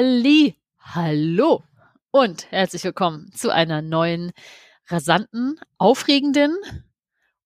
Halli, 0.00 0.56
hallo 0.78 1.62
und 2.10 2.50
herzlich 2.50 2.84
willkommen 2.84 3.30
zu 3.34 3.50
einer 3.50 3.82
neuen, 3.82 4.32
rasanten, 4.86 5.60
aufregenden 5.76 6.56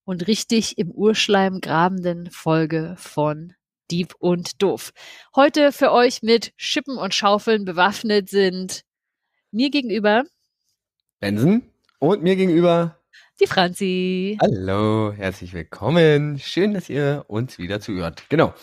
und 0.05 0.29
richtig 0.29 0.79
im 0.79 0.93
Urschleim 0.93 1.61
grabenden 1.61 2.31
Folge 2.31 2.95
von 2.97 3.55
Dieb 3.91 4.15
und 4.21 4.63
Doof. 4.63 4.93
Heute 5.35 5.73
für 5.73 5.91
euch 5.91 6.23
mit 6.23 6.53
Schippen 6.57 6.97
und 6.97 7.13
Schaufeln 7.13 7.65
bewaffnet 7.65 8.31
sind 8.31 8.85
mir 9.51 9.71
gegenüber 9.71 10.23
Benson 11.19 11.65
und 11.99 12.23
mir 12.23 12.37
gegenüber 12.37 13.01
die 13.41 13.49
Franzi. 13.49 14.39
Hallo, 14.41 15.13
herzlich 15.13 15.55
willkommen. 15.55 16.39
Schön, 16.39 16.73
dass 16.73 16.89
ihr 16.89 17.25
uns 17.27 17.59
wieder 17.59 17.81
zuhört. 17.81 18.23
Genau. 18.29 18.55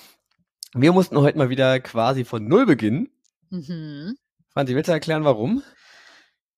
Wir 0.74 0.94
mussten 0.94 1.18
heute 1.18 1.38
mal 1.38 1.50
wieder 1.50 1.82
quasi 1.82 2.24
von 2.24 2.48
Null 2.48 2.66
beginnen. 2.66 3.10
Mhm. 3.52 4.16
Franzi, 4.50 4.76
willst 4.76 4.88
du 4.88 4.94
erklären, 4.94 5.24
warum? 5.24 5.62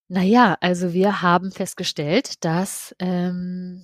Naja, 0.08 0.58
also 0.62 0.94
wir 0.94 1.22
haben 1.22 1.52
festgestellt, 1.52 2.44
dass 2.46 2.96
ähm, 3.00 3.84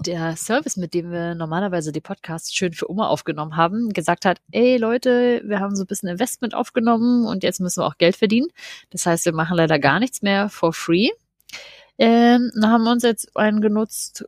der 0.00 0.36
Service, 0.36 0.76
mit 0.76 0.94
dem 0.94 1.10
wir 1.10 1.34
normalerweise 1.34 1.92
die 1.92 2.00
Podcasts 2.00 2.54
schön 2.54 2.72
für 2.72 2.90
Oma 2.90 3.08
aufgenommen 3.08 3.56
haben, 3.56 3.90
gesagt 3.90 4.24
hat, 4.24 4.40
ey 4.52 4.78
Leute, 4.78 5.42
wir 5.44 5.60
haben 5.60 5.76
so 5.76 5.84
ein 5.84 5.86
bisschen 5.86 6.08
Investment 6.08 6.54
aufgenommen 6.54 7.26
und 7.26 7.44
jetzt 7.44 7.60
müssen 7.60 7.82
wir 7.82 7.86
auch 7.86 7.98
Geld 7.98 8.16
verdienen. 8.16 8.48
Das 8.90 9.06
heißt, 9.06 9.26
wir 9.26 9.32
machen 9.32 9.56
leider 9.56 9.78
gar 9.78 10.00
nichts 10.00 10.22
mehr 10.22 10.48
for 10.48 10.72
free. 10.72 11.10
Ähm, 11.98 12.50
dann 12.54 12.70
haben 12.70 12.84
wir 12.84 12.92
uns 12.92 13.02
jetzt 13.02 13.36
einen 13.36 13.60
genutzt 13.60 14.24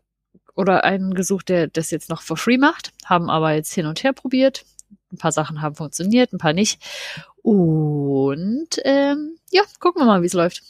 oder 0.55 0.85
einen 0.85 1.15
gesucht, 1.15 1.49
der 1.49 1.69
das 1.69 1.91
jetzt 1.91 2.09
noch 2.09 2.23
for 2.23 2.37
free 2.37 2.59
macht, 2.59 2.93
haben 3.05 3.31
aber 3.31 3.53
jetzt 3.53 3.73
hin 3.73 3.87
und 3.87 4.03
her 4.03 4.13
probiert. 4.13 4.65
Ein 5.13 5.19
paar 5.19 5.33
Sachen 5.33 5.63
haben 5.63 5.75
funktioniert, 5.75 6.33
ein 6.33 6.39
paar 6.39 6.53
nicht. 6.53 6.83
Und 7.43 8.69
ähm, 8.85 9.39
ja, 9.51 9.63
gucken 9.81 10.03
wir 10.03 10.07
mal, 10.07 10.23
wie 10.23 10.27
es 10.27 10.35
läuft. 10.35 10.63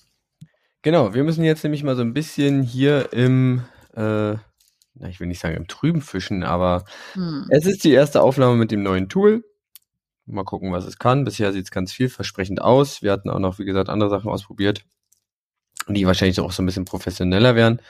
Genau, 0.82 1.12
wir 1.12 1.24
müssen 1.24 1.44
jetzt 1.44 1.64
nämlich 1.64 1.82
mal 1.82 1.96
so 1.96 2.02
ein 2.02 2.14
bisschen 2.14 2.62
hier 2.62 3.12
im, 3.12 3.64
äh, 3.94 4.34
na, 4.94 5.08
ich 5.08 5.18
will 5.18 5.26
nicht 5.26 5.40
sagen 5.40 5.56
im 5.56 5.66
Trüben 5.66 6.02
fischen, 6.02 6.44
aber 6.44 6.84
hm. 7.14 7.46
es 7.50 7.66
ist 7.66 7.82
die 7.82 7.92
erste 7.92 8.22
Aufnahme 8.22 8.56
mit 8.56 8.70
dem 8.70 8.82
neuen 8.82 9.08
Tool. 9.08 9.44
Mal 10.26 10.44
gucken, 10.44 10.72
was 10.72 10.84
es 10.84 10.98
kann. 10.98 11.24
Bisher 11.24 11.52
sieht 11.52 11.64
es 11.64 11.70
ganz 11.70 11.92
vielversprechend 11.92 12.60
aus. 12.60 13.02
Wir 13.02 13.12
hatten 13.12 13.30
auch 13.30 13.38
noch, 13.38 13.58
wie 13.58 13.64
gesagt, 13.64 13.88
andere 13.88 14.10
Sachen 14.10 14.30
ausprobiert, 14.30 14.84
die 15.88 16.06
wahrscheinlich 16.06 16.38
auch 16.40 16.52
so 16.52 16.62
ein 16.62 16.66
bisschen 16.66 16.84
professioneller 16.84 17.54
wären. 17.54 17.80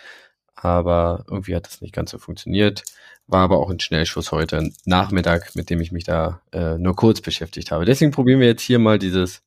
Aber 0.54 1.24
irgendwie 1.28 1.56
hat 1.56 1.66
das 1.66 1.80
nicht 1.80 1.94
ganz 1.94 2.10
so 2.10 2.18
funktioniert. 2.18 2.84
War 3.28 3.44
aber 3.44 3.58
auch 3.58 3.70
ein 3.70 3.78
Schnellschuss 3.78 4.32
heute 4.32 4.70
Nachmittag, 4.86 5.54
mit 5.54 5.68
dem 5.68 5.80
ich 5.80 5.92
mich 5.92 6.04
da 6.04 6.40
äh, 6.50 6.78
nur 6.78 6.96
kurz 6.96 7.20
beschäftigt 7.20 7.70
habe. 7.70 7.84
Deswegen 7.84 8.10
probieren 8.10 8.40
wir 8.40 8.48
jetzt 8.48 8.62
hier 8.62 8.78
mal 8.78 8.98
dieses 8.98 9.42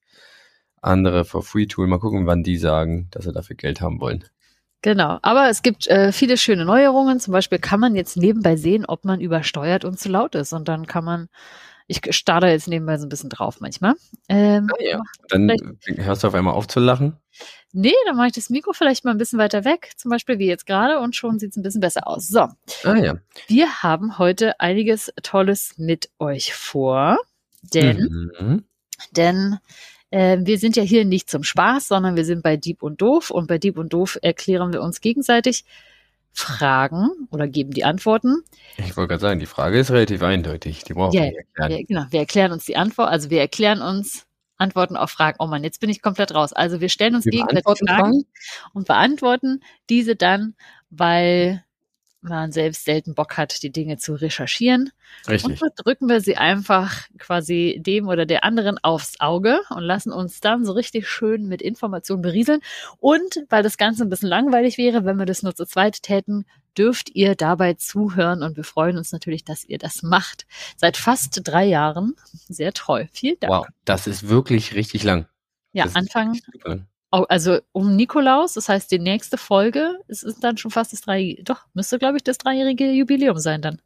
andere 0.82 1.26
For-Free-Tool. 1.26 1.88
Mal 1.88 2.00
gucken, 2.00 2.28
wann 2.28 2.44
die 2.44 2.58
sagen, 2.58 3.08
dass 3.12 3.26
sie 3.26 3.34
dafür 3.34 3.56
Geld 3.56 3.82
haben 3.82 4.00
wollen. 4.00 4.24
Genau, 4.84 5.20
aber 5.22 5.50
es 5.50 5.62
gibt 5.62 5.88
äh, 5.88 6.12
viele 6.12 6.38
schöne 6.38 6.66
Neuerungen. 6.66 7.20
Zum 7.20 7.34
Beispiel 7.34 7.60
kann 7.60 7.80
man 7.80 7.96
jetzt 7.96 8.18
nebenbei 8.18 8.56
sehen, 8.56 8.86
ob 8.86 9.06
man 9.06 9.20
übersteuert 9.20 9.86
und 9.86 10.00
zu 10.00 10.10
laut 10.10 10.34
ist. 10.34 10.54
Und 10.54 10.68
dann 10.68 10.88
kann 10.88 11.04
man, 11.04 11.28
ich 11.92 12.16
starre 12.16 12.50
jetzt 12.50 12.70
nebenbei 12.70 12.98
so 12.98 13.06
ein 13.06 13.10
bisschen 13.10 13.30
drauf 13.30 13.60
manchmal. 13.60 13.96
Ähm, 14.30 14.70
ah, 14.72 14.82
ja. 14.82 15.02
Dann 15.28 15.52
hörst 15.98 16.24
du 16.24 16.28
auf 16.28 16.34
einmal 16.34 16.54
auf 16.54 16.68
zu 16.68 16.80
lachen. 16.80 17.18
Nee, 17.74 17.94
dann 18.06 18.16
mache 18.16 18.28
ich 18.28 18.34
das 18.34 18.50
Mikro 18.50 18.72
vielleicht 18.74 19.04
mal 19.04 19.12
ein 19.12 19.18
bisschen 19.18 19.40
weiter 19.40 19.66
weg, 19.66 19.92
zum 19.98 20.10
Beispiel 20.10 20.40
wie 20.40 20.48
jetzt 20.48 20.66
gerade, 20.66 21.00
und 21.00 21.16
schon 21.16 21.38
sieht 21.38 21.52
es 21.52 21.58
ein 21.58 21.64
bisschen 21.64 21.82
besser 21.82 22.08
aus. 22.08 22.28
So. 22.28 22.48
Ah, 22.84 22.96
ja. 22.96 23.16
Wir 23.48 23.84
haben 23.84 24.18
heute 24.18 24.60
einiges 24.60 25.12
Tolles 25.22 25.76
mit 25.78 26.10
euch 26.18 26.54
vor, 26.54 27.18
denn, 27.62 28.32
mhm. 28.40 28.64
denn 29.12 29.58
äh, 30.12 30.38
wir 30.42 30.60
sind 30.60 30.78
ja 30.78 30.84
hier 30.84 31.04
nicht 31.04 31.30
zum 31.30 31.44
Spaß, 31.44 31.90
sondern 31.90 32.16
wir 32.16 32.26
sind 32.26 32.42
bei 32.42 32.56
Dieb 32.56 32.84
und 32.84 33.02
Doof 33.02 33.32
und 33.32 33.48
bei 33.48 33.58
Dieb 33.58 33.78
und 33.78 33.92
Doof 33.92 34.18
erklären 34.22 34.72
wir 34.72 34.82
uns 34.82 35.02
gegenseitig 35.02 35.66
Fragen 36.34 37.10
oder 37.30 37.48
geben 37.48 37.72
die 37.72 37.84
Antworten. 37.84 38.44
Ich 38.78 38.96
wollte 38.96 39.10
gerade 39.10 39.22
sagen, 39.22 39.40
die 39.40 39.46
Frage 39.46 39.80
ist 39.80 39.92
relativ 39.92 40.24
eindeutig. 40.24 40.84
Die 40.84 40.94
brauchen 40.94 41.14
ja, 41.14 41.24
wir 41.24 41.38
erklären. 41.38 41.72
Ja, 41.72 41.86
genau, 41.88 42.06
wir 42.10 42.20
erklären 42.20 42.52
uns 42.52 42.66
die 42.66 42.78
Antwort, 42.78 43.10
also 43.10 43.30
wir 43.30 43.42
erklären 43.42 43.82
uns 43.82 44.26
Antworten 44.58 44.96
auf 44.96 45.12
Fragen. 45.12 45.38
Oh 45.40 45.48
Mann, 45.48 45.64
jetzt 45.64 45.82
bin 45.82 45.90
ich 45.90 46.02
komplett 46.02 46.34
raus. 46.34 46.54
Also 46.54 46.80
wir 46.80 46.90
stellen 46.90 47.16
uns 47.16 47.26
wir 47.26 47.32
gegenseitig 47.32 47.64
Fragen, 47.64 47.88
Fragen 47.88 48.26
und 48.74 48.88
beantworten 48.88 49.62
diese 49.90 50.16
dann, 50.16 50.56
weil 50.90 51.64
man 52.22 52.52
selbst 52.52 52.86
selten 52.86 53.16
Bock 53.16 53.38
hat, 53.38 53.64
die 53.64 53.72
Dinge 53.72 53.98
zu 53.98 54.14
recherchieren. 54.14 54.92
Richtig. 55.28 55.62
Und 55.62 55.72
drücken 55.76 56.08
wir 56.08 56.22
sie 56.22 56.38
einfach 56.38 57.08
quasi 57.18 57.82
dem 57.84 58.08
oder 58.08 58.26
der 58.26 58.44
anderen 58.44 58.78
aufs 58.78 59.20
Auge 59.20 59.60
und 59.70 59.84
lassen 59.84 60.12
uns 60.12 60.40
dann 60.40 60.66
so 60.66 60.72
richtig 60.72 61.08
schön 61.08 61.48
mit 61.48 61.62
Informationen 61.62 62.22
berieseln. 62.22 62.62
Und 63.00 63.44
weil 63.50 63.64
das 63.64 63.78
Ganze 63.78 64.04
ein 64.04 64.10
bisschen 64.10 64.30
langweilig 64.30 64.78
wäre, 64.78 65.06
wenn 65.06 65.18
wir 65.18 65.26
das 65.26 65.44
nur 65.44 65.56
zu 65.56 65.66
zweit 65.66 66.04
täten, 66.04 66.46
dürft 66.78 67.10
ihr 67.14 67.36
dabei 67.36 67.74
zuhören 67.74 68.44
und 68.44 68.56
wir 68.56 68.64
freuen 68.64 68.98
uns 68.98 69.12
natürlich, 69.12 69.44
dass 69.44 69.66
ihr 69.66 69.78
das 69.78 70.04
macht. 70.04 70.46
Seit 70.78 70.98
fast 70.98 71.42
drei 71.44 71.66
Jahren. 71.66 72.16
Sehr 72.48 72.72
treu. 72.74 73.08
Vielen 73.12 73.40
Dank. 73.40 73.52
Wow, 73.52 73.68
das 73.86 74.08
ist 74.08 74.30
wirklich 74.30 74.74
richtig 74.76 75.04
lang. 75.04 75.28
Ja, 75.74 75.86
das 75.86 75.96
Anfang. 75.96 76.40
Also 77.12 77.60
um 77.74 77.98
Nikolaus, 77.98 78.54
das 78.54 78.70
heißt 78.70 78.90
die 78.90 79.00
nächste 79.00 79.38
Folge, 79.38 80.00
es 80.08 80.24
ist 80.24 80.44
dann 80.44 80.58
schon 80.58 80.72
fast 80.72 80.94
das 80.94 81.02
drei, 81.02 81.38
doch, 81.44 81.66
müsste 81.74 82.00
glaube 82.00 82.18
ich 82.18 82.24
das 82.24 82.38
dreijährige 82.38 82.90
Jubiläum 82.90 83.38
sein 83.38 83.62
dann. 83.62 83.82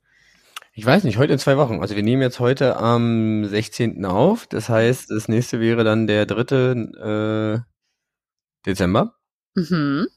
Ich 0.74 0.86
weiß 0.86 1.06
nicht, 1.06 1.18
heute 1.18 1.34
in 1.34 1.40
zwei 1.40 1.58
Wochen. 1.58 1.80
Also 1.80 1.96
wir 1.96 2.04
nehmen 2.04 2.22
jetzt 2.22 2.40
heute 2.40 2.76
am 2.78 3.46
16. 3.46 4.06
auf. 4.06 4.46
Das 4.46 4.68
heißt, 4.68 5.10
das 5.10 5.30
nächste 5.30 5.62
wäre 5.62 5.86
dann 5.86 6.06
der 6.06 6.26
dritte 6.26 7.64
äh, 7.66 8.66
Dezember. 8.66 9.16
Mhm. 9.56 10.08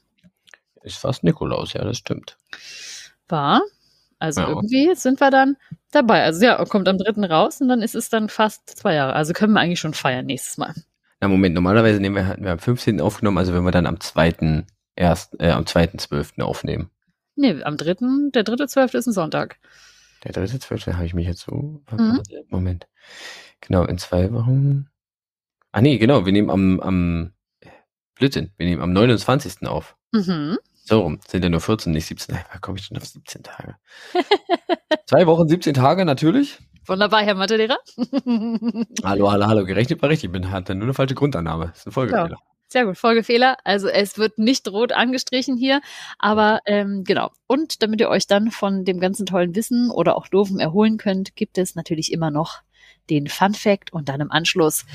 Ist 0.83 0.97
fast 0.97 1.23
Nikolaus, 1.23 1.73
ja, 1.73 1.83
das 1.83 1.97
stimmt. 1.97 2.37
War. 3.29 3.61
Also 4.19 4.41
ja. 4.41 4.49
irgendwie 4.49 4.93
sind 4.95 5.21
wir 5.21 5.31
dann 5.31 5.55
dabei. 5.91 6.23
Also 6.23 6.45
ja, 6.45 6.63
kommt 6.65 6.89
am 6.89 6.97
dritten 6.97 7.23
raus 7.23 7.61
und 7.61 7.69
dann 7.69 7.81
ist 7.81 7.95
es 7.95 8.09
dann 8.09 8.27
fast 8.27 8.69
zwei 8.69 8.95
Jahre. 8.95 9.13
Also 9.13 9.31
können 9.31 9.53
wir 9.53 9.61
eigentlich 9.61 9.79
schon 9.79 9.93
feiern 9.93 10.25
nächstes 10.25 10.57
Mal. 10.57 10.75
Na 11.19 11.27
Moment, 11.27 11.53
normalerweise 11.55 11.99
nehmen 11.99 12.15
wir, 12.15 12.27
hatten 12.27 12.43
wir 12.43 12.51
am 12.51 12.59
15. 12.59 13.01
aufgenommen, 13.01 13.37
also 13.37 13.53
wenn 13.53 13.63
wir 13.63 13.71
dann 13.71 13.87
am 13.87 13.99
2. 13.99 14.65
erst, 14.95 15.39
äh, 15.39 15.51
am 15.51 15.65
2.12. 15.65 16.41
aufnehmen. 16.41 16.89
Nee, 17.35 17.61
am 17.63 17.77
3., 17.77 17.95
der 18.33 18.43
3.12. 18.43 18.97
ist 18.97 19.07
ein 19.07 19.13
Sonntag. 19.13 19.59
Der 20.23 20.33
3.12. 20.33 20.93
habe 20.93 21.05
ich 21.05 21.13
mich 21.13 21.27
jetzt 21.27 21.41
so, 21.41 21.81
mhm. 21.91 22.21
Moment. 22.49 22.87
Genau, 23.61 23.85
in 23.85 23.97
zwei 23.97 24.31
Wochen. 24.31 24.89
Ah 25.71 25.81
nee, 25.81 25.97
genau, 25.97 26.25
wir 26.25 26.31
nehmen 26.31 26.49
am, 26.49 26.79
am, 26.79 27.33
Blödsinn, 28.15 28.51
wir 28.57 28.65
nehmen 28.65 28.81
am 28.81 28.91
29. 28.91 29.67
auf. 29.67 29.95
Mhm. 30.11 30.57
So 30.73 31.01
rum, 31.01 31.19
sind 31.27 31.43
ja 31.43 31.49
nur 31.49 31.61
14, 31.61 31.93
nicht 31.93 32.07
17. 32.07 32.37
Da 32.51 32.59
komme 32.59 32.77
ich 32.77 32.85
schon 32.85 32.97
auf 32.97 33.05
17 33.05 33.43
Tage. 33.43 33.75
Zwei 35.05 35.27
Wochen, 35.27 35.47
17 35.47 35.73
Tage 35.73 36.03
natürlich. 36.03 36.59
Wunderbar, 36.89 37.21
Herr 37.21 37.35
Mathelehrer. 37.35 37.77
hallo, 39.03 39.31
hallo, 39.31 39.45
hallo. 39.45 39.65
Gerechnet 39.65 40.01
war 40.01 40.09
richtig. 40.09 40.29
Ich 40.29 40.31
bin, 40.31 40.49
hatte 40.49 40.73
nur 40.73 40.85
eine 40.85 40.95
falsche 40.95 41.13
Grundannahme. 41.13 41.67
Das 41.67 41.79
ist 41.79 41.87
ein 41.87 41.91
Folgefehler. 41.91 42.31
Ja. 42.31 42.37
Sehr 42.67 42.85
gut, 42.85 42.97
Folgefehler. 42.97 43.57
Also 43.63 43.87
es 43.87 44.17
wird 44.17 44.39
nicht 44.39 44.67
rot 44.67 44.91
angestrichen 44.91 45.55
hier, 45.55 45.81
aber 46.17 46.61
ähm, 46.65 47.03
genau. 47.03 47.31
Und 47.45 47.83
damit 47.83 47.99
ihr 48.01 48.09
euch 48.09 48.25
dann 48.25 48.49
von 48.49 48.85
dem 48.85 48.99
ganzen 48.99 49.27
tollen 49.27 49.55
Wissen 49.55 49.91
oder 49.91 50.17
auch 50.17 50.27
doofen 50.27 50.59
erholen 50.59 50.97
könnt, 50.97 51.35
gibt 51.35 51.59
es 51.59 51.75
natürlich 51.75 52.11
immer 52.11 52.31
noch 52.31 52.61
den 53.09 53.27
Fun 53.27 53.53
Fact 53.53 53.93
und 53.93 54.09
dann 54.09 54.21
im 54.21 54.31
Anschluss 54.31 54.85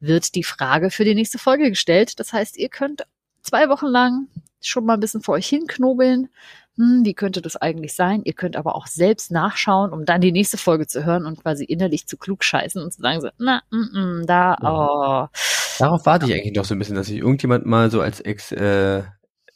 wird 0.00 0.34
die 0.34 0.44
Frage 0.44 0.90
für 0.90 1.04
die 1.04 1.14
nächste 1.14 1.38
Folge 1.38 1.68
gestellt. 1.70 2.18
Das 2.18 2.32
heißt, 2.32 2.56
ihr 2.56 2.68
könnt 2.68 3.04
zwei 3.42 3.68
Wochen 3.68 3.86
lang 3.86 4.28
schon 4.60 4.84
mal 4.84 4.94
ein 4.94 5.00
bisschen 5.00 5.22
vor 5.22 5.34
euch 5.34 5.48
hinknobeln. 5.48 6.28
Hm, 6.76 7.04
wie 7.04 7.14
könnte 7.14 7.40
das 7.40 7.56
eigentlich 7.56 7.94
sein? 7.94 8.22
Ihr 8.24 8.32
könnt 8.32 8.56
aber 8.56 8.74
auch 8.74 8.88
selbst 8.88 9.30
nachschauen, 9.30 9.92
um 9.92 10.04
dann 10.04 10.20
die 10.20 10.32
nächste 10.32 10.58
Folge 10.58 10.86
zu 10.86 11.04
hören 11.04 11.24
und 11.24 11.40
quasi 11.40 11.64
innerlich 11.64 12.08
zu 12.08 12.16
klug 12.16 12.42
scheißen 12.42 12.82
und 12.82 12.92
zu 12.92 13.00
sagen 13.00 13.20
so, 13.20 13.28
na, 13.38 13.62
mm, 13.70 13.76
mm, 13.76 14.26
da, 14.26 14.56
oh. 14.60 15.28
Darauf 15.78 16.04
warte 16.06 16.26
ich 16.26 16.34
eigentlich 16.34 16.56
noch 16.56 16.64
so 16.64 16.74
ein 16.74 16.78
bisschen, 16.78 16.96
dass 16.96 17.06
sich 17.06 17.18
irgendjemand 17.18 17.66
mal 17.66 17.90
so 17.90 18.00
als 18.00 18.20
Ex, 18.20 18.50
äh, 18.52 19.02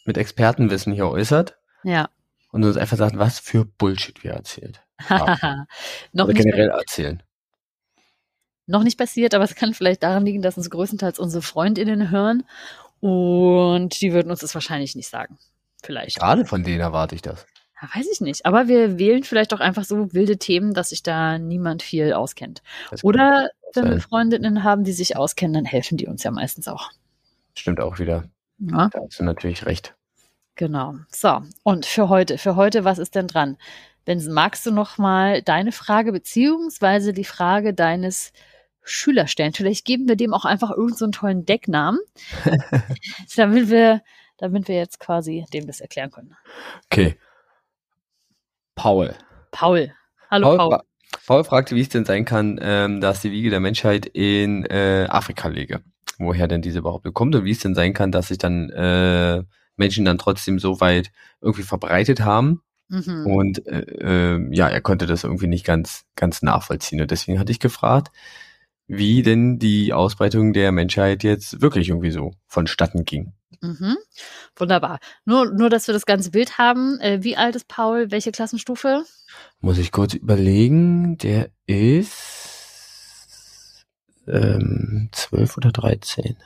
mit 0.04 0.16
Expertenwissen 0.16 0.92
hier 0.92 1.08
äußert. 1.08 1.56
Ja. 1.82 2.08
Und 2.50 2.64
uns 2.64 2.76
einfach 2.76 2.96
sagt, 2.96 3.18
was 3.18 3.40
für 3.40 3.64
Bullshit 3.64 4.22
wir 4.22 4.32
erzählt. 4.32 4.80
noch 6.12 6.24
Oder 6.24 6.34
generell 6.34 6.70
erzählen. 6.70 7.22
Noch 8.66 8.84
nicht 8.84 8.98
passiert, 8.98 9.34
aber 9.34 9.44
es 9.44 9.54
kann 9.54 9.74
vielleicht 9.74 10.02
daran 10.02 10.24
liegen, 10.24 10.42
dass 10.42 10.56
uns 10.56 10.70
größtenteils 10.70 11.18
unsere 11.18 11.42
FreundInnen 11.42 12.10
hören 12.10 12.44
und 13.00 14.00
die 14.00 14.12
würden 14.12 14.30
uns 14.30 14.40
das 14.40 14.54
wahrscheinlich 14.54 14.94
nicht 14.94 15.08
sagen. 15.08 15.38
Vielleicht. 15.82 16.18
Gerade 16.18 16.44
von 16.44 16.62
denen 16.62 16.80
erwarte 16.80 17.14
ich 17.14 17.22
das. 17.22 17.46
Ja, 17.80 17.88
weiß 17.94 18.06
ich 18.12 18.20
nicht. 18.20 18.46
Aber 18.46 18.68
wir 18.68 18.98
wählen 18.98 19.22
vielleicht 19.22 19.54
auch 19.54 19.60
einfach 19.60 19.84
so 19.84 20.12
wilde 20.12 20.38
Themen, 20.38 20.74
dass 20.74 20.90
sich 20.90 21.02
da 21.02 21.38
niemand 21.38 21.82
viel 21.82 22.12
auskennt. 22.12 22.62
Oder 23.02 23.50
wenn 23.74 23.90
wir 23.90 24.00
Freundinnen 24.00 24.64
haben, 24.64 24.84
die 24.84 24.92
sich 24.92 25.16
auskennen, 25.16 25.54
dann 25.54 25.64
helfen 25.64 25.96
die 25.96 26.06
uns 26.06 26.24
ja 26.24 26.30
meistens 26.30 26.68
auch. 26.68 26.90
Stimmt 27.54 27.80
auch 27.80 27.98
wieder. 27.98 28.24
Ja. 28.58 28.88
Da 28.92 29.00
hast 29.04 29.20
du 29.20 29.24
natürlich 29.24 29.66
recht. 29.66 29.94
Genau. 30.56 30.96
So, 31.14 31.42
und 31.62 31.86
für 31.86 32.08
heute, 32.08 32.36
für 32.36 32.56
heute, 32.56 32.84
was 32.84 32.98
ist 32.98 33.14
denn 33.14 33.28
dran? 33.28 33.56
Benson, 34.04 34.32
magst 34.32 34.66
du 34.66 34.72
noch 34.72 34.98
mal 34.98 35.42
deine 35.42 35.70
Frage 35.70 36.12
beziehungsweise 36.12 37.12
die 37.12 37.24
Frage 37.24 37.74
deines 37.74 38.32
Schüler 38.82 39.26
stellen. 39.26 39.52
Vielleicht 39.52 39.84
geben 39.84 40.08
wir 40.08 40.16
dem 40.16 40.34
auch 40.34 40.44
einfach 40.44 40.70
irgendeinen 40.70 41.12
so 41.12 41.20
tollen 41.20 41.44
Decknamen, 41.44 42.00
damit 43.36 43.70
wir, 43.70 44.02
damit 44.38 44.68
wir 44.68 44.76
jetzt 44.76 44.98
quasi 45.00 45.44
dem 45.52 45.66
das 45.66 45.80
erklären 45.80 46.10
können. 46.10 46.36
Okay. 46.86 47.16
Paul. 48.74 49.14
Paul. 49.50 49.92
Hallo 50.30 50.56
Paul. 50.56 50.58
Paul. 50.70 50.82
Paul 51.26 51.44
fragte, 51.44 51.74
wie 51.74 51.80
es 51.80 51.88
denn 51.88 52.04
sein 52.04 52.24
kann, 52.24 52.58
ähm, 52.62 53.00
dass 53.00 53.20
die 53.20 53.32
Wiege 53.32 53.50
der 53.50 53.60
Menschheit 53.60 54.06
in 54.06 54.64
äh, 54.64 55.06
Afrika 55.10 55.48
liege. 55.48 55.82
Woher 56.18 56.48
denn 56.48 56.62
diese 56.62 56.80
überhaupt 56.80 57.12
kommt 57.14 57.34
und 57.34 57.44
wie 57.44 57.52
es 57.52 57.60
denn 57.60 57.74
sein 57.74 57.92
kann, 57.92 58.12
dass 58.12 58.28
sich 58.28 58.38
dann 58.38 58.70
äh, 58.70 59.42
Menschen 59.76 60.04
dann 60.04 60.18
trotzdem 60.18 60.58
so 60.58 60.80
weit 60.80 61.10
irgendwie 61.40 61.62
verbreitet 61.62 62.20
haben. 62.20 62.62
Mhm. 62.88 63.26
Und 63.26 63.66
äh, 63.66 63.80
äh, 64.34 64.54
ja, 64.54 64.68
er 64.68 64.80
konnte 64.80 65.06
das 65.06 65.24
irgendwie 65.24 65.46
nicht 65.46 65.64
ganz, 65.64 66.04
ganz 66.16 66.42
nachvollziehen. 66.42 67.00
Und 67.00 67.10
deswegen 67.10 67.38
hatte 67.38 67.52
ich 67.52 67.60
gefragt, 67.60 68.10
wie 68.86 69.22
denn 69.22 69.58
die 69.58 69.92
Ausbreitung 69.92 70.52
der 70.52 70.72
Menschheit 70.72 71.22
jetzt 71.22 71.60
wirklich 71.60 71.90
irgendwie 71.90 72.10
so 72.10 72.32
vonstatten 72.46 73.04
ging. 73.04 73.34
Mhm. 73.60 73.96
Wunderbar. 74.56 75.00
Nur, 75.24 75.52
nur, 75.52 75.70
dass 75.70 75.86
wir 75.86 75.94
das 75.94 76.06
ganze 76.06 76.30
Bild 76.30 76.58
haben. 76.58 77.00
Äh, 77.00 77.22
wie 77.22 77.36
alt 77.36 77.56
ist 77.56 77.68
Paul? 77.68 78.10
Welche 78.10 78.32
Klassenstufe? 78.32 79.04
Muss 79.60 79.78
ich 79.78 79.92
kurz 79.92 80.14
überlegen. 80.14 81.16
Der 81.18 81.50
ist 81.66 82.16
ähm, 84.26 85.08
12 85.12 85.56
oder 85.56 85.72
13. 85.72 86.36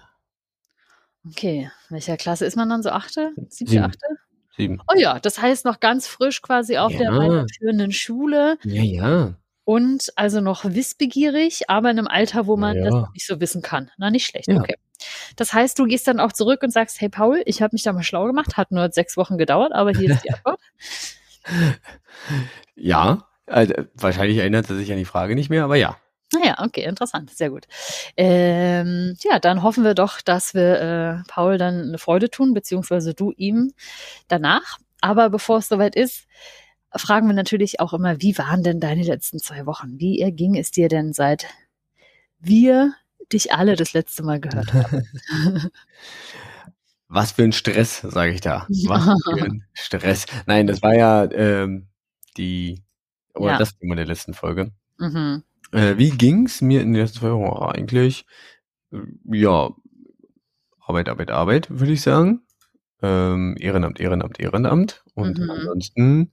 Okay. 1.28 1.70
Welcher 1.88 2.16
Klasse 2.16 2.46
ist 2.46 2.56
man 2.56 2.68
dann 2.68 2.82
so? 2.82 2.90
Achte? 2.90 3.32
Siebte, 3.48 3.84
achte? 3.84 4.06
Sieben. 4.56 4.80
Oh 4.88 4.96
ja, 4.96 5.18
das 5.18 5.40
heißt 5.40 5.64
noch 5.64 5.80
ganz 5.80 6.06
frisch 6.06 6.42
quasi 6.42 6.76
auf 6.76 6.92
ja. 6.92 6.98
der 6.98 7.12
weiterführenden 7.12 7.92
Schule. 7.92 8.58
Ja, 8.64 8.82
ja. 8.82 9.34
Und 9.64 10.12
also 10.16 10.40
noch 10.40 10.64
wissbegierig, 10.64 11.70
aber 11.70 11.90
in 11.90 11.98
einem 11.98 12.08
Alter, 12.08 12.46
wo 12.46 12.56
man 12.56 12.76
ja. 12.76 12.90
das 12.90 13.10
nicht 13.14 13.26
so 13.26 13.40
wissen 13.40 13.62
kann. 13.62 13.90
Na, 13.96 14.10
nicht 14.10 14.26
schlecht. 14.26 14.48
Ja. 14.48 14.58
Okay. 14.58 14.74
Das 15.36 15.52
heißt, 15.52 15.78
du 15.78 15.84
gehst 15.86 16.06
dann 16.06 16.20
auch 16.20 16.32
zurück 16.32 16.62
und 16.62 16.70
sagst, 16.70 17.00
hey 17.00 17.08
Paul, 17.08 17.42
ich 17.46 17.62
habe 17.62 17.74
mich 17.74 17.82
da 17.82 17.92
mal 17.92 18.02
schlau 18.02 18.26
gemacht, 18.26 18.56
hat 18.56 18.70
nur 18.70 18.90
sechs 18.92 19.16
Wochen 19.16 19.38
gedauert, 19.38 19.72
aber 19.72 19.90
hier 19.90 20.10
ist 20.10 20.24
die 20.24 20.30
Antwort. 20.34 20.60
ja, 22.74 23.26
also, 23.46 23.74
wahrscheinlich 23.94 24.38
erinnert 24.38 24.70
er 24.70 24.76
sich 24.76 24.90
an 24.92 24.98
die 24.98 25.04
Frage 25.04 25.34
nicht 25.34 25.50
mehr, 25.50 25.64
aber 25.64 25.76
ja. 25.76 25.96
Naja, 26.32 26.54
ah 26.56 26.64
okay, 26.64 26.84
interessant, 26.84 27.30
sehr 27.30 27.50
gut. 27.50 27.66
Ähm, 28.16 29.16
ja, 29.20 29.38
dann 29.38 29.62
hoffen 29.62 29.84
wir 29.84 29.94
doch, 29.94 30.22
dass 30.22 30.54
wir 30.54 30.80
äh, 30.80 31.28
Paul 31.28 31.58
dann 31.58 31.82
eine 31.82 31.98
Freude 31.98 32.30
tun, 32.30 32.54
beziehungsweise 32.54 33.12
du 33.12 33.32
ihm 33.36 33.72
danach. 34.28 34.78
Aber 35.02 35.28
bevor 35.28 35.58
es 35.58 35.68
soweit 35.68 35.94
ist, 35.94 36.26
fragen 36.94 37.26
wir 37.26 37.34
natürlich 37.34 37.80
auch 37.80 37.92
immer, 37.92 38.20
wie 38.22 38.38
waren 38.38 38.62
denn 38.62 38.80
deine 38.80 39.02
letzten 39.02 39.40
zwei 39.40 39.66
Wochen? 39.66 39.98
Wie 39.98 40.20
erging 40.20 40.56
es 40.56 40.70
dir 40.70 40.88
denn 40.88 41.12
seit 41.12 41.46
wir 42.38 42.94
dich 43.32 43.52
alle 43.52 43.76
das 43.76 43.92
letzte 43.92 44.22
Mal 44.22 44.40
gehört 44.40 44.72
haben? 44.72 45.02
Was 47.08 47.32
für 47.32 47.42
ein 47.42 47.52
Stress, 47.52 48.00
sage 48.00 48.32
ich 48.32 48.40
da. 48.40 48.66
Was 48.86 49.04
für 49.04 49.44
ein 49.44 49.64
Stress. 49.74 50.24
Nein, 50.46 50.66
das 50.66 50.80
war 50.80 50.94
ja 50.94 51.30
ähm, 51.30 51.88
die, 52.38 52.82
oder 53.34 53.52
ja. 53.52 53.58
das 53.58 53.76
Thema 53.76 53.96
der 53.96 54.06
letzten 54.06 54.32
Folge. 54.32 54.72
Mhm. 54.98 55.42
Äh, 55.72 55.98
wie 55.98 56.10
ging's 56.10 56.62
mir 56.62 56.80
in 56.80 56.92
den 56.92 57.02
letzten 57.02 57.18
zwei 57.18 57.32
Wochen? 57.32 57.76
Eigentlich, 57.76 58.24
äh, 58.92 58.98
ja, 59.30 59.70
Arbeit, 60.80 61.08
Arbeit, 61.08 61.30
Arbeit, 61.30 61.70
würde 61.70 61.92
ich 61.92 62.00
sagen. 62.00 62.42
Ähm, 63.02 63.56
Ehrenamt, 63.58 64.00
Ehrenamt, 64.00 64.40
Ehrenamt. 64.40 65.04
Und 65.14 65.38
mhm. 65.38 65.50
ansonsten 65.50 66.30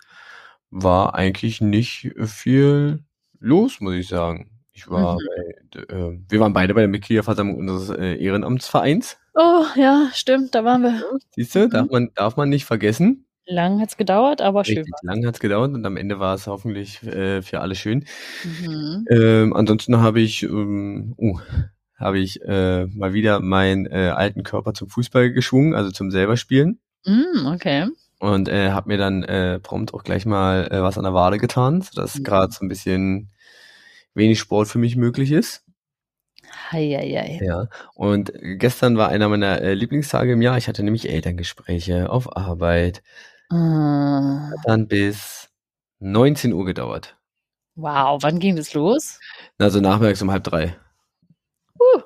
war 0.70 1.16
eigentlich 1.16 1.62
nicht 1.62 2.14
viel 2.26 3.04
los, 3.40 3.80
muss 3.82 3.96
ich 3.96 4.08
sagen. 4.08 4.59
Ich 4.80 4.90
war 4.90 5.16
mhm. 5.16 5.20
bei, 5.74 5.82
äh, 5.94 6.20
wir 6.30 6.40
waren 6.40 6.54
beide 6.54 6.74
bei 6.74 6.80
der 6.80 6.88
Mitgliederversammlung 6.88 7.58
unseres 7.58 7.90
äh, 7.90 8.16
Ehrenamtsvereins. 8.16 9.18
Oh, 9.34 9.66
ja, 9.76 10.10
stimmt, 10.14 10.56
da 10.56 10.64
waren 10.64 10.84
wir. 10.84 11.04
Siehst 11.36 11.54
du, 11.54 11.66
mhm. 11.66 11.70
darf 11.70 11.90
man, 11.90 12.10
darf 12.16 12.38
man 12.38 12.48
nicht 12.48 12.64
vergessen. 12.64 13.26
Lang 13.46 13.82
hat's 13.82 13.98
gedauert, 13.98 14.42
aber 14.42 14.62
Richtig, 14.62 14.86
schön. 14.86 14.94
Lang 15.02 15.26
hat's 15.26 15.42
gedauert 15.42 15.74
und 15.74 15.86
am 15.86 15.98
Ende 15.98 16.20
war 16.20 16.36
es 16.36 16.48
hoffentlich 16.48 17.04
äh, 17.04 17.42
für 17.42 17.60
alle 17.60 17.76
schön. 17.76 18.06
Mhm. 18.46 19.06
Ähm, 19.10 19.54
ansonsten 19.54 19.98
habe 19.98 20.22
ich, 20.22 20.44
ähm, 20.44 21.14
uh, 21.18 21.40
habe 21.96 22.20
ich 22.20 22.42
äh, 22.44 22.86
mal 22.86 23.14
wieder 23.14 23.42
meinen 23.42 23.86
äh, 23.86 24.14
alten 24.16 24.44
Körper 24.44 24.74
zum 24.74 24.88
Fußball 24.88 25.34
geschwungen, 25.34 25.74
also 25.74 25.92
zum 25.92 26.10
selber 26.10 26.38
spielen. 26.38 26.80
Mm, 27.06 27.48
okay. 27.48 27.88
Und 28.20 28.48
äh, 28.48 28.72
habe 28.72 28.88
mir 28.88 28.98
dann 28.98 29.24
äh, 29.24 29.60
prompt 29.60 29.94
auch 29.94 30.04
gleich 30.04 30.26
mal 30.26 30.70
äh, 30.72 30.82
was 30.82 30.98
an 30.98 31.04
der 31.04 31.14
Wade 31.14 31.38
getan, 31.38 31.82
sodass 31.82 32.18
mhm. 32.18 32.24
gerade 32.24 32.54
so 32.54 32.64
ein 32.64 32.70
bisschen 32.70 33.30
wenig 34.14 34.40
Sport 34.40 34.68
für 34.68 34.80
mich 34.80 34.96
möglich 34.96 35.32
ist. 35.32 35.64
Heieiei. 36.72 37.40
Ja, 37.42 37.68
und 37.94 38.32
gestern 38.42 38.98
war 38.98 39.10
einer 39.10 39.30
meiner 39.30 39.62
äh, 39.62 39.74
Lieblingstage 39.74 40.34
im 40.34 40.42
Jahr. 40.42 40.58
Ich 40.58 40.68
hatte 40.68 40.84
nämlich 40.84 41.10
Elterngespräche 41.10 42.10
auf 42.10 42.36
Arbeit. 42.36 43.04
Ah. 43.50 44.50
Hat 44.52 44.60
dann 44.66 44.88
bis 44.88 45.50
19 46.00 46.54
Uhr 46.54 46.66
gedauert. 46.66 47.18
Wow, 47.76 48.22
wann 48.22 48.40
ging 48.40 48.56
das 48.56 48.74
los? 48.74 49.20
Also 49.58 49.80
nachmittags 49.80 50.22
um 50.22 50.32
halb 50.32 50.44
drei. 50.44 50.76
Uh. 51.80 52.02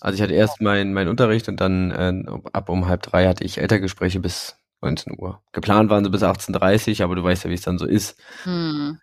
Also 0.00 0.16
ich 0.16 0.22
hatte 0.22 0.34
erst 0.34 0.60
meinen 0.60 0.94
mein 0.94 1.08
Unterricht 1.08 1.48
und 1.48 1.60
dann 1.60 1.90
äh, 1.90 2.48
ab 2.52 2.68
um 2.68 2.88
halb 2.88 3.02
drei 3.02 3.28
hatte 3.28 3.44
ich 3.44 3.58
Elterngespräche 3.58 4.20
bis 4.20 4.56
19 4.82 5.18
Uhr. 5.18 5.40
Geplant 5.52 5.90
waren 5.90 6.04
sie 6.04 6.10
bis 6.10 6.22
18.30 6.22 6.98
Uhr, 6.98 7.04
aber 7.04 7.14
du 7.14 7.24
weißt 7.24 7.44
ja, 7.44 7.50
wie 7.50 7.54
es 7.54 7.62
dann 7.62 7.78
so 7.78 7.86
ist. 7.86 8.20
Hm. 8.44 8.98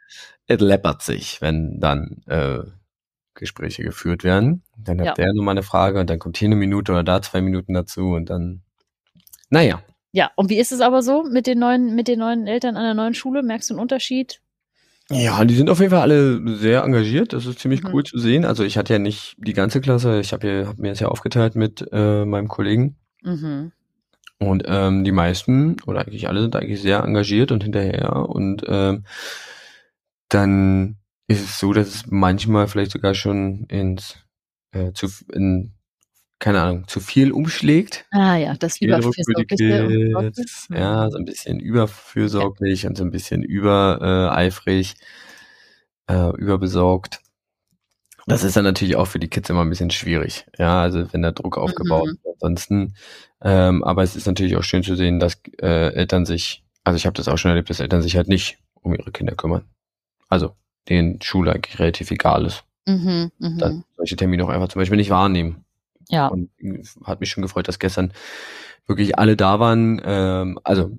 Es 0.48 0.60
läppert 0.60 1.02
sich, 1.02 1.42
wenn 1.42 1.80
dann 1.80 2.22
äh, 2.28 2.60
Gespräche 3.34 3.84
geführt 3.84 4.24
werden. 4.24 4.64
Dann 4.78 5.00
hat 5.00 5.08
ja. 5.08 5.14
der 5.14 5.34
nochmal 5.34 5.54
eine 5.54 5.64
Frage 5.64 6.00
und 6.00 6.10
dann 6.10 6.20
kommt 6.20 6.38
hier 6.38 6.48
eine 6.48 6.56
Minute 6.56 6.92
oder 6.92 7.04
da 7.04 7.22
zwei 7.22 7.42
Minuten 7.42 7.74
dazu 7.74 8.12
und 8.12 8.30
dann, 8.30 8.62
naja. 9.50 9.82
Ja, 10.12 10.32
und 10.36 10.50
wie 10.50 10.60
ist 10.60 10.72
es 10.72 10.82
aber 10.82 11.02
so 11.02 11.24
mit 11.24 11.48
den 11.48 11.60
neuen, 11.60 11.96
mit 11.96 12.08
den 12.08 12.20
neuen 12.20 12.48
Eltern 12.48 12.76
an 12.76 12.84
der 12.84 12.94
neuen 12.94 13.14
Schule? 13.14 13.44
Merkst 13.44 13.70
du 13.70 13.76
einen 13.76 13.82
Unterschied? 13.82 14.42
Ja, 15.12 15.44
die 15.44 15.56
sind 15.56 15.70
auf 15.70 15.80
jeden 15.80 15.90
Fall 15.90 16.02
alle 16.02 16.58
sehr 16.58 16.84
engagiert. 16.84 17.34
Das 17.34 17.46
ist 17.46 17.60
ziemlich 17.60 17.84
mhm. 17.84 17.90
cool 17.94 18.04
zu 18.04 18.20
sehen. 18.20 18.46
Also 18.46 18.64
ich 18.64 18.78
hatte 18.78 18.94
ja 18.94 19.00
nicht 19.00 19.36
die 19.40 19.54
ganze 19.54 19.82
Klasse. 19.82 20.20
Ich 20.20 20.34
habe 20.34 20.68
hab 20.68 20.78
mir 20.78 20.90
das 20.90 21.00
ja 21.00 21.08
aufgeteilt 21.08 21.56
mit 21.56 21.88
äh, 21.92 22.26
meinem 22.26 22.48
Kollegen. 22.48 22.98
Mhm. 23.24 23.72
Und 24.40 24.64
ähm, 24.68 25.04
die 25.04 25.12
meisten 25.12 25.78
oder 25.86 26.02
eigentlich 26.02 26.30
alle 26.30 26.42
sind 26.42 26.56
eigentlich 26.56 26.82
sehr 26.82 27.04
engagiert 27.04 27.52
und 27.52 27.64
hinterher. 27.64 28.30
Und 28.30 28.64
ähm, 28.68 29.04
dann 30.30 30.98
ist 31.28 31.44
es 31.44 31.60
so, 31.60 31.74
dass 31.74 31.88
es 31.88 32.08
manchmal 32.08 32.68
vielleicht 32.68 32.92
sogar 32.92 33.14
schon 33.14 33.66
ins 33.66 34.16
äh, 34.72 34.94
zu 34.94 35.08
in 35.34 35.74
keine 36.40 36.62
Ahnung, 36.62 36.88
zu 36.88 37.02
viel 37.02 37.32
umschlägt. 37.34 38.06
Ah 38.12 38.38
ja, 38.38 38.56
das 38.56 38.80
Überfürsorgliche. 38.80 40.12
Ja, 40.74 41.10
so 41.12 41.18
ein 41.18 41.26
bisschen 41.26 41.60
überfürsorglich 41.60 42.84
ja. 42.84 42.90
und 42.90 42.98
so 42.98 43.04
ein 43.04 43.12
bisschen 43.12 43.44
übereifrig, 43.44 44.96
äh, 46.10 46.30
überbesorgt. 46.38 47.20
Das 48.30 48.44
ist 48.44 48.56
dann 48.56 48.64
natürlich 48.64 48.96
auch 48.96 49.08
für 49.08 49.20
die 49.20 49.28
Kids 49.28 49.50
immer 49.50 49.62
ein 49.62 49.70
bisschen 49.70 49.92
schwierig. 49.92 50.46
Ja, 50.58 50.82
also 50.82 51.12
wenn 51.12 51.22
der 51.22 51.32
Druck 51.32 51.58
aufgebaut 51.58 52.08
mhm. 52.08 52.20
wird. 52.24 52.36
Ansonsten, 52.36 52.96
ähm, 53.42 53.84
aber 53.84 54.04
es 54.04 54.16
ist 54.16 54.28
natürlich 54.28 54.56
auch 54.56 54.64
schön 54.64 54.84
zu 54.84 54.96
sehen, 54.96 55.20
dass 55.20 55.42
äh, 55.62 55.94
Eltern 55.94 56.26
sich, 56.26 56.64
also 56.84 56.98
ich 56.98 57.06
habe 57.06 57.16
das 57.16 57.28
auch 57.28 57.38
schon 57.38 57.50
erlebt, 57.50 57.70
dass 57.70 57.80
Eltern 57.80 58.02
sich 58.02 58.16
halt 58.16 58.28
nicht 58.28 58.58
um 58.76 58.94
ihre 58.94 59.12
Kinder 59.12 59.36
kümmern. 59.36 59.64
Also 60.30 60.56
denen 60.88 61.22
Schule 61.22 61.52
eigentlich 61.54 61.80
relativ 61.80 62.12
egal 62.12 62.46
ist. 62.46 62.64
Mhm, 62.86 63.32
mh. 63.40 63.58
Dann 63.58 63.84
solche 63.98 64.16
Termine 64.16 64.44
auch 64.44 64.50
einfach 64.50 64.70
zum 64.70 64.80
Beispiel 64.80 64.98
nicht 64.98 65.10
wahrnehmen. 65.10 65.66
Ja. 66.10 66.28
Und 66.28 66.50
hat 67.04 67.20
mich 67.20 67.30
schon 67.30 67.44
gefreut, 67.44 67.68
dass 67.68 67.80
gestern 67.80 68.14
wirklich 68.88 69.18
alle 69.20 69.36
da 69.36 69.60
waren. 69.60 70.02
Ähm, 70.04 70.60
also, 70.64 70.98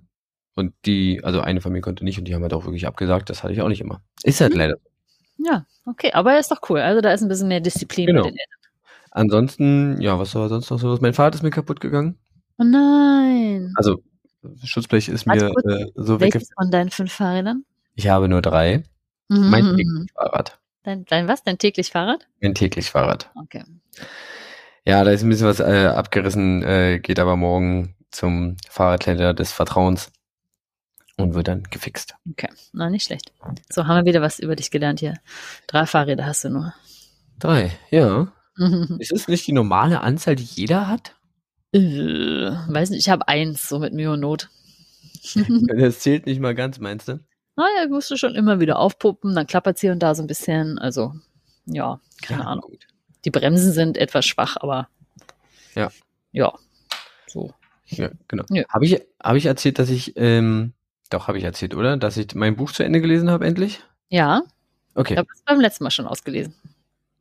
und 0.54 0.74
die, 0.84 1.22
also 1.24 1.40
eine 1.40 1.60
Familie 1.60 1.82
konnte 1.82 2.04
nicht 2.04 2.18
und 2.18 2.26
die 2.26 2.34
haben 2.34 2.42
halt 2.42 2.54
auch 2.54 2.64
wirklich 2.64 2.86
abgesagt. 2.86 3.30
Das 3.30 3.42
hatte 3.42 3.52
ich 3.52 3.62
auch 3.62 3.68
nicht 3.68 3.80
immer. 3.80 4.02
Ist 4.22 4.40
halt 4.40 4.52
mhm. 4.52 4.58
leider. 4.58 4.76
Ja, 5.42 5.66
okay, 5.86 6.12
aber 6.12 6.38
ist 6.38 6.50
doch 6.50 6.60
cool. 6.68 6.80
Also 6.80 7.00
da 7.00 7.12
ist 7.12 7.22
ein 7.22 7.28
bisschen 7.28 7.48
mehr 7.48 7.60
Disziplin 7.60 8.06
genau. 8.06 8.24
mit 8.24 8.34
den 8.34 8.38
Eltern. 8.38 8.60
Ansonsten, 9.12 10.00
ja, 10.00 10.18
was 10.18 10.34
war 10.34 10.48
sonst 10.48 10.70
noch 10.70 10.78
so? 10.78 10.96
Mein 11.00 11.14
Fahrrad 11.14 11.34
ist 11.34 11.42
mir 11.42 11.50
kaputt 11.50 11.80
gegangen. 11.80 12.18
Oh 12.58 12.64
nein. 12.64 13.72
Also, 13.76 14.02
Schutzblech 14.64 15.08
ist 15.08 15.26
mir 15.26 15.48
äh, 15.48 15.86
so 15.94 16.20
weggefallen. 16.20 16.46
von 16.56 16.70
deinen 16.70 16.90
fünf 16.90 17.12
Fahrrädern? 17.12 17.64
Ich 17.94 18.08
habe 18.08 18.28
nur 18.28 18.42
drei. 18.42 18.84
Mhm. 19.28 19.50
Mein 19.50 19.64
täglich 19.76 20.12
Fahrrad. 20.14 20.58
Dein, 20.82 21.04
dein 21.06 21.28
was? 21.28 21.42
Dein 21.42 21.58
täglich 21.58 21.90
Fahrrad? 21.90 22.26
Mein 22.40 22.54
täglich 22.54 22.90
Fahrrad. 22.90 23.30
Okay. 23.34 23.64
Ja, 24.86 25.04
da 25.04 25.10
ist 25.10 25.22
ein 25.22 25.28
bisschen 25.28 25.46
was 25.46 25.60
äh, 25.60 25.86
abgerissen, 25.86 26.62
äh, 26.62 27.00
geht 27.00 27.18
aber 27.18 27.36
morgen 27.36 27.96
zum 28.10 28.56
Fahrradhändler 28.68 29.34
des 29.34 29.52
Vertrauens 29.52 30.10
und 31.22 31.34
wird 31.34 31.48
dann 31.48 31.62
gefixt. 31.64 32.14
Okay, 32.30 32.48
na 32.72 32.90
nicht 32.90 33.04
schlecht. 33.04 33.32
So, 33.68 33.86
haben 33.86 34.04
wir 34.04 34.10
wieder 34.10 34.22
was 34.22 34.38
über 34.38 34.56
dich 34.56 34.70
gelernt 34.70 35.00
hier. 35.00 35.14
Drei 35.66 35.86
Fahrräder 35.86 36.26
hast 36.26 36.44
du 36.44 36.50
nur. 36.50 36.74
Drei, 37.38 37.72
ja. 37.90 38.32
ist 38.98 39.12
es 39.12 39.28
nicht 39.28 39.46
die 39.46 39.52
normale 39.52 40.00
Anzahl, 40.00 40.36
die 40.36 40.44
jeder 40.44 40.88
hat? 40.88 41.16
Äh, 41.72 41.80
weiß 41.80 42.90
nicht, 42.90 43.00
ich 43.00 43.10
habe 43.10 43.28
eins, 43.28 43.68
so 43.68 43.78
mit 43.78 43.92
Mühe 43.92 44.12
und 44.12 44.20
Not. 44.20 44.50
das 45.76 46.00
zählt 46.00 46.26
nicht 46.26 46.40
mal 46.40 46.54
ganz, 46.54 46.78
meinst 46.78 47.08
du? 47.08 47.20
Naja, 47.56 47.88
musst 47.88 48.10
du 48.10 48.16
schon 48.16 48.34
immer 48.34 48.60
wieder 48.60 48.78
aufpuppen, 48.78 49.34
dann 49.34 49.46
klappert 49.46 49.76
es 49.76 49.80
hier 49.80 49.92
und 49.92 50.00
da 50.00 50.14
so 50.14 50.22
ein 50.22 50.26
bisschen. 50.26 50.78
Also, 50.78 51.14
ja, 51.66 52.00
keine 52.22 52.42
ja, 52.42 52.48
Ahnung. 52.48 52.70
Gut. 52.70 52.86
Die 53.24 53.30
Bremsen 53.30 53.72
sind 53.72 53.98
etwas 53.98 54.24
schwach, 54.24 54.56
aber 54.60 54.88
ja. 55.74 55.90
Ja. 56.32 56.52
So. 57.26 57.52
Ja, 57.86 58.10
genau. 58.28 58.44
Ja. 58.50 58.64
Habe 58.68 58.86
ich, 58.86 59.00
hab 59.22 59.36
ich 59.36 59.46
erzählt, 59.46 59.78
dass 59.78 59.90
ich, 59.90 60.14
ähm, 60.16 60.72
doch, 61.10 61.28
habe 61.28 61.38
ich 61.38 61.44
erzählt, 61.44 61.74
oder? 61.74 61.96
Dass 61.96 62.16
ich 62.16 62.34
mein 62.34 62.56
Buch 62.56 62.72
zu 62.72 62.82
Ende 62.82 63.00
gelesen 63.00 63.30
habe, 63.30 63.46
endlich? 63.46 63.80
Ja. 64.08 64.42
Okay. 64.94 65.14
Ich 65.14 65.18
habe 65.18 65.28
es 65.34 65.42
beim 65.42 65.60
letzten 65.60 65.84
Mal 65.84 65.90
schon 65.90 66.06
ausgelesen. 66.06 66.54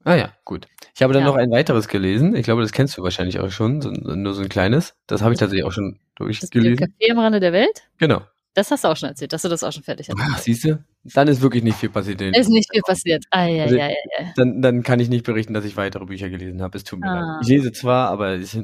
Ah 0.06 0.16
ja, 0.16 0.32
gut. 0.46 0.68
Ich 0.96 1.02
habe 1.02 1.14
dann 1.14 1.24
ja. 1.24 1.28
noch 1.28 1.36
ein 1.36 1.52
weiteres 1.52 1.88
gelesen. 1.88 2.36
Ich 2.36 2.44
glaube, 2.44 2.62
das 2.62 2.72
kennst 2.72 2.98
du 2.98 3.04
wahrscheinlich 3.04 3.40
auch 3.40 3.52
schon. 3.52 3.82
So, 3.82 3.90
nur 3.92 4.34
so 4.34 4.42
ein 4.42 4.50
kleines. 4.50 4.96
Das 5.08 5.22
habe 5.22 5.34
ich 5.34 5.40
tatsächlich 5.40 5.66
auch 5.66 5.72
schon 5.72 6.00
durchgelesen. 6.16 6.78
Das 6.78 6.90
Café 6.90 7.12
am 7.12 7.20
Rande 7.20 7.40
der 7.40 7.54
Welt? 7.54 7.84
Genau. 7.98 8.22
Das 8.54 8.72
hast 8.72 8.84
du 8.84 8.88
auch 8.88 8.98
schon 8.98 9.10
erzählt, 9.10 9.32
dass 9.34 9.44
du 9.44 9.50
das 9.50 9.64
auch 9.64 9.72
schon 9.72 9.84
fertig 9.84 10.10
hast. 10.10 10.18
Ach, 10.20 10.38
siehst 10.38 10.66
du? 10.66 10.84
Dann 11.04 11.28
ist 11.28 11.42
wirklich 11.42 11.64
nicht 11.64 11.78
viel 11.78 11.90
passiert. 11.90 12.22
Ist 12.22 12.50
nicht 12.50 12.70
viel 12.72 12.82
passiert. 12.82 13.24
Ah, 13.30 13.46
ja, 13.46 13.64
also, 13.64 13.76
ja, 13.76 13.88
ja, 13.88 13.96
ja. 14.20 14.34
Dann, 14.36 14.62
dann 14.62 14.84
kann 14.84 15.00
ich 15.00 15.10
nicht 15.10 15.26
berichten, 15.26 15.54
dass 15.54 15.66
ich 15.66 15.78
weitere 15.78 16.06
Bücher 16.06 16.30
gelesen 16.30 16.62
habe. 16.62 16.78
Es 16.78 16.84
tut 16.84 17.00
mir 17.00 17.10
ah. 17.10 17.36
leid. 17.36 17.42
Ich 17.44 17.48
lese 17.48 17.72
zwar, 17.72 18.10
aber 18.10 18.34
es, 18.34 18.58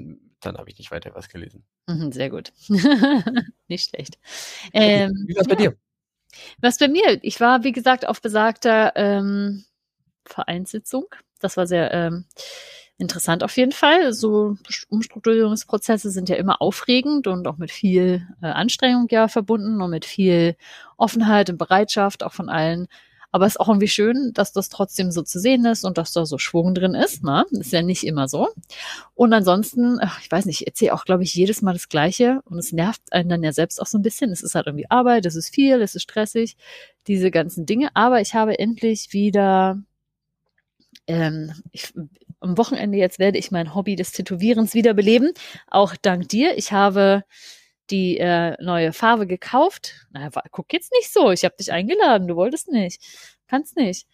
dann 0.46 0.58
habe 0.58 0.70
ich 0.70 0.78
nicht 0.78 0.92
weiter 0.92 1.12
was 1.14 1.30
gelesen. 1.30 1.64
Mhm, 1.88 2.12
sehr 2.12 2.30
gut. 2.30 2.54
nicht 3.68 3.90
schlecht. 3.90 4.18
Ähm, 4.74 5.26
Wie 5.28 5.36
war 5.36 5.42
es 5.42 5.48
bei 5.48 5.56
dir? 5.56 5.76
Was 6.60 6.78
bei 6.78 6.88
mir? 6.88 7.20
Ich 7.22 7.40
war, 7.40 7.64
wie 7.64 7.72
gesagt, 7.72 8.08
auf 8.08 8.22
besagter 8.22 8.94
ähm, 8.96 9.64
Vereinssitzung. 10.26 11.06
Das 11.40 11.58
war 11.58 11.68
sehr 11.68 11.94
ähm, 11.94 12.26
interessant 12.98 13.44
auf 13.44 13.56
jeden 13.58 13.72
Fall. 13.72 14.14
So 14.14 14.58
Umstrukturierungsprozesse 14.90 16.10
sind 16.12 16.30
ja 16.30 16.36
immer 16.36 16.62
aufregend 16.62 17.28
und 17.28 17.48
auch 17.48 17.58
mit 17.58 17.72
viel 17.72 18.28
äh, 18.42 18.48
Anstrengung 18.48 19.08
ja 19.10 19.28
verbunden 19.28 19.82
und 19.82 19.90
mit 19.90 20.06
viel 20.06 20.56
Offenheit 20.98 21.50
und 21.50 21.58
Bereitschaft 21.58 22.24
auch 22.24 22.34
von 22.34 22.50
allen. 22.50 22.88
Aber 23.36 23.48
es 23.48 23.56
ist 23.56 23.60
auch 23.60 23.68
irgendwie 23.68 23.90
schön, 23.90 24.32
dass 24.32 24.54
das 24.54 24.70
trotzdem 24.70 25.12
so 25.12 25.22
zu 25.22 25.42
sehen 25.42 25.66
ist 25.66 25.84
und 25.84 25.98
dass 25.98 26.14
da 26.14 26.26
so 26.26 26.38
Schwung 26.38 26.74
drin 26.74 26.94
ist. 26.94 27.22
Ne? 27.22 27.44
Ist 27.52 27.74
ja 27.74 27.82
nicht 27.82 28.06
immer 28.06 28.30
so. 28.30 28.48
Und 29.14 29.34
ansonsten, 29.34 30.00
ich 30.22 30.32
weiß 30.32 30.46
nicht, 30.46 30.62
ich 30.62 30.68
erzähle 30.68 30.94
auch, 30.94 31.04
glaube 31.04 31.24
ich, 31.24 31.36
jedes 31.36 31.62
Mal 31.62 31.74
das 31.74 31.90
Gleiche 31.90 32.40
und 32.46 32.58
es 32.60 32.72
nervt 32.72 33.02
einen 33.12 33.28
dann 33.28 33.44
ja 33.44 33.52
selbst 33.52 33.82
auch 33.82 33.88
so 33.88 33.98
ein 33.98 34.04
bisschen. 34.04 34.32
Es 34.32 34.42
ist 34.42 34.56
halt 34.56 34.68
irgendwie 34.68 34.90
Arbeit, 34.90 35.26
es 35.26 35.36
ist 35.36 35.54
viel, 35.54 35.82
es 35.82 35.96
ist 35.96 36.04
stressig, 36.04 36.56
diese 37.08 37.30
ganzen 37.30 37.66
Dinge. 37.66 37.90
Aber 37.94 38.22
ich 38.22 38.36
habe 38.36 38.58
endlich 38.58 39.12
wieder 39.12 39.84
ähm, 41.06 41.52
ich, 41.74 41.94
am 42.40 42.58
Wochenende 42.58 42.98
jetzt 42.98 43.20
werde 43.20 43.38
ich 43.38 43.52
mein 43.52 43.76
Hobby 43.76 43.98
des 43.98 44.14
Tätowierens 44.14 44.76
wiederbeleben. 44.76 45.34
Auch 45.68 45.98
dank 46.02 46.30
dir. 46.30 46.58
Ich 46.58 46.72
habe 46.72 47.26
die 47.90 48.18
äh, 48.18 48.56
neue 48.62 48.94
Farbe 48.94 49.28
gekauft. 49.28 50.08
Na, 50.12 50.30
guck 50.52 50.74
jetzt 50.74 50.92
nicht 50.94 51.12
so. 51.12 51.32
Ich 51.32 51.44
habe 51.44 51.56
dich 51.58 51.72
eingeladen. 51.72 52.28
Du 52.28 52.36
wolltest 52.36 52.70
nicht. 52.70 53.02
Kannst 53.48 53.78
nicht. 53.78 54.08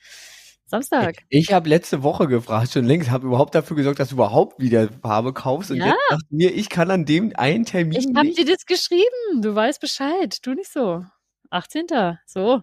Samstag. 0.66 1.18
Ich, 1.28 1.52
habe 1.52 1.68
letzte 1.68 2.02
Woche 2.02 2.28
gefragt, 2.28 2.72
schon 2.72 2.86
längst, 2.86 3.12
habe 3.12 3.28
überhaupt 3.28 3.54
dafür 3.56 3.76
gesorgt, 3.76 4.00
dass 4.00 4.10
du 4.10 4.16
überhaupt 4.16 4.62
wieder 4.62 4.88
Farbe 5.02 5.34
kaufst. 5.34 5.70
Und 5.70 5.78
ja. 5.78 5.88
jetzt 5.88 5.98
dachte 6.10 6.26
mir, 6.30 6.56
ich 6.56 6.70
kann 6.70 6.90
an 6.90 7.06
dem 7.06 7.34
einen 7.36 7.66
Termin. 7.66 8.00
Ich 8.00 8.08
habe 8.16 8.32
dir 8.32 8.46
das 8.46 8.66
geschrieben. 8.66 9.42
Du 9.42 9.54
weißt 9.54 9.82
Bescheid. 9.82 10.42
Tu 10.42 10.54
nicht 10.54 10.72
so. 10.72 11.04
18. 11.50 11.88
So. 12.26 12.62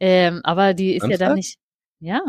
Ähm, 0.00 0.40
aber 0.42 0.72
die 0.72 0.94
ist 0.94 1.02
Samstag? 1.02 1.20
ja 1.20 1.26
dann 1.26 1.36
nicht. 1.36 1.58
Ja. 2.00 2.22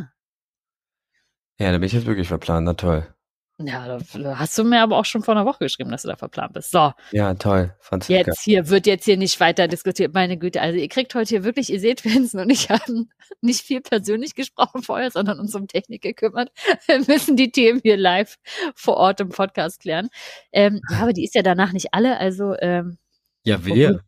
Ja, 1.60 1.72
da 1.72 1.78
bin 1.78 1.84
ich 1.84 1.94
jetzt 1.94 2.06
wirklich 2.06 2.28
verplant. 2.28 2.66
Na 2.66 2.74
toll. 2.74 3.15
Ja, 3.58 3.88
da 3.88 4.38
hast 4.38 4.58
du 4.58 4.66
mir 4.66 4.82
aber 4.82 4.98
auch 4.98 5.06
schon 5.06 5.24
vor 5.24 5.34
einer 5.34 5.46
Woche 5.46 5.60
geschrieben, 5.60 5.90
dass 5.90 6.02
du 6.02 6.10
da 6.10 6.18
verplant 6.18 6.52
bist. 6.52 6.72
So. 6.72 6.92
Ja, 7.12 7.34
toll. 7.36 7.74
Fand's 7.80 8.10
jetzt 8.10 8.28
lecker. 8.28 8.38
hier 8.44 8.70
wird 8.70 8.86
jetzt 8.86 9.06
hier 9.06 9.16
nicht 9.16 9.40
weiter 9.40 9.70
diskutiert. 9.70 10.14
Meine 10.14 10.38
Güte, 10.38 10.60
also 10.60 10.78
ihr 10.78 10.90
kriegt 10.90 11.16
heute 11.16 11.30
hier 11.30 11.44
wirklich, 11.46 11.72
ihr 11.72 11.80
seht, 11.80 12.04
Vincent 12.06 12.44
und 12.44 12.50
ich 12.50 12.70
haben 12.70 13.10
nicht 13.40 13.62
viel 13.62 13.80
persönlich 13.80 14.36
gesprochen 14.36 14.84
vorher, 14.84 15.10
sondern 15.10 15.40
uns 15.40 15.56
um 15.56 15.68
Technik 15.68 16.02
gekümmert. 16.02 16.52
Wir 16.88 17.00
müssen 17.08 17.38
die 17.38 17.52
Themen 17.52 17.80
hier 17.82 17.96
live 17.98 18.36
vor 18.76 18.98
Ort 18.98 19.22
im 19.22 19.30
Podcast 19.30 19.80
klären. 19.80 20.10
Ähm, 20.52 20.82
ja, 20.92 20.98
aber 21.00 21.14
die 21.14 21.24
ist 21.24 21.36
ja 21.36 21.42
danach 21.42 21.72
nicht 21.72 21.94
alle, 21.94 22.18
also 22.18 22.56
ähm, 22.60 22.98
Ja, 23.46 23.64
wer? 23.64 24.02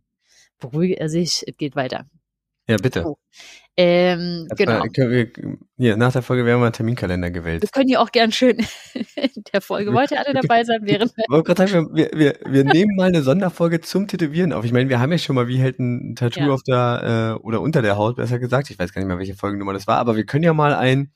Beruhige 0.59 0.99
er 0.99 1.07
sich, 1.07 1.45
es 1.47 1.55
geht 1.55 1.75
weiter. 1.75 2.05
Ja, 2.67 2.75
bitte. 2.77 3.03
So. 3.03 3.17
Ähm, 3.79 4.47
genau. 4.57 4.83
Wir, 4.83 5.31
hier, 5.77 5.97
nach 5.97 6.11
der 6.11 6.23
Folge 6.23 6.45
werden 6.45 6.59
wir 6.59 6.65
einen 6.65 6.73
Terminkalender 6.73 7.29
gewählt. 7.29 7.61
Wir 7.61 7.69
können 7.69 7.89
ja 7.89 7.99
auch 7.99 8.11
gern 8.11 8.31
schön 8.31 8.57
in 9.15 9.43
der 9.53 9.61
Folge. 9.61 9.93
Wollt 9.93 10.09
ihr 10.09 10.19
alle 10.19 10.33
dabei 10.33 10.63
sein, 10.63 10.79
während 10.81 11.15
wir. 11.15 11.25
Wir, 11.93 12.09
wir, 12.11 12.39
wir 12.43 12.63
nehmen 12.63 12.95
mal 12.95 13.09
eine 13.09 13.21
Sonderfolge 13.21 13.79
zum 13.81 14.07
Tätowieren 14.07 14.51
auf. 14.51 14.65
Ich 14.65 14.73
meine, 14.73 14.89
wir 14.89 14.99
haben 14.99 15.11
ja 15.11 15.19
schon 15.19 15.35
mal, 15.35 15.47
wie 15.47 15.59
hält 15.59 15.77
ein 15.77 16.15
Tattoo 16.15 16.39
ja. 16.39 16.49
auf 16.49 16.63
der 16.63 17.37
äh, 17.37 17.43
oder 17.43 17.61
unter 17.61 17.83
der 17.83 17.97
Haut, 17.97 18.15
besser 18.15 18.39
gesagt. 18.39 18.71
Ich 18.71 18.79
weiß 18.79 18.93
gar 18.93 19.01
nicht 19.01 19.09
mehr, 19.09 19.19
welche 19.19 19.35
Folgennummer 19.35 19.73
das 19.73 19.85
war, 19.85 19.99
aber 19.99 20.15
wir 20.15 20.25
können 20.25 20.43
ja 20.43 20.53
mal 20.53 20.73
ein. 20.73 21.11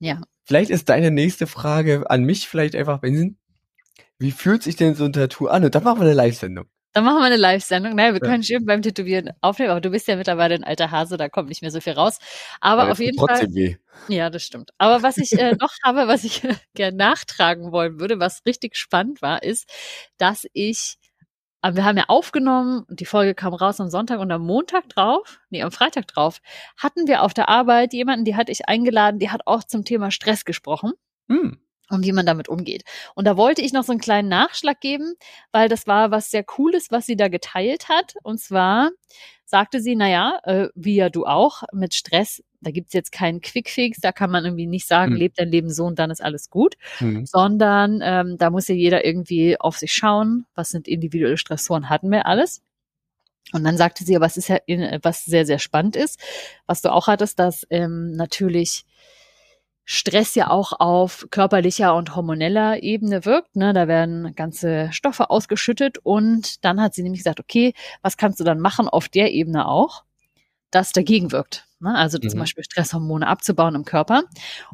Ja. 0.00 0.22
Vielleicht 0.44 0.70
ist 0.70 0.88
deine 0.88 1.10
nächste 1.10 1.46
Frage 1.46 2.08
an 2.08 2.24
mich 2.24 2.48
vielleicht 2.48 2.74
einfach, 2.74 3.00
Benson. 3.00 3.36
Wie 4.18 4.32
fühlt 4.32 4.62
sich 4.62 4.76
denn 4.76 4.94
so 4.94 5.04
ein 5.04 5.12
Tattoo 5.12 5.48
an? 5.48 5.62
Und 5.62 5.74
dann 5.74 5.84
machen 5.84 6.00
wir 6.00 6.06
eine 6.06 6.14
Live-Sendung. 6.14 6.64
Dann 6.92 7.04
machen 7.04 7.18
wir 7.18 7.26
eine 7.26 7.36
Live-Sendung. 7.36 7.94
Naja, 7.94 8.14
wir 8.14 8.20
können 8.20 8.42
schön 8.42 8.64
beim 8.64 8.82
Tätowieren 8.82 9.30
aufnehmen, 9.40 9.70
aber 9.70 9.80
du 9.80 9.90
bist 9.90 10.08
ja 10.08 10.16
mittlerweile 10.16 10.54
ein 10.54 10.64
alter 10.64 10.90
Hase, 10.90 11.16
da 11.16 11.28
kommt 11.28 11.48
nicht 11.48 11.62
mehr 11.62 11.70
so 11.70 11.80
viel 11.80 11.92
raus. 11.92 12.18
Aber 12.60 12.84
ja, 12.84 12.92
auf 12.92 12.98
jeden 12.98 13.18
Fall. 13.18 13.46
Weh. 13.54 13.76
Ja, 14.08 14.30
das 14.30 14.42
stimmt. 14.42 14.70
Aber 14.78 15.02
was 15.02 15.18
ich 15.18 15.32
äh, 15.38 15.54
noch 15.60 15.72
habe, 15.84 16.08
was 16.08 16.24
ich 16.24 16.44
äh, 16.44 16.54
gerne 16.74 16.96
nachtragen 16.96 17.72
wollen 17.72 18.00
würde, 18.00 18.18
was 18.18 18.44
richtig 18.46 18.76
spannend 18.76 19.22
war, 19.22 19.42
ist, 19.42 19.70
dass 20.16 20.46
ich 20.52 20.96
aber 21.60 21.74
wir 21.74 21.84
haben 21.84 21.96
ja 21.96 22.04
aufgenommen 22.06 22.84
und 22.88 23.00
die 23.00 23.04
Folge 23.04 23.34
kam 23.34 23.52
raus 23.52 23.80
am 23.80 23.90
Sonntag 23.90 24.20
und 24.20 24.30
am 24.30 24.42
Montag 24.42 24.88
drauf, 24.90 25.40
nee, 25.50 25.60
am 25.60 25.72
Freitag 25.72 26.06
drauf, 26.06 26.40
hatten 26.76 27.08
wir 27.08 27.22
auf 27.24 27.34
der 27.34 27.48
Arbeit 27.48 27.92
jemanden, 27.92 28.24
die 28.24 28.36
hatte 28.36 28.52
ich 28.52 28.68
eingeladen, 28.68 29.18
die 29.18 29.30
hat 29.30 29.40
auch 29.44 29.64
zum 29.64 29.84
Thema 29.84 30.12
Stress 30.12 30.44
gesprochen. 30.44 30.92
Hm 31.28 31.58
und 31.90 32.04
wie 32.04 32.12
man 32.12 32.26
damit 32.26 32.48
umgeht. 32.48 32.84
Und 33.14 33.26
da 33.26 33.36
wollte 33.36 33.62
ich 33.62 33.72
noch 33.72 33.84
so 33.84 33.92
einen 33.92 34.00
kleinen 34.00 34.28
Nachschlag 34.28 34.80
geben, 34.80 35.14
weil 35.52 35.68
das 35.68 35.86
war 35.86 36.10
was 36.10 36.30
sehr 36.30 36.44
Cooles, 36.44 36.90
was 36.90 37.06
sie 37.06 37.16
da 37.16 37.28
geteilt 37.28 37.88
hat. 37.88 38.14
Und 38.22 38.40
zwar 38.40 38.90
sagte 39.44 39.80
sie, 39.80 39.96
naja, 39.96 40.38
äh, 40.44 40.68
wie 40.74 40.96
ja 40.96 41.08
du 41.08 41.24
auch, 41.24 41.62
mit 41.72 41.94
Stress, 41.94 42.42
da 42.60 42.70
gibt's 42.70 42.92
jetzt 42.92 43.12
keinen 43.12 43.40
Quickfix, 43.40 43.98
da 44.00 44.12
kann 44.12 44.30
man 44.30 44.44
irgendwie 44.44 44.66
nicht 44.66 44.86
sagen, 44.86 45.12
mhm. 45.12 45.18
lebt 45.18 45.38
dein 45.38 45.50
Leben 45.50 45.70
so 45.70 45.86
und 45.86 45.98
dann 45.98 46.10
ist 46.10 46.22
alles 46.22 46.50
gut, 46.50 46.74
mhm. 47.00 47.24
sondern 47.24 48.00
ähm, 48.02 48.36
da 48.36 48.50
muss 48.50 48.68
ja 48.68 48.74
jeder 48.74 49.04
irgendwie 49.04 49.58
auf 49.58 49.78
sich 49.78 49.92
schauen, 49.92 50.44
was 50.54 50.70
sind 50.70 50.86
individuelle 50.86 51.38
Stressoren, 51.38 51.88
hatten 51.88 52.10
wir 52.10 52.26
alles. 52.26 52.62
Und 53.52 53.64
dann 53.64 53.78
sagte 53.78 54.04
sie, 54.04 54.14
es 54.14 54.36
ist 54.36 54.48
ja, 54.48 54.58
was 55.02 55.24
sehr, 55.24 55.46
sehr 55.46 55.58
spannend 55.58 55.96
ist, 55.96 56.20
was 56.66 56.82
du 56.82 56.92
auch 56.92 57.06
hattest, 57.06 57.38
dass 57.38 57.66
ähm, 57.70 58.12
natürlich 58.12 58.84
Stress 59.90 60.34
ja 60.34 60.50
auch 60.50 60.78
auf 60.80 61.28
körperlicher 61.30 61.94
und 61.94 62.14
hormoneller 62.14 62.82
Ebene 62.82 63.24
wirkt. 63.24 63.56
Ne? 63.56 63.72
Da 63.72 63.88
werden 63.88 64.34
ganze 64.34 64.92
Stoffe 64.92 65.30
ausgeschüttet 65.30 65.96
und 66.02 66.62
dann 66.62 66.78
hat 66.78 66.92
sie 66.92 67.02
nämlich 67.02 67.20
gesagt, 67.20 67.40
okay, 67.40 67.72
was 68.02 68.18
kannst 68.18 68.38
du 68.38 68.44
dann 68.44 68.60
machen 68.60 68.86
auf 68.86 69.08
der 69.08 69.32
Ebene 69.32 69.66
auch, 69.66 70.04
das 70.70 70.92
dagegen 70.92 71.32
wirkt. 71.32 71.66
Ne? 71.80 71.94
Also 71.94 72.18
mhm. 72.22 72.28
zum 72.28 72.38
Beispiel 72.38 72.64
Stresshormone 72.64 73.26
abzubauen 73.26 73.74
im 73.74 73.86
Körper. 73.86 74.24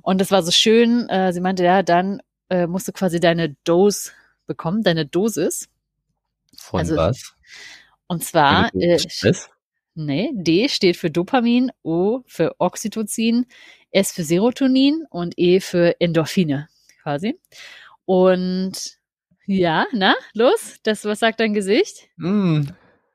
Und 0.03 0.21
das 0.21 0.33
war 0.33 0.43
so 0.43 0.51
schön. 0.51 1.09
Äh, 1.09 1.33
sie 1.33 1.41
meinte, 1.41 1.63
ja, 1.63 1.85
dann 1.85 2.21
äh, 2.51 2.67
musst 2.67 2.89
du 2.89 2.93
quasi 2.93 3.21
deine 3.21 3.55
Dose 3.63 4.11
bekommen, 4.49 4.83
deine 4.83 5.07
Dosis. 5.07 5.69
Von 6.59 6.81
also, 6.81 6.97
was? 6.97 7.37
Und 8.09 8.25
zwar 8.25 8.69
äh, 8.75 8.99
Nee, 9.97 10.33
D 10.35 10.69
steht 10.69 10.97
für 10.97 11.09
Dopamin, 11.09 11.71
O 11.85 12.23
für 12.27 12.57
Oxytocin, 12.59 13.47
S 13.95 14.13
für 14.13 14.25
Serotonin 14.25 15.05
und 15.11 15.35
E 15.37 15.61
für 15.61 16.01
Endorphine 16.01 16.69
quasi. 17.03 17.39
Und 18.05 18.99
ja, 19.47 19.87
na, 19.93 20.15
los, 20.35 20.77
das, 20.83 21.05
was 21.05 21.21
sagt 21.21 21.41
dein 21.41 21.55
Gesicht? 21.55 22.09
Mm, 22.17 22.63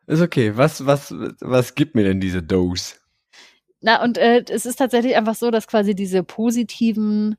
ist 0.08 0.22
okay. 0.22 0.56
Was, 0.56 0.86
was, 0.86 1.14
was 1.40 1.76
gibt 1.76 1.96
mir 1.96 2.04
denn 2.04 2.22
diese 2.22 2.42
Dose? 2.42 2.96
Na, 3.82 4.04
und 4.04 4.18
äh, 4.18 4.44
es 4.50 4.66
ist 4.66 4.78
tatsächlich 4.78 5.16
einfach 5.16 5.36
so, 5.36 5.52
dass 5.52 5.68
quasi 5.68 5.96
diese 5.96 6.24
positiven 6.24 7.36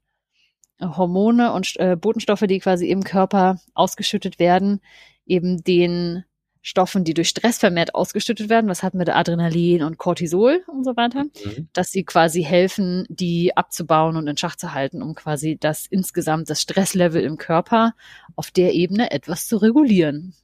Hormone 0.80 1.52
und 1.52 1.76
äh, 1.78 1.96
Botenstoffe, 1.96 2.44
die 2.46 2.58
quasi 2.58 2.88
im 2.88 3.04
Körper 3.04 3.60
ausgeschüttet 3.74 4.38
werden, 4.38 4.80
eben 5.26 5.62
den 5.62 6.24
Stoffen, 6.62 7.04
die 7.04 7.14
durch 7.14 7.30
Stress 7.30 7.58
vermehrt 7.58 7.94
ausgeschüttet 7.94 8.50
werden, 8.50 8.68
was 8.68 8.82
hatten 8.82 8.98
wir 8.98 9.06
da 9.06 9.16
Adrenalin 9.16 9.82
und 9.82 9.96
Cortisol 9.96 10.62
und 10.66 10.84
so 10.84 10.94
weiter, 10.96 11.24
mhm. 11.24 11.68
dass 11.72 11.90
sie 11.90 12.04
quasi 12.04 12.42
helfen, 12.42 13.06
die 13.08 13.56
abzubauen 13.56 14.16
und 14.16 14.26
in 14.26 14.36
Schach 14.36 14.56
zu 14.56 14.74
halten, 14.74 15.00
um 15.02 15.14
quasi 15.14 15.56
das 15.58 15.86
insgesamt 15.86 16.50
das 16.50 16.60
Stresslevel 16.60 17.22
im 17.22 17.38
Körper 17.38 17.94
auf 18.36 18.50
der 18.50 18.74
Ebene 18.74 19.10
etwas 19.10 19.46
zu 19.46 19.56
regulieren. 19.56 20.34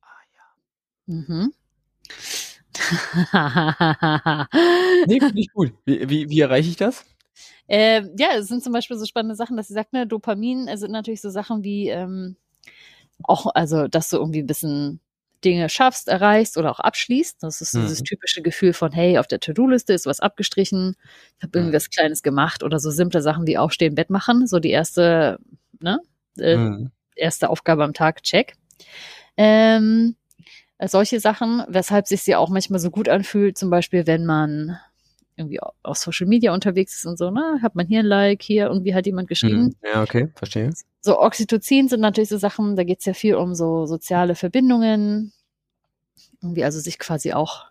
Ah 0.00 0.06
ja. 0.34 1.14
Mhm. 1.14 1.52
nee, 5.06 5.20
finde 5.20 5.40
ich 5.40 5.52
gut. 5.52 5.72
Wie, 5.84 6.08
wie, 6.08 6.28
wie 6.28 6.40
erreiche 6.40 6.70
ich 6.70 6.76
das? 6.76 7.04
Äh, 7.68 8.02
ja, 8.18 8.30
es 8.34 8.48
sind 8.48 8.64
zum 8.64 8.72
Beispiel 8.72 8.98
so 8.98 9.06
spannende 9.06 9.36
Sachen, 9.36 9.56
dass 9.56 9.68
sie 9.68 9.74
sagt, 9.74 9.92
ne, 9.92 10.06
Dopamin 10.06 10.68
sind 10.76 10.90
natürlich 10.90 11.20
so 11.20 11.30
Sachen 11.30 11.62
wie 11.62 11.88
ähm, 11.88 12.36
auch, 13.22 13.46
also 13.54 13.88
dass 13.88 14.10
du 14.10 14.16
irgendwie 14.16 14.40
ein 14.40 14.46
bisschen 14.46 15.00
Dinge 15.44 15.68
schaffst, 15.68 16.08
erreichst 16.08 16.56
oder 16.56 16.70
auch 16.70 16.80
abschließt. 16.80 17.42
Das 17.42 17.60
ist 17.60 17.74
mhm. 17.74 17.82
dieses 17.82 18.02
typische 18.02 18.42
Gefühl 18.42 18.72
von, 18.72 18.92
hey, 18.92 19.18
auf 19.18 19.26
der 19.26 19.40
To-Do-Liste 19.40 19.92
ist 19.92 20.06
was 20.06 20.20
abgestrichen, 20.20 20.96
ich 21.38 21.42
habe 21.42 21.58
irgendwas 21.58 21.90
Kleines 21.90 22.22
gemacht 22.22 22.62
oder 22.62 22.78
so 22.78 22.90
simple 22.90 23.22
Sachen 23.22 23.46
wie 23.46 23.58
Aufstehen, 23.58 23.94
Bett 23.94 24.10
machen, 24.10 24.46
so 24.46 24.58
die 24.58 24.70
erste, 24.70 25.38
ne, 25.80 26.00
äh, 26.38 26.56
mhm. 26.56 26.90
erste 27.16 27.50
Aufgabe 27.50 27.84
am 27.84 27.94
Tag, 27.94 28.22
check. 28.22 28.54
Ähm, 29.36 30.16
solche 30.84 31.20
Sachen, 31.20 31.62
weshalb 31.68 32.06
sich 32.06 32.22
sie 32.22 32.34
auch 32.34 32.48
manchmal 32.48 32.80
so 32.80 32.90
gut 32.90 33.08
anfühlt, 33.08 33.56
zum 33.56 33.70
Beispiel, 33.70 34.06
wenn 34.06 34.26
man 34.26 34.78
irgendwie 35.36 35.60
auf 35.60 35.96
Social 35.96 36.26
Media 36.26 36.52
unterwegs 36.52 36.96
ist 36.96 37.06
und 37.06 37.18
so, 37.18 37.30
ne, 37.30 37.58
hat 37.62 37.74
man 37.74 37.86
hier 37.86 38.00
ein 38.00 38.06
Like, 38.06 38.42
hier 38.42 38.66
irgendwie 38.66 38.94
hat 38.94 39.06
jemand 39.06 39.28
geschrieben. 39.28 39.64
Mhm. 39.64 39.74
Ja, 39.82 40.02
okay, 40.02 40.28
verstehe. 40.34 40.72
So 41.00 41.18
Oxytocin 41.18 41.88
sind 41.88 42.00
natürlich 42.00 42.28
so 42.28 42.38
Sachen, 42.38 42.76
da 42.76 42.84
geht 42.84 43.00
es 43.00 43.06
ja 43.06 43.14
viel 43.14 43.34
um 43.36 43.54
so 43.54 43.86
soziale 43.86 44.34
Verbindungen, 44.34 45.32
irgendwie 46.40 46.64
also 46.64 46.80
sich 46.80 46.98
quasi 46.98 47.32
auch 47.32 47.66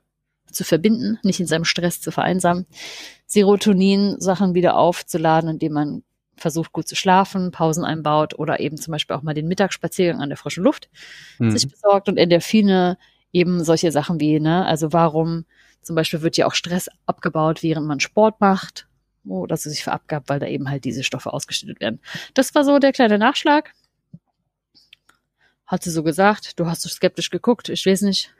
zu 0.51 0.63
verbinden, 0.63 1.17
nicht 1.23 1.39
in 1.39 1.47
seinem 1.47 1.63
Stress 1.63 2.01
zu 2.01 2.11
vereinsamen. 2.11 2.65
Serotonin, 3.25 4.19
Sachen 4.19 4.53
wieder 4.53 4.75
aufzuladen, 4.75 5.49
indem 5.49 5.73
man 5.73 6.03
versucht 6.35 6.73
gut 6.73 6.87
zu 6.87 6.95
schlafen, 6.95 7.51
Pausen 7.51 7.85
einbaut 7.85 8.37
oder 8.37 8.59
eben 8.59 8.77
zum 8.77 8.91
Beispiel 8.91 9.15
auch 9.15 9.21
mal 9.21 9.33
den 9.33 9.47
Mittagsspaziergang 9.47 10.21
an 10.21 10.29
der 10.29 10.37
frischen 10.37 10.63
Luft 10.63 10.89
mhm. 11.39 11.51
sich 11.51 11.69
besorgt 11.69 12.09
und 12.09 12.17
Endorphine 12.17 12.97
eben 13.31 13.63
solche 13.63 13.91
Sachen 13.91 14.19
wie, 14.19 14.39
ne, 14.39 14.65
also 14.65 14.91
warum 14.91 15.45
zum 15.81 15.95
Beispiel 15.95 16.21
wird 16.21 16.37
ja 16.37 16.47
auch 16.47 16.53
Stress 16.53 16.89
abgebaut, 17.05 17.63
während 17.63 17.87
man 17.87 17.99
Sport 17.99 18.39
macht, 18.39 18.87
oh, 19.25 19.45
dass 19.45 19.65
es 19.65 19.73
sich 19.73 19.83
verabgabt, 19.83 20.29
weil 20.29 20.39
da 20.39 20.47
eben 20.47 20.69
halt 20.69 20.85
diese 20.85 21.03
Stoffe 21.03 21.33
ausgeschüttet 21.33 21.79
werden. 21.79 21.99
Das 22.33 22.53
war 22.55 22.63
so 22.63 22.79
der 22.79 22.91
kleine 22.91 23.17
Nachschlag. 23.17 23.73
Hat 25.65 25.83
sie 25.83 25.91
so 25.91 26.03
gesagt, 26.03 26.59
du 26.59 26.67
hast 26.67 26.81
so 26.81 26.89
skeptisch 26.89 27.29
geguckt, 27.29 27.69
ich 27.69 27.85
weiß 27.85 28.01
nicht, 28.01 28.33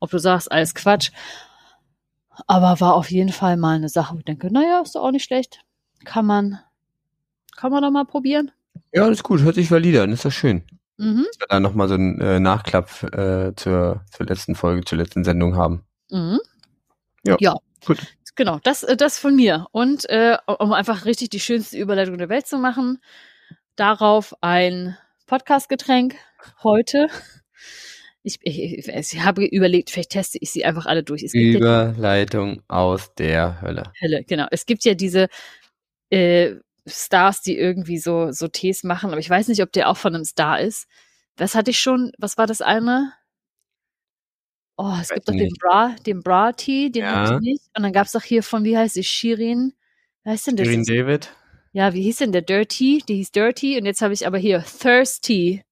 ob 0.00 0.10
du 0.10 0.18
sagst, 0.18 0.50
alles 0.50 0.74
Quatsch. 0.74 1.10
Aber 2.46 2.80
war 2.80 2.94
auf 2.94 3.10
jeden 3.10 3.32
Fall 3.32 3.56
mal 3.56 3.76
eine 3.76 3.88
Sache, 3.88 4.14
wo 4.14 4.18
ich 4.18 4.24
denke, 4.24 4.52
naja, 4.52 4.80
ist 4.82 4.94
doch 4.94 5.02
auch 5.02 5.10
nicht 5.10 5.24
schlecht. 5.24 5.60
Kann 6.04 6.26
man, 6.26 6.58
kann 7.56 7.72
man 7.72 7.82
doch 7.82 7.90
mal 7.90 8.04
probieren. 8.04 8.50
Ja, 8.92 9.04
alles 9.04 9.22
gut, 9.22 9.40
hört 9.40 9.54
sich 9.54 9.70
valide 9.70 10.02
an, 10.02 10.12
ist 10.12 10.24
doch 10.24 10.32
schön. 10.32 10.64
Mhm. 10.98 11.24
Dass 11.26 11.40
wir 11.40 11.46
da 11.48 11.60
nochmal 11.60 11.88
so 11.88 11.94
einen 11.94 12.20
äh, 12.20 12.40
Nachklapp 12.40 13.02
äh, 13.04 13.54
zur, 13.54 14.04
zur 14.10 14.26
letzten 14.26 14.54
Folge, 14.54 14.84
zur 14.84 14.98
letzten 14.98 15.24
Sendung 15.24 15.56
haben. 15.56 15.82
Mhm. 16.10 16.40
Ja, 17.26 17.36
ja. 17.40 17.56
Gut. 17.84 17.98
Genau, 18.36 18.60
das, 18.62 18.82
äh, 18.82 18.96
das 18.96 19.18
von 19.18 19.34
mir. 19.34 19.66
Und 19.72 20.08
äh, 20.08 20.36
um 20.46 20.72
einfach 20.72 21.04
richtig 21.04 21.30
die 21.30 21.40
schönste 21.40 21.78
Überleitung 21.78 22.18
der 22.18 22.28
Welt 22.28 22.46
zu 22.46 22.58
machen, 22.58 22.98
darauf 23.74 24.34
ein 24.42 24.96
Podcast-Getränk 25.26 26.14
heute. 26.62 27.08
Ich, 28.22 28.38
ich, 28.42 28.88
ich, 28.88 29.20
habe 29.22 29.44
überlegt, 29.44 29.90
vielleicht 29.90 30.10
teste 30.10 30.38
ich 30.40 30.50
sie 30.50 30.64
einfach 30.64 30.86
alle 30.86 31.02
durch. 31.02 31.22
Überleitung 31.32 32.56
ja 32.56 32.62
aus 32.68 33.14
der 33.14 33.60
Hölle. 33.62 33.92
Hölle, 34.02 34.24
genau. 34.24 34.46
Es 34.50 34.66
gibt 34.66 34.84
ja 34.84 34.94
diese 34.94 35.28
äh, 36.10 36.56
Stars, 36.86 37.42
die 37.42 37.56
irgendwie 37.56 37.98
so, 37.98 38.32
so 38.32 38.48
Tees 38.48 38.82
machen, 38.82 39.10
aber 39.10 39.20
ich 39.20 39.30
weiß 39.30 39.48
nicht, 39.48 39.62
ob 39.62 39.72
der 39.72 39.88
auch 39.88 39.96
von 39.96 40.14
einem 40.14 40.24
Star 40.24 40.60
ist. 40.60 40.88
Was 41.36 41.54
hatte 41.54 41.70
ich 41.70 41.78
schon? 41.78 42.12
Was 42.18 42.36
war 42.36 42.46
das 42.46 42.62
eine? 42.62 43.12
Oh, 44.76 44.94
es 45.00 45.08
gibt 45.08 45.28
doch 45.28 45.34
den 45.34 45.52
Bra, 45.58 45.96
den 46.04 46.22
Bra 46.22 46.52
Tea, 46.52 46.90
den 46.90 47.02
ja. 47.02 47.14
hatte 47.14 47.34
ich 47.34 47.40
nicht. 47.40 47.64
Und 47.76 47.82
dann 47.82 47.92
gab 47.92 48.06
es 48.06 48.12
doch 48.12 48.22
hier 48.22 48.42
von, 48.42 48.64
wie 48.64 48.76
heißt 48.76 48.94
sie, 48.94 49.04
Shirin? 49.04 49.72
Wie 50.22 50.30
heißt 50.30 50.48
denn 50.48 50.56
das? 50.56 50.66
Shirin 50.66 50.84
David. 50.84 51.30
Ja, 51.72 51.94
wie 51.94 52.02
hieß 52.02 52.18
denn 52.18 52.32
der 52.32 52.42
Dirty? 52.42 53.02
Die 53.08 53.16
hieß 53.16 53.32
Dirty 53.32 53.78
und 53.78 53.86
jetzt 53.86 54.02
habe 54.02 54.12
ich 54.14 54.26
aber 54.26 54.38
hier 54.38 54.62
Thirsty. 54.62 55.62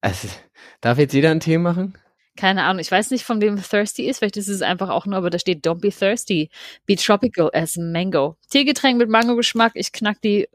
Also, 0.00 0.28
darf 0.80 0.98
jetzt 0.98 1.12
jeder 1.12 1.30
einen 1.30 1.40
Tee 1.40 1.58
machen? 1.58 1.96
Keine 2.36 2.64
Ahnung, 2.64 2.80
ich 2.80 2.90
weiß 2.90 3.10
nicht, 3.10 3.24
von 3.24 3.40
wem 3.40 3.60
Thirsty 3.60 4.06
ist. 4.06 4.18
Vielleicht 4.18 4.36
ist 4.36 4.48
es 4.48 4.62
einfach 4.62 4.88
auch 4.88 5.06
nur, 5.06 5.16
aber 5.18 5.30
da 5.30 5.38
steht 5.38 5.66
Don't 5.66 5.80
be 5.80 5.90
thirsty. 5.90 6.50
Be 6.86 6.96
tropical 6.96 7.50
as 7.52 7.76
Mango. 7.76 8.36
Teegetränk 8.50 8.98
mit 8.98 9.10
Mango-Geschmack. 9.10 9.72
Ich 9.74 9.92
knack 9.92 10.20
die 10.22 10.48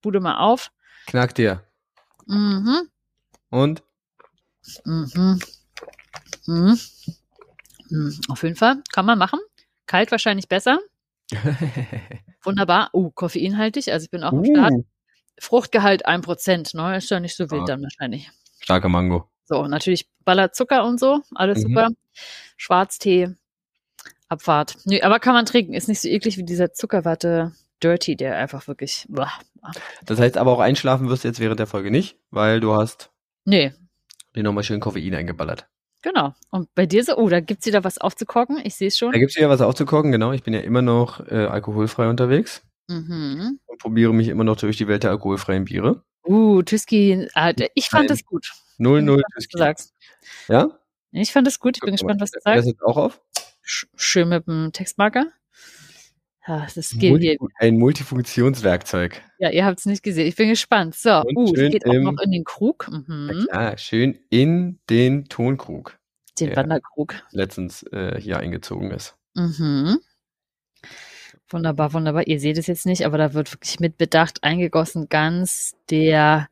Bude 0.00 0.20
mal 0.20 0.38
auf. 0.38 0.70
Knack 1.06 1.34
dir. 1.34 1.62
Mhm. 2.26 2.88
Und? 3.50 3.82
Mhm. 4.84 5.38
Mhm. 6.48 6.78
Mhm. 7.90 8.20
Auf 8.28 8.42
jeden 8.42 8.56
Fall. 8.56 8.82
Kann 8.90 9.04
man 9.04 9.18
machen. 9.18 9.38
Kalt 9.86 10.10
wahrscheinlich 10.10 10.48
besser. 10.48 10.78
Wunderbar. 12.42 12.90
Uh, 12.94 13.10
koffeinhaltig. 13.10 13.92
Also 13.92 14.04
ich 14.04 14.10
bin 14.10 14.24
auch 14.24 14.32
uh. 14.32 14.38
am 14.38 14.44
Start. 14.44 14.72
Fruchtgehalt 15.38 16.08
1%. 16.08 16.76
Ne? 16.76 16.96
Ist 16.96 17.10
ja 17.10 17.20
nicht 17.20 17.36
so 17.36 17.50
wild 17.50 17.62
ah. 17.62 17.66
dann 17.66 17.82
wahrscheinlich. 17.82 18.30
Starke 18.60 18.88
Mango. 18.88 19.28
So, 19.44 19.66
natürlich 19.66 20.08
Baller 20.24 20.52
Zucker 20.52 20.84
und 20.84 20.98
so. 20.98 21.20
Alles 21.34 21.58
mhm. 21.58 21.68
super. 21.68 21.88
Schwarztee. 22.56 23.34
Abfahrt. 24.30 24.76
Nö, 24.84 24.98
aber 25.02 25.20
kann 25.20 25.34
man 25.34 25.46
trinken. 25.46 25.74
Ist 25.74 25.88
nicht 25.88 26.00
so 26.00 26.08
eklig 26.08 26.38
wie 26.38 26.44
dieser 26.44 26.72
Zuckerwatte 26.72 27.52
Dirty, 27.82 28.16
der 28.16 28.36
einfach 28.36 28.68
wirklich. 28.68 29.06
Boah. 29.08 29.32
Das 30.04 30.18
heißt 30.18 30.36
aber 30.36 30.52
auch 30.52 30.60
einschlafen 30.60 31.08
wirst 31.08 31.24
du 31.24 31.28
jetzt 31.28 31.40
während 31.40 31.60
der 31.60 31.66
Folge 31.66 31.90
nicht, 31.90 32.16
weil 32.30 32.60
du 32.60 32.74
hast. 32.74 33.10
Nee. 33.44 33.72
Den 34.34 34.44
nochmal 34.44 34.64
schön 34.64 34.80
Koffein 34.80 35.14
eingeballert. 35.14 35.66
Genau. 36.02 36.34
Und 36.50 36.72
bei 36.74 36.86
dir 36.86 37.02
so, 37.04 37.16
oh, 37.16 37.28
da 37.28 37.40
gibt's 37.40 37.66
wieder 37.66 37.82
was 37.84 37.98
aufzukochen. 37.98 38.60
Ich 38.64 38.76
sehe 38.76 38.88
es 38.88 38.98
schon. 38.98 39.12
Da 39.12 39.18
gibt's 39.18 39.36
wieder 39.36 39.48
was 39.48 39.60
aufzukochen, 39.60 40.12
genau. 40.12 40.32
Ich 40.32 40.42
bin 40.42 40.54
ja 40.54 40.60
immer 40.60 40.82
noch 40.82 41.26
äh, 41.28 41.46
alkoholfrei 41.46 42.08
unterwegs. 42.08 42.62
Mhm. 42.88 43.58
Und 43.66 43.78
probiere 43.78 44.14
mich 44.14 44.28
immer 44.28 44.44
noch 44.44 44.56
durch 44.56 44.76
die 44.76 44.88
Welt 44.88 45.02
der 45.02 45.10
alkoholfreien 45.10 45.64
Biere. 45.64 46.02
Uh, 46.26 46.62
Tüski, 46.62 47.28
ah, 47.34 47.52
ich 47.74 47.88
fand 47.88 48.02
Nein. 48.02 48.08
das 48.08 48.24
gut. 48.24 48.52
0-0 48.78 49.20
Tüski. 49.34 49.58
Sagst. 49.58 49.94
Ja? 50.48 50.78
Ich 51.10 51.32
fand 51.32 51.46
das 51.46 51.58
gut. 51.58 51.76
Ich 51.76 51.80
bin 51.80 51.92
gespannt, 51.92 52.20
was 52.20 52.30
du 52.30 52.40
sagst. 52.40 52.58
Das 52.58 52.66
jetzt 52.66 52.82
auch 52.82 52.96
auf? 52.96 53.20
Schön 53.62 54.28
mit 54.28 54.46
dem 54.46 54.72
Textmarker. 54.72 55.26
Das 56.48 56.90
geht 56.98 57.10
Multi 57.10 57.38
Ein 57.56 57.76
Multifunktionswerkzeug. 57.76 59.22
Ja, 59.38 59.50
ihr 59.50 59.66
habt 59.66 59.80
es 59.80 59.86
nicht 59.86 60.02
gesehen. 60.02 60.26
Ich 60.26 60.34
bin 60.34 60.48
gespannt. 60.48 60.94
So, 60.94 61.22
uh, 61.22 61.52
geht 61.52 61.86
auch 61.86 61.92
noch 61.92 62.18
in 62.22 62.30
den 62.30 62.44
Krug. 62.44 62.88
Mhm. 62.90 63.46
Ja, 63.52 63.76
schön 63.76 64.18
in 64.30 64.78
den 64.88 65.26
Tonkrug. 65.28 65.98
Den 66.40 66.56
Wanderkrug. 66.56 67.14
Letztens 67.32 67.82
äh, 67.92 68.18
hier 68.18 68.38
eingezogen 68.38 68.90
ist. 68.92 69.14
Mhm. 69.34 69.98
Wunderbar, 71.50 71.92
wunderbar. 71.92 72.26
Ihr 72.26 72.40
seht 72.40 72.56
es 72.56 72.66
jetzt 72.66 72.86
nicht, 72.86 73.04
aber 73.04 73.18
da 73.18 73.34
wird 73.34 73.52
wirklich 73.52 73.78
mit 73.80 73.98
Bedacht 73.98 74.42
eingegossen, 74.42 75.08
ganz 75.08 75.76
der 75.90 76.48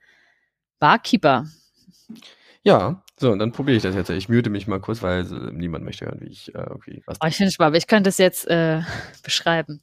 Barkeeper. 0.79 1.47
Ja, 2.63 3.03
so, 3.18 3.31
und 3.31 3.38
dann 3.38 3.52
probiere 3.52 3.76
ich 3.76 3.83
das 3.83 3.94
jetzt. 3.94 4.11
Ich 4.11 4.29
mute 4.29 4.50
mich 4.50 4.66
mal 4.66 4.81
kurz, 4.81 5.02
weil 5.02 5.20
äh, 5.20 5.52
niemand 5.52 5.85
möchte 5.85 6.05
hören, 6.05 6.20
wie 6.20 6.29
ich 6.29 6.55
äh, 6.55 6.59
irgendwie 6.59 7.02
was. 7.07 7.18
Oh, 7.22 7.26
ich 7.26 7.37
finde 7.37 7.48
es 7.48 7.55
spannend. 7.55 7.76
Ich 7.79 7.87
könnte 7.87 8.09
das 8.09 8.18
jetzt 8.18 8.46
äh, 8.46 8.83
beschreiben. 9.22 9.81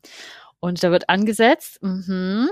Und 0.60 0.84
da 0.84 0.92
wird 0.92 1.10
angesetzt. 1.10 1.80
Mhm. 1.82 2.50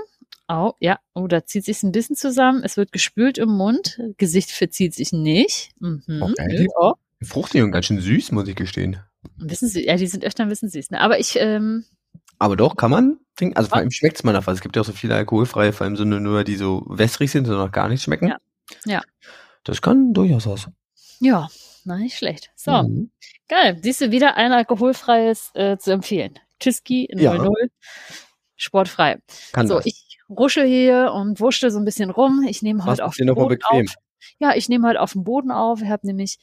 Oh, 0.48 0.72
ja. 0.80 0.98
Oh, 1.14 1.28
da 1.28 1.44
zieht 1.46 1.64
sich 1.64 1.82
ein 1.82 1.92
bisschen 1.92 2.16
zusammen. 2.16 2.62
Es 2.64 2.76
wird 2.76 2.90
gespült 2.92 3.38
im 3.38 3.50
Mund. 3.50 4.00
Gesicht 4.18 4.50
verzieht 4.50 4.94
sich 4.94 5.12
nicht. 5.12 5.70
Mhm. 5.78 6.20
Okay. 6.20 6.68
Oh. 6.74 6.94
Fruchtig 7.22 7.62
und 7.62 7.70
ganz 7.70 7.86
schön 7.86 8.00
süß, 8.00 8.32
muss 8.32 8.48
ich 8.48 8.56
gestehen. 8.56 8.98
Wissen 9.36 9.68
Sie, 9.68 9.86
ja, 9.86 9.96
die 9.96 10.08
sind 10.08 10.24
öfter 10.24 10.42
ein 10.42 10.48
bisschen 10.48 10.68
süß. 10.68 10.90
Ne? 10.90 11.00
Aber 11.00 11.20
ich. 11.20 11.36
Ähm, 11.38 11.84
aber 12.40 12.56
doch, 12.56 12.74
kann 12.76 12.90
man 12.90 13.18
trinken. 13.36 13.56
Also 13.56 13.68
vor 13.68 13.78
allem 13.78 13.92
schmeckt 13.92 14.16
es 14.16 14.24
mal 14.24 14.32
nach 14.32 14.48
was. 14.48 14.56
Es 14.56 14.60
gibt 14.62 14.74
ja 14.74 14.82
auch 14.82 14.86
so 14.86 14.92
viele 14.92 15.14
alkoholfreie, 15.14 15.72
vor 15.72 15.84
allem 15.84 15.96
so 15.96 16.04
nur, 16.04 16.42
die 16.42 16.56
so 16.56 16.84
wässrig 16.88 17.30
sind 17.30 17.48
und 17.48 17.54
noch 17.54 17.70
gar 17.70 17.88
nicht 17.88 18.02
schmecken. 18.02 18.28
Ja. 18.28 18.36
ja. 18.84 19.00
Das 19.64 19.82
kann 19.82 20.12
durchaus 20.12 20.46
was. 20.46 20.68
Ja, 21.20 21.48
na, 21.84 21.96
nicht 21.96 22.16
schlecht. 22.16 22.50
So, 22.56 22.82
mhm. 22.82 23.10
geil. 23.48 23.78
Siehst 23.82 24.00
du, 24.00 24.10
wieder 24.10 24.36
ein 24.36 24.52
alkoholfreies 24.52 25.50
äh, 25.54 25.76
zu 25.78 25.92
empfehlen. 25.92 26.38
Tschüsski 26.60 27.08
00, 27.12 27.22
ja. 27.22 27.48
sportfrei. 28.56 29.18
Kann 29.52 29.66
so, 29.66 29.76
das. 29.76 29.86
ich 29.86 30.18
ruschel 30.28 30.66
hier 30.66 31.12
und 31.12 31.40
wurschtel 31.40 31.70
so 31.70 31.78
ein 31.78 31.84
bisschen 31.84 32.10
rum. 32.10 32.44
Ich 32.48 32.62
nehme 32.62 32.84
heute 32.84 33.04
auf 33.04 33.16
den 33.16 33.34
Boden 33.34 33.48
bequem. 33.48 33.86
auf. 33.86 33.94
Ja, 34.38 34.54
ich 34.54 34.68
nehme 34.68 34.88
heute 34.88 35.00
auf 35.00 35.12
dem 35.12 35.24
Boden 35.24 35.50
auf. 35.50 35.82
Ich 35.82 35.88
habe 35.88 36.06
nämlich 36.06 36.38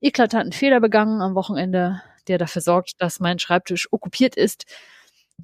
eklatanten 0.00 0.52
Fehler 0.52 0.80
begangen 0.80 1.20
am 1.20 1.34
Wochenende, 1.34 2.02
der 2.28 2.38
dafür 2.38 2.62
sorgt, 2.62 3.00
dass 3.00 3.20
mein 3.20 3.38
Schreibtisch 3.38 3.88
okkupiert 3.92 4.36
ist 4.36 4.64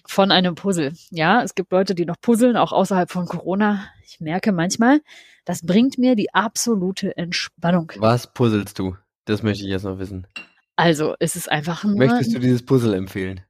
von 0.06 0.30
einem 0.30 0.54
Puzzle. 0.54 0.92
Ja, 1.10 1.42
es 1.42 1.54
gibt 1.54 1.72
Leute, 1.72 1.94
die 1.94 2.04
noch 2.04 2.20
puzzeln, 2.20 2.56
auch 2.56 2.72
außerhalb 2.72 3.10
von 3.10 3.26
Corona. 3.26 3.84
Ich 4.04 4.20
merke 4.20 4.52
manchmal, 4.52 5.00
das 5.50 5.66
bringt 5.66 5.98
mir 5.98 6.14
die 6.14 6.32
absolute 6.32 7.16
Entspannung. 7.16 7.90
Was 7.96 8.32
puzzelst 8.32 8.78
du? 8.78 8.94
Das 9.24 9.42
möchte 9.42 9.64
ich 9.64 9.70
jetzt 9.70 9.82
noch 9.82 9.98
wissen. 9.98 10.28
Also, 10.76 11.16
es 11.18 11.34
ist 11.34 11.50
einfach 11.50 11.82
nur. 11.82 11.96
Möchtest 11.96 12.32
du 12.32 12.38
dieses 12.38 12.64
Puzzle 12.64 12.94
empfehlen? 12.94 13.40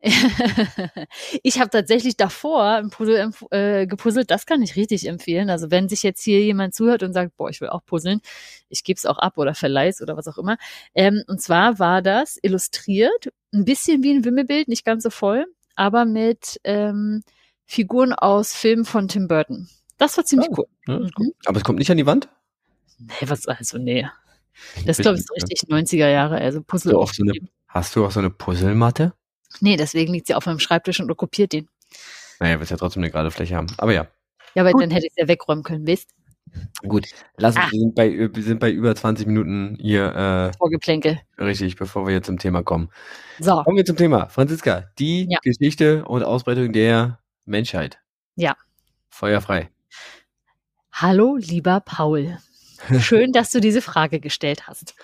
ich 1.42 1.58
habe 1.58 1.70
tatsächlich 1.70 2.16
davor 2.16 2.62
ein 2.62 2.90
Puzzle 2.90 3.32
äh, 3.50 3.88
gepuzzelt, 3.88 4.30
das 4.30 4.46
kann 4.46 4.62
ich 4.62 4.76
richtig 4.76 5.08
empfehlen. 5.08 5.50
Also 5.50 5.72
wenn 5.72 5.88
sich 5.88 6.04
jetzt 6.04 6.22
hier 6.22 6.40
jemand 6.40 6.72
zuhört 6.72 7.02
und 7.02 7.14
sagt, 7.14 7.36
boah, 7.36 7.50
ich 7.50 7.60
will 7.60 7.68
auch 7.68 7.84
puzzeln, 7.84 8.20
ich 8.68 8.84
gebe 8.84 8.96
es 8.96 9.04
auch 9.04 9.18
ab 9.18 9.36
oder 9.36 9.54
verleih's 9.54 10.00
oder 10.00 10.16
was 10.16 10.28
auch 10.28 10.38
immer. 10.38 10.56
Ähm, 10.94 11.24
und 11.26 11.42
zwar 11.42 11.80
war 11.80 12.00
das 12.00 12.38
illustriert, 12.42 13.32
ein 13.52 13.64
bisschen 13.64 14.04
wie 14.04 14.12
ein 14.12 14.24
Wimmelbild, 14.24 14.68
nicht 14.68 14.84
ganz 14.84 15.02
so 15.02 15.10
voll, 15.10 15.46
aber 15.74 16.04
mit 16.04 16.60
ähm, 16.62 17.24
Figuren 17.66 18.12
aus 18.12 18.54
Filmen 18.54 18.84
von 18.84 19.08
Tim 19.08 19.26
Burton. 19.26 19.68
Das 20.00 20.16
war 20.16 20.24
ziemlich 20.24 20.48
oh, 20.50 20.54
cool. 20.58 20.66
Ja, 20.88 20.98
mhm. 20.98 21.32
Aber 21.44 21.58
es 21.58 21.62
kommt 21.64 21.78
nicht 21.78 21.90
an 21.90 21.98
die 21.98 22.06
Wand? 22.06 22.30
Nee, 22.98 23.28
was, 23.28 23.46
also 23.46 23.76
nee. 23.76 24.08
Das 24.86 24.98
ist, 24.98 25.02
glaube 25.02 25.18
ich, 25.18 25.24
so 25.26 25.34
richtig 25.34 25.68
90er 25.68 26.08
Jahre, 26.08 26.38
also 26.38 26.62
Puzzle. 26.62 26.92
Hast 26.92 26.96
du, 26.96 27.00
auch 27.02 27.12
so 27.12 27.22
eine, 27.22 27.48
hast 27.68 27.96
du 27.96 28.06
auch 28.06 28.10
so 28.10 28.20
eine 28.20 28.30
Puzzlematte? 28.30 29.12
Nee, 29.60 29.76
deswegen 29.76 30.14
liegt 30.14 30.26
sie 30.26 30.34
auf 30.34 30.46
meinem 30.46 30.58
Schreibtisch 30.58 31.00
und 31.00 31.14
kopiert 31.16 31.52
den. 31.52 31.68
Naja, 32.38 32.58
willst 32.58 32.70
ja 32.70 32.78
trotzdem 32.78 33.02
eine 33.02 33.12
gerade 33.12 33.30
Fläche 33.30 33.56
haben. 33.56 33.66
Aber 33.76 33.92
ja. 33.92 34.06
Ja, 34.54 34.62
aber 34.62 34.72
Gut. 34.72 34.82
dann 34.82 34.90
hätte 34.90 35.06
ich 35.06 35.12
es 35.14 35.20
ja 35.20 35.28
wegräumen 35.28 35.64
können, 35.64 35.86
wisst? 35.86 36.10
Gut, 36.82 37.06
lass 37.36 37.56
ah. 37.56 37.68
wir, 37.70 37.78
sind 37.78 37.94
bei, 37.94 38.10
wir 38.10 38.42
sind 38.42 38.58
bei 38.58 38.70
über 38.70 38.96
20 38.96 39.26
Minuten 39.26 39.76
hier. 39.78 40.16
Äh, 40.16 40.56
Vorgeplänkel. 40.56 41.20
Richtig, 41.38 41.76
bevor 41.76 42.06
wir 42.06 42.14
jetzt 42.14 42.26
zum 42.26 42.38
Thema 42.38 42.62
kommen. 42.62 42.88
So. 43.38 43.62
Kommen 43.62 43.76
wir 43.76 43.84
zum 43.84 43.96
Thema. 43.96 44.30
Franziska, 44.30 44.90
die 44.98 45.26
ja. 45.28 45.38
Geschichte 45.42 46.06
und 46.06 46.22
Ausbreitung 46.22 46.72
der 46.72 47.18
Menschheit. 47.44 47.98
Ja. 48.34 48.56
Feuerfrei. 49.10 49.68
Hallo, 50.92 51.36
lieber 51.36 51.80
Paul. 51.80 52.38
Schön, 53.00 53.32
dass 53.32 53.50
du 53.50 53.60
diese 53.60 53.82
Frage 53.82 54.20
gestellt 54.20 54.66
hast. 54.66 54.94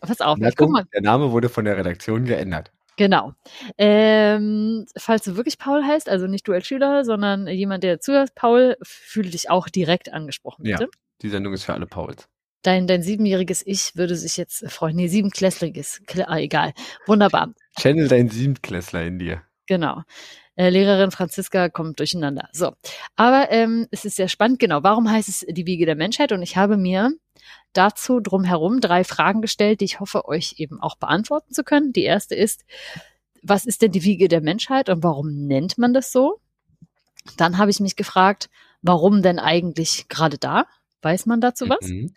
Pass 0.00 0.20
auf, 0.20 0.38
ich 0.40 0.56
guck 0.56 0.70
mal. 0.70 0.84
Der 0.92 1.02
Name 1.02 1.30
wurde 1.30 1.48
von 1.48 1.64
der 1.64 1.76
Redaktion 1.76 2.24
geändert. 2.24 2.72
Genau. 2.96 3.32
Ähm, 3.78 4.84
falls 4.96 5.22
du 5.22 5.36
wirklich 5.36 5.58
Paul 5.58 5.84
heißt, 5.84 6.08
also 6.08 6.26
nicht 6.26 6.48
du 6.48 6.52
als 6.52 6.66
Schüler, 6.66 7.04
sondern 7.04 7.46
jemand, 7.46 7.84
der 7.84 8.00
zuhört, 8.00 8.34
Paul, 8.34 8.76
fühle 8.82 9.30
dich 9.30 9.50
auch 9.50 9.68
direkt 9.68 10.12
angesprochen. 10.12 10.64
Bitte. 10.64 10.84
Ja, 10.84 10.88
die 11.22 11.28
Sendung 11.28 11.52
ist 11.52 11.62
für 11.62 11.74
alle 11.74 11.86
Pauls. 11.86 12.28
Dein, 12.62 12.88
dein 12.88 13.02
siebenjähriges 13.02 13.64
Ich 13.64 13.94
würde 13.94 14.16
sich 14.16 14.36
jetzt 14.36 14.68
freuen. 14.68 14.96
Nee, 14.96 15.06
siebenklässliges. 15.06 16.02
Ah, 16.26 16.38
egal. 16.38 16.72
Wunderbar. 17.06 17.54
Channel 17.78 18.08
dein 18.08 18.28
Siebenklässler 18.28 19.04
in 19.04 19.20
dir. 19.20 19.42
Genau. 19.68 20.02
Äh, 20.58 20.70
Lehrerin 20.70 21.12
Franziska 21.12 21.68
kommt 21.68 22.00
durcheinander. 22.00 22.48
So. 22.52 22.72
Aber 23.14 23.52
ähm, 23.52 23.86
es 23.92 24.04
ist 24.04 24.16
sehr 24.16 24.26
spannend. 24.26 24.58
Genau. 24.58 24.82
Warum 24.82 25.08
heißt 25.08 25.28
es 25.28 25.46
die 25.48 25.66
Wiege 25.66 25.86
der 25.86 25.94
Menschheit? 25.94 26.32
Und 26.32 26.42
ich 26.42 26.56
habe 26.56 26.76
mir 26.76 27.12
dazu 27.72 28.18
drumherum 28.18 28.80
drei 28.80 29.04
Fragen 29.04 29.40
gestellt, 29.40 29.80
die 29.80 29.84
ich 29.84 30.00
hoffe, 30.00 30.26
euch 30.26 30.54
eben 30.58 30.82
auch 30.82 30.96
beantworten 30.96 31.54
zu 31.54 31.62
können. 31.62 31.92
Die 31.92 32.02
erste 32.02 32.34
ist, 32.34 32.64
was 33.40 33.66
ist 33.66 33.82
denn 33.82 33.92
die 33.92 34.02
Wiege 34.02 34.26
der 34.26 34.40
Menschheit 34.40 34.88
und 34.88 35.04
warum 35.04 35.46
nennt 35.46 35.78
man 35.78 35.94
das 35.94 36.10
so? 36.10 36.40
Dann 37.36 37.58
habe 37.58 37.70
ich 37.70 37.78
mich 37.78 37.94
gefragt, 37.94 38.50
warum 38.82 39.22
denn 39.22 39.38
eigentlich 39.38 40.08
gerade 40.08 40.38
da? 40.38 40.66
Weiß 41.02 41.26
man 41.26 41.40
dazu 41.40 41.68
was? 41.68 41.86
Mhm. 41.86 42.14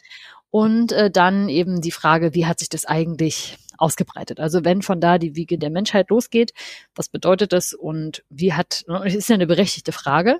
Und 0.49 0.93
äh, 0.93 1.11
dann 1.11 1.47
eben 1.47 1.79
die 1.79 1.91
Frage, 1.91 2.33
wie 2.33 2.47
hat 2.47 2.57
sich 2.57 2.69
das 2.69 2.85
eigentlich 2.85 3.59
ausgebreitet? 3.81 4.39
Also 4.39 4.63
wenn 4.63 4.81
von 4.81 5.01
da 5.01 5.17
die 5.17 5.35
Wiege 5.35 5.57
der 5.57 5.69
Menschheit 5.69 6.09
losgeht, 6.09 6.53
was 6.95 7.09
bedeutet 7.09 7.53
das 7.53 7.73
und 7.73 8.23
wie 8.29 8.53
hat, 8.53 8.83
ne, 8.87 9.05
ist 9.05 9.29
ja 9.29 9.35
eine 9.35 9.47
berechtigte 9.47 9.91
Frage 9.91 10.39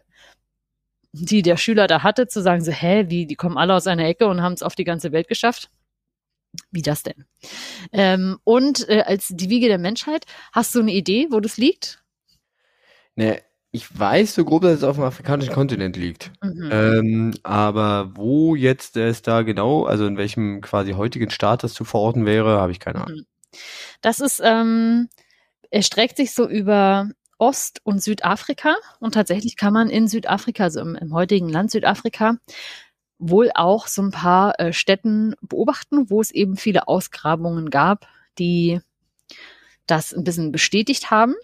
die 1.14 1.42
der 1.42 1.58
Schüler 1.58 1.88
da 1.88 2.04
hatte, 2.04 2.28
zu 2.28 2.42
sagen 2.42 2.64
so, 2.64 2.72
hä, 2.72 3.06
wie, 3.10 3.26
die 3.26 3.36
kommen 3.36 3.58
alle 3.58 3.76
aus 3.76 3.88
einer 3.88 4.06
Ecke 4.06 4.28
und 4.28 4.42
haben 4.42 4.54
es 4.54 4.64
auf 4.64 4.76
die 4.76 4.84
ganze 4.84 5.12
Welt 5.12 5.28
geschafft. 5.28 5.70
Wie 6.70 6.82
das 6.82 7.04
denn? 7.04 7.26
Ähm, 7.92 8.38
und 8.44 8.88
äh, 8.90 9.04
als 9.06 9.28
die 9.30 9.50
Wiege 9.50 9.68
der 9.68 9.78
Menschheit, 9.78 10.26
hast 10.52 10.76
du 10.76 10.80
eine 10.80 10.92
Idee, 10.92 11.28
wo 11.32 11.40
das 11.40 11.58
liegt? 11.58 12.04
Ne, 13.16 13.42
ich 13.72 13.98
weiß 13.98 14.36
so 14.36 14.44
grob, 14.44 14.64
dass 14.64 14.74
es 14.74 14.84
auf 14.84 14.98
dem 14.98 15.06
afrikanischen 15.06 15.54
Kontinent 15.54 15.96
liegt. 15.96 16.32
Mhm. 16.42 16.70
Ähm, 16.72 17.34
aber 17.44 18.12
wo 18.16 18.56
jetzt 18.56 18.98
es 18.98 19.22
da 19.22 19.44
genau, 19.44 19.86
also 19.86 20.06
in 20.06 20.18
welchem 20.18 20.60
quasi 20.60 20.92
heutigen 20.92 21.30
Staat 21.30 21.64
das 21.64 21.74
zu 21.74 21.86
verorten 21.86 22.26
wäre, 22.26 22.60
habe 22.60 22.74
ich 22.74 22.80
keine 22.80 23.06
Ahnung. 23.06 23.22
Das 24.02 24.20
ist, 24.20 24.42
ähm, 24.44 25.10
erstreckt 25.70 26.18
sich 26.18 26.34
so 26.34 26.48
über 26.48 27.10
Ost- 27.38 27.82
und 27.84 28.04
Südafrika. 28.04 28.76
Und 29.00 29.14
tatsächlich 29.14 29.56
kann 29.58 29.74
man 29.74 29.90
in 29.90 30.08
Südafrika, 30.08 30.66
also 30.66 30.80
im, 30.82 30.96
im 30.96 31.14
heutigen 31.14 31.50
Land 31.50 31.72
Südafrika, 31.72 32.38
wohl 33.18 33.52
auch 33.54 33.88
so 33.88 34.02
ein 34.02 34.12
paar 34.12 34.60
äh, 34.60 34.74
Städten 34.74 35.36
beobachten, 35.42 36.10
wo 36.10 36.22
es 36.22 36.32
eben 36.32 36.58
viele 36.58 36.88
Ausgrabungen 36.88 37.70
gab, 37.70 38.08
die 38.38 38.80
das 39.86 40.14
ein 40.14 40.24
bisschen 40.24 40.52
bestätigt 40.52 41.12
haben. 41.12 41.36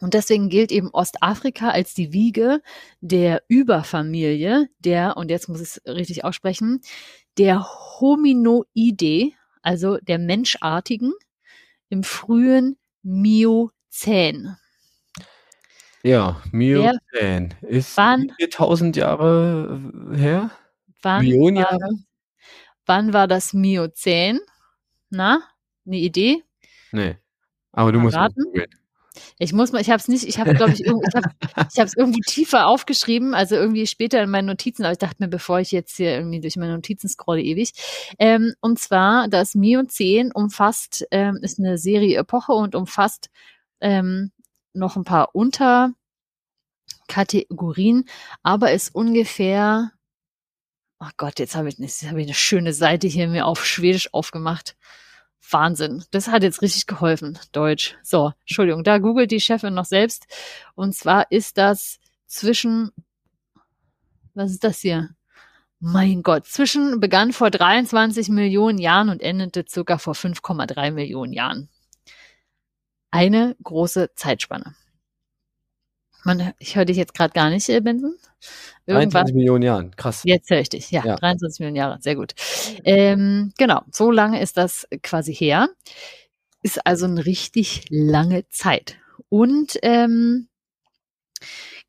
Und 0.00 0.14
deswegen 0.14 0.48
gilt 0.48 0.70
eben 0.70 0.90
Ostafrika 0.90 1.70
als 1.70 1.94
die 1.94 2.12
Wiege 2.12 2.62
der 3.00 3.42
Überfamilie 3.48 4.68
der, 4.78 5.16
und 5.16 5.30
jetzt 5.30 5.48
muss 5.48 5.60
ich 5.60 5.68
es 5.68 5.82
richtig 5.86 6.24
aussprechen, 6.24 6.80
der 7.38 7.66
Hominoide, 8.00 9.32
also 9.62 9.98
der 9.98 10.18
Menschartigen 10.18 11.12
im 11.88 12.02
frühen 12.04 12.78
Miozän. 13.02 14.56
Ja, 16.02 16.40
Miozän 16.50 17.54
ist 17.60 17.96
wann, 17.96 18.32
4000 18.38 18.96
Jahre 18.96 19.80
her? 20.14 20.50
Wann 21.02 21.24
Millionen 21.24 21.56
Jahre? 21.56 21.78
War, 21.78 21.90
wann 22.86 23.12
war 23.12 23.28
das 23.28 23.52
Miozän? 23.52 24.40
Na, 25.10 25.42
eine 25.86 25.96
Idee? 25.96 26.42
Nee. 26.92 27.16
Aber 27.72 27.92
du 27.92 28.00
Verraten? 28.08 28.42
musst 28.44 28.79
ich 29.38 29.52
muss 29.52 29.72
mal, 29.72 29.80
ich 29.80 29.90
habe 29.90 29.98
es 29.98 30.08
nicht, 30.08 30.24
ich 30.24 30.38
habe, 30.38 30.54
glaube 30.54 30.72
ich, 30.72 30.80
ich 30.80 30.92
habe 30.92 31.86
es 31.86 31.96
irgendwie 31.96 32.20
tiefer 32.20 32.66
aufgeschrieben, 32.66 33.34
also 33.34 33.56
irgendwie 33.56 33.86
später 33.86 34.22
in 34.22 34.30
meinen 34.30 34.46
Notizen, 34.46 34.84
aber 34.84 34.92
ich 34.92 34.98
dachte 34.98 35.16
mir, 35.18 35.28
bevor 35.28 35.60
ich 35.60 35.72
jetzt 35.72 35.96
hier 35.96 36.14
irgendwie 36.14 36.40
durch 36.40 36.56
meine 36.56 36.74
Notizen 36.74 37.08
scrolle 37.08 37.42
ewig. 37.42 37.72
Ähm, 38.18 38.54
und 38.60 38.78
zwar, 38.78 39.28
das 39.28 39.54
Miozän 39.54 40.32
umfasst, 40.32 41.06
ähm, 41.10 41.38
ist 41.42 41.58
eine 41.58 41.78
Serie 41.78 42.18
Epoche 42.18 42.52
und 42.52 42.74
umfasst 42.74 43.30
ähm, 43.80 44.32
noch 44.72 44.96
ein 44.96 45.04
paar 45.04 45.34
Unterkategorien, 45.34 48.04
aber 48.42 48.72
ist 48.72 48.94
ungefähr, 48.94 49.92
oh 51.00 51.08
Gott, 51.16 51.38
jetzt 51.38 51.56
habe 51.56 51.68
ich, 51.68 51.78
jetzt 51.78 52.02
hab 52.04 52.16
ich 52.16 52.26
eine 52.26 52.34
schöne 52.34 52.72
Seite 52.72 53.08
hier 53.08 53.28
mir 53.28 53.46
auf 53.46 53.64
Schwedisch 53.64 54.12
aufgemacht. 54.12 54.76
Wahnsinn. 55.48 56.04
Das 56.10 56.28
hat 56.28 56.42
jetzt 56.42 56.62
richtig 56.62 56.86
geholfen. 56.86 57.38
Deutsch. 57.52 57.96
So, 58.02 58.32
Entschuldigung, 58.40 58.84
da 58.84 58.98
googelt 58.98 59.30
die 59.30 59.40
Chefin 59.40 59.74
noch 59.74 59.84
selbst. 59.84 60.26
Und 60.74 60.94
zwar 60.94 61.30
ist 61.30 61.58
das 61.58 61.98
zwischen, 62.26 62.90
was 64.34 64.52
ist 64.52 64.64
das 64.64 64.80
hier? 64.80 65.10
Mein 65.78 66.22
Gott, 66.22 66.46
zwischen 66.46 67.00
begann 67.00 67.32
vor 67.32 67.50
23 67.50 68.28
Millionen 68.28 68.78
Jahren 68.78 69.08
und 69.08 69.22
endete 69.22 69.64
circa 69.66 69.96
vor 69.96 70.14
5,3 70.14 70.90
Millionen 70.90 71.32
Jahren 71.32 71.70
eine 73.10 73.56
große 73.62 74.10
Zeitspanne. 74.14 74.74
Man, 76.24 76.52
ich 76.58 76.76
höre 76.76 76.84
dich 76.84 76.96
jetzt 76.96 77.14
gerade 77.14 77.32
gar 77.32 77.50
nicht, 77.50 77.68
äh, 77.68 77.80
Benson. 77.80 78.14
23 78.86 79.34
Millionen 79.34 79.62
Jahren, 79.62 79.94
krass. 79.96 80.22
Jetzt 80.24 80.50
höre 80.50 80.60
ich 80.60 80.68
dich, 80.68 80.90
ja, 80.90 81.04
ja. 81.04 81.16
23 81.16 81.60
Millionen 81.60 81.76
Jahre, 81.76 81.98
sehr 82.00 82.16
gut. 82.16 82.34
Ähm, 82.84 83.52
genau, 83.58 83.82
so 83.92 84.10
lange 84.10 84.40
ist 84.40 84.56
das 84.56 84.86
quasi 85.02 85.34
her. 85.34 85.68
Ist 86.62 86.86
also 86.86 87.06
eine 87.06 87.24
richtig 87.24 87.84
lange 87.88 88.48
Zeit. 88.48 88.98
Und 89.28 89.78
ähm, 89.82 90.48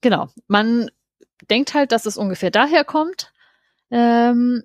genau, 0.01 0.29
man 0.47 0.89
denkt 1.49 1.73
halt, 1.73 1.91
dass 1.91 2.05
es 2.05 2.17
ungefähr 2.17 2.51
daher 2.51 2.83
kommt 2.83 3.33
ähm, 3.89 4.63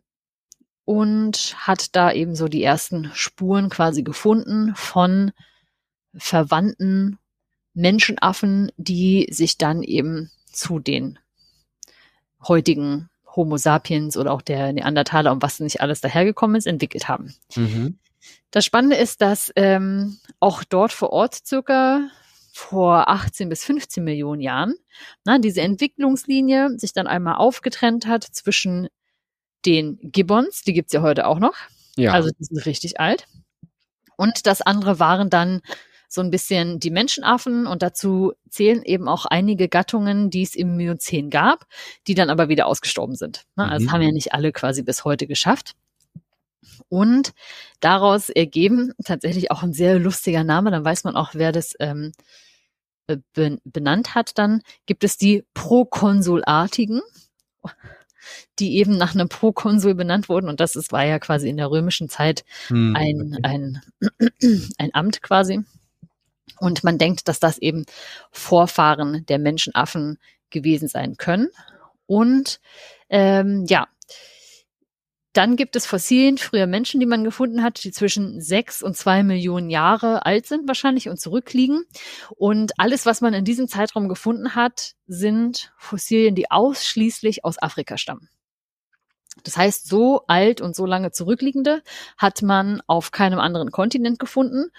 und 0.84 1.56
hat 1.58 1.96
da 1.96 2.12
eben 2.12 2.36
so 2.36 2.48
die 2.48 2.62
ersten 2.62 3.10
Spuren 3.14 3.70
quasi 3.70 4.02
gefunden 4.02 4.74
von 4.76 5.32
verwandten 6.14 7.18
Menschenaffen, 7.76 8.72
die 8.76 9.28
sich 9.30 9.58
dann 9.58 9.82
eben 9.82 10.30
zu 10.50 10.78
den 10.78 11.18
heutigen 12.42 13.10
Homo 13.34 13.58
sapiens 13.58 14.16
oder 14.16 14.32
auch 14.32 14.42
der 14.42 14.72
Neandertaler 14.72 15.30
und 15.30 15.42
was 15.42 15.60
nicht 15.60 15.80
alles 15.80 16.00
dahergekommen 16.00 16.56
ist, 16.56 16.66
entwickelt 16.66 17.06
haben. 17.06 17.34
Mhm. 17.54 17.98
Das 18.50 18.64
Spannende 18.64 18.96
ist, 18.96 19.20
dass 19.20 19.52
ähm, 19.56 20.18
auch 20.40 20.64
dort 20.64 20.92
vor 20.92 21.10
Ort 21.10 21.34
circa 21.46 22.08
vor 22.52 23.08
18 23.08 23.50
bis 23.50 23.62
15 23.64 24.02
Millionen 24.02 24.40
Jahren 24.40 24.74
na, 25.24 25.38
diese 25.38 25.60
Entwicklungslinie 25.60 26.78
sich 26.78 26.94
dann 26.94 27.06
einmal 27.06 27.36
aufgetrennt 27.36 28.06
hat 28.06 28.24
zwischen 28.24 28.88
den 29.66 29.98
Gibbons, 30.00 30.62
die 30.62 30.72
gibt's 30.72 30.94
ja 30.94 31.02
heute 31.02 31.26
auch 31.26 31.38
noch, 31.38 31.54
ja. 31.96 32.12
also 32.12 32.30
die 32.30 32.44
sind 32.44 32.64
richtig 32.64 32.98
alt, 32.98 33.26
und 34.16 34.46
das 34.46 34.62
andere 34.62 34.98
waren 34.98 35.30
dann 35.30 35.60
so 36.16 36.22
ein 36.22 36.30
bisschen 36.32 36.80
die 36.80 36.90
Menschenaffen 36.90 37.68
und 37.68 37.82
dazu 37.82 38.32
zählen 38.48 38.82
eben 38.82 39.06
auch 39.06 39.26
einige 39.26 39.68
Gattungen, 39.68 40.30
die 40.30 40.42
es 40.42 40.56
im 40.56 40.76
Miozän 40.76 41.30
gab, 41.30 41.66
die 42.08 42.14
dann 42.14 42.30
aber 42.30 42.48
wieder 42.48 42.66
ausgestorben 42.66 43.14
sind. 43.14 43.44
Ne? 43.54 43.64
Also 43.64 43.66
mhm. 43.66 43.72
Also 43.76 43.92
haben 43.92 44.02
ja 44.02 44.10
nicht 44.10 44.32
alle 44.32 44.50
quasi 44.50 44.82
bis 44.82 45.04
heute 45.04 45.28
geschafft. 45.28 45.76
Und 46.88 47.32
daraus 47.80 48.28
ergeben 48.28 48.92
tatsächlich 49.04 49.50
auch 49.50 49.62
ein 49.62 49.72
sehr 49.72 49.98
lustiger 49.98 50.42
Name, 50.42 50.70
dann 50.70 50.84
weiß 50.84 51.04
man 51.04 51.14
auch, 51.14 51.30
wer 51.34 51.52
das 51.52 51.74
ähm, 51.78 52.12
benannt 53.64 54.14
hat. 54.14 54.38
Dann 54.38 54.62
gibt 54.86 55.04
es 55.04 55.16
die 55.16 55.44
Prokonsulartigen, 55.54 57.02
die 58.58 58.76
eben 58.76 58.96
nach 58.96 59.14
einem 59.14 59.28
Prokonsul 59.28 59.94
benannt 59.94 60.28
wurden. 60.28 60.48
Und 60.48 60.60
das 60.60 60.76
ist, 60.76 60.92
war 60.92 61.04
ja 61.04 61.18
quasi 61.18 61.48
in 61.48 61.56
der 61.56 61.70
römischen 61.70 62.08
Zeit 62.08 62.44
hm, 62.68 62.96
ein, 62.96 63.38
ein, 63.42 63.82
ein 64.78 64.94
Amt 64.94 65.22
quasi. 65.22 65.64
Und 66.58 66.84
man 66.84 66.98
denkt, 66.98 67.28
dass 67.28 67.40
das 67.40 67.58
eben 67.58 67.84
Vorfahren 68.30 69.26
der 69.26 69.38
Menschenaffen 69.38 70.18
gewesen 70.50 70.88
sein 70.88 71.16
können. 71.16 71.48
Und 72.06 72.60
ähm, 73.08 73.64
ja, 73.68 73.88
dann 75.36 75.56
gibt 75.56 75.76
es 75.76 75.84
Fossilien 75.84 76.38
früher 76.38 76.66
Menschen, 76.66 76.98
die 76.98 77.04
man 77.04 77.22
gefunden 77.22 77.62
hat, 77.62 77.84
die 77.84 77.90
zwischen 77.90 78.40
sechs 78.40 78.82
und 78.82 78.96
zwei 78.96 79.22
Millionen 79.22 79.68
Jahre 79.68 80.24
alt 80.24 80.46
sind 80.46 80.66
wahrscheinlich 80.66 81.10
und 81.10 81.20
zurückliegen. 81.20 81.84
Und 82.36 82.72
alles, 82.78 83.04
was 83.04 83.20
man 83.20 83.34
in 83.34 83.44
diesem 83.44 83.68
Zeitraum 83.68 84.08
gefunden 84.08 84.54
hat, 84.54 84.92
sind 85.06 85.74
Fossilien, 85.76 86.34
die 86.34 86.50
ausschließlich 86.50 87.44
aus 87.44 87.60
Afrika 87.60 87.98
stammen. 87.98 88.30
Das 89.44 89.58
heißt, 89.58 89.86
so 89.86 90.22
alt 90.26 90.62
und 90.62 90.74
so 90.74 90.86
lange 90.86 91.10
zurückliegende 91.10 91.82
hat 92.16 92.40
man 92.40 92.80
auf 92.86 93.10
keinem 93.10 93.38
anderen 93.38 93.70
Kontinent 93.70 94.18
gefunden. 94.18 94.70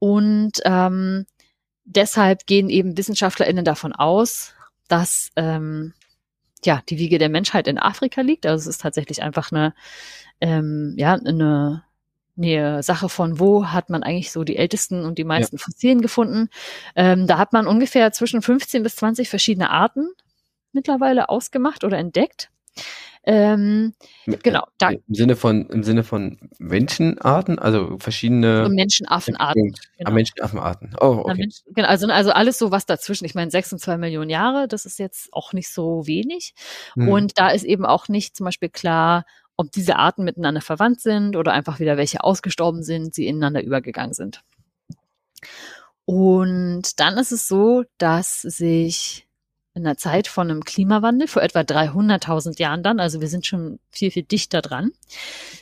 Und 0.00 0.52
ähm, 0.64 1.26
deshalb 1.84 2.46
gehen 2.46 2.68
eben 2.68 2.96
WissenschaftlerInnen 2.96 3.64
davon 3.64 3.92
aus, 3.92 4.54
dass 4.88 5.30
ähm, 5.36 5.94
ja, 6.64 6.82
die 6.88 6.98
Wiege 6.98 7.18
der 7.18 7.28
Menschheit 7.28 7.68
in 7.68 7.78
Afrika 7.78 8.22
liegt. 8.22 8.46
Also 8.46 8.62
es 8.62 8.76
ist 8.76 8.82
tatsächlich 8.82 9.22
einfach 9.22 9.52
eine, 9.52 9.74
ähm, 10.40 10.94
ja, 10.96 11.14
eine, 11.14 11.84
eine 12.36 12.82
Sache 12.82 13.08
von, 13.08 13.38
wo 13.38 13.66
hat 13.66 13.90
man 13.90 14.02
eigentlich 14.02 14.32
so 14.32 14.42
die 14.42 14.56
ältesten 14.56 15.04
und 15.04 15.18
die 15.18 15.24
meisten 15.24 15.56
ja. 15.56 15.62
Fossilien 15.62 16.00
gefunden. 16.00 16.48
Ähm, 16.96 17.26
da 17.26 17.38
hat 17.38 17.52
man 17.52 17.66
ungefähr 17.66 18.10
zwischen 18.12 18.42
15 18.42 18.82
bis 18.82 18.96
20 18.96 19.28
verschiedene 19.28 19.70
Arten 19.70 20.08
mittlerweile 20.72 21.28
ausgemacht 21.28 21.84
oder 21.84 21.98
entdeckt. 21.98 22.50
Ähm, 23.24 23.92
genau. 24.24 24.64
Da, 24.78 24.90
Im 24.90 25.02
Sinne 25.08 25.36
von 25.36 25.68
im 25.68 25.82
Sinne 25.82 26.04
von 26.04 26.38
Menschenarten, 26.58 27.58
also 27.58 27.98
verschiedene 27.98 28.64
so 28.64 28.72
Menschenaffenarten. 28.72 29.74
Genau. 29.98 30.10
Menschenaffenarten. 30.10 30.96
Oh, 31.00 31.24
okay. 31.26 31.48
Genau, 31.74 31.88
also, 31.88 32.06
also 32.06 32.30
alles 32.30 32.58
so 32.58 32.70
was 32.70 32.86
dazwischen. 32.86 33.26
Ich 33.26 33.34
meine, 33.34 33.50
sechs 33.50 33.72
und 33.72 33.78
zwei 33.78 33.98
Millionen 33.98 34.30
Jahre, 34.30 34.68
das 34.68 34.86
ist 34.86 34.98
jetzt 34.98 35.28
auch 35.32 35.52
nicht 35.52 35.68
so 35.68 36.06
wenig. 36.06 36.54
Hm. 36.94 37.08
Und 37.08 37.38
da 37.38 37.50
ist 37.50 37.64
eben 37.64 37.84
auch 37.84 38.08
nicht 38.08 38.36
zum 38.36 38.46
Beispiel 38.46 38.70
klar, 38.70 39.24
ob 39.58 39.70
diese 39.70 39.96
Arten 39.96 40.24
miteinander 40.24 40.62
verwandt 40.62 41.02
sind 41.02 41.36
oder 41.36 41.52
einfach 41.52 41.78
wieder 41.78 41.98
welche 41.98 42.24
ausgestorben 42.24 42.82
sind, 42.82 43.14
sie 43.14 43.26
ineinander 43.26 43.62
übergegangen 43.62 44.14
sind. 44.14 44.40
Und 46.06 46.98
dann 46.98 47.18
ist 47.18 47.32
es 47.32 47.46
so, 47.46 47.84
dass 47.98 48.40
sich 48.40 49.28
in 49.74 49.84
der 49.84 49.96
Zeit 49.96 50.26
von 50.26 50.50
einem 50.50 50.64
Klimawandel 50.64 51.28
vor 51.28 51.42
etwa 51.42 51.60
300.000 51.60 52.58
Jahren 52.58 52.82
dann, 52.82 53.00
also 53.00 53.20
wir 53.20 53.28
sind 53.28 53.46
schon 53.46 53.78
viel, 53.90 54.10
viel 54.10 54.24
dichter 54.24 54.62
dran, 54.62 54.92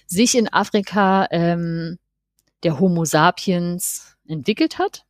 sich 0.07 0.37
in 0.37 0.53
Afrika 0.53 1.29
ähm, 1.31 1.99
der 2.63 2.81
Homo 2.81 3.05
sapiens 3.05 4.17
entwickelt 4.27 4.79
hat 4.79 5.05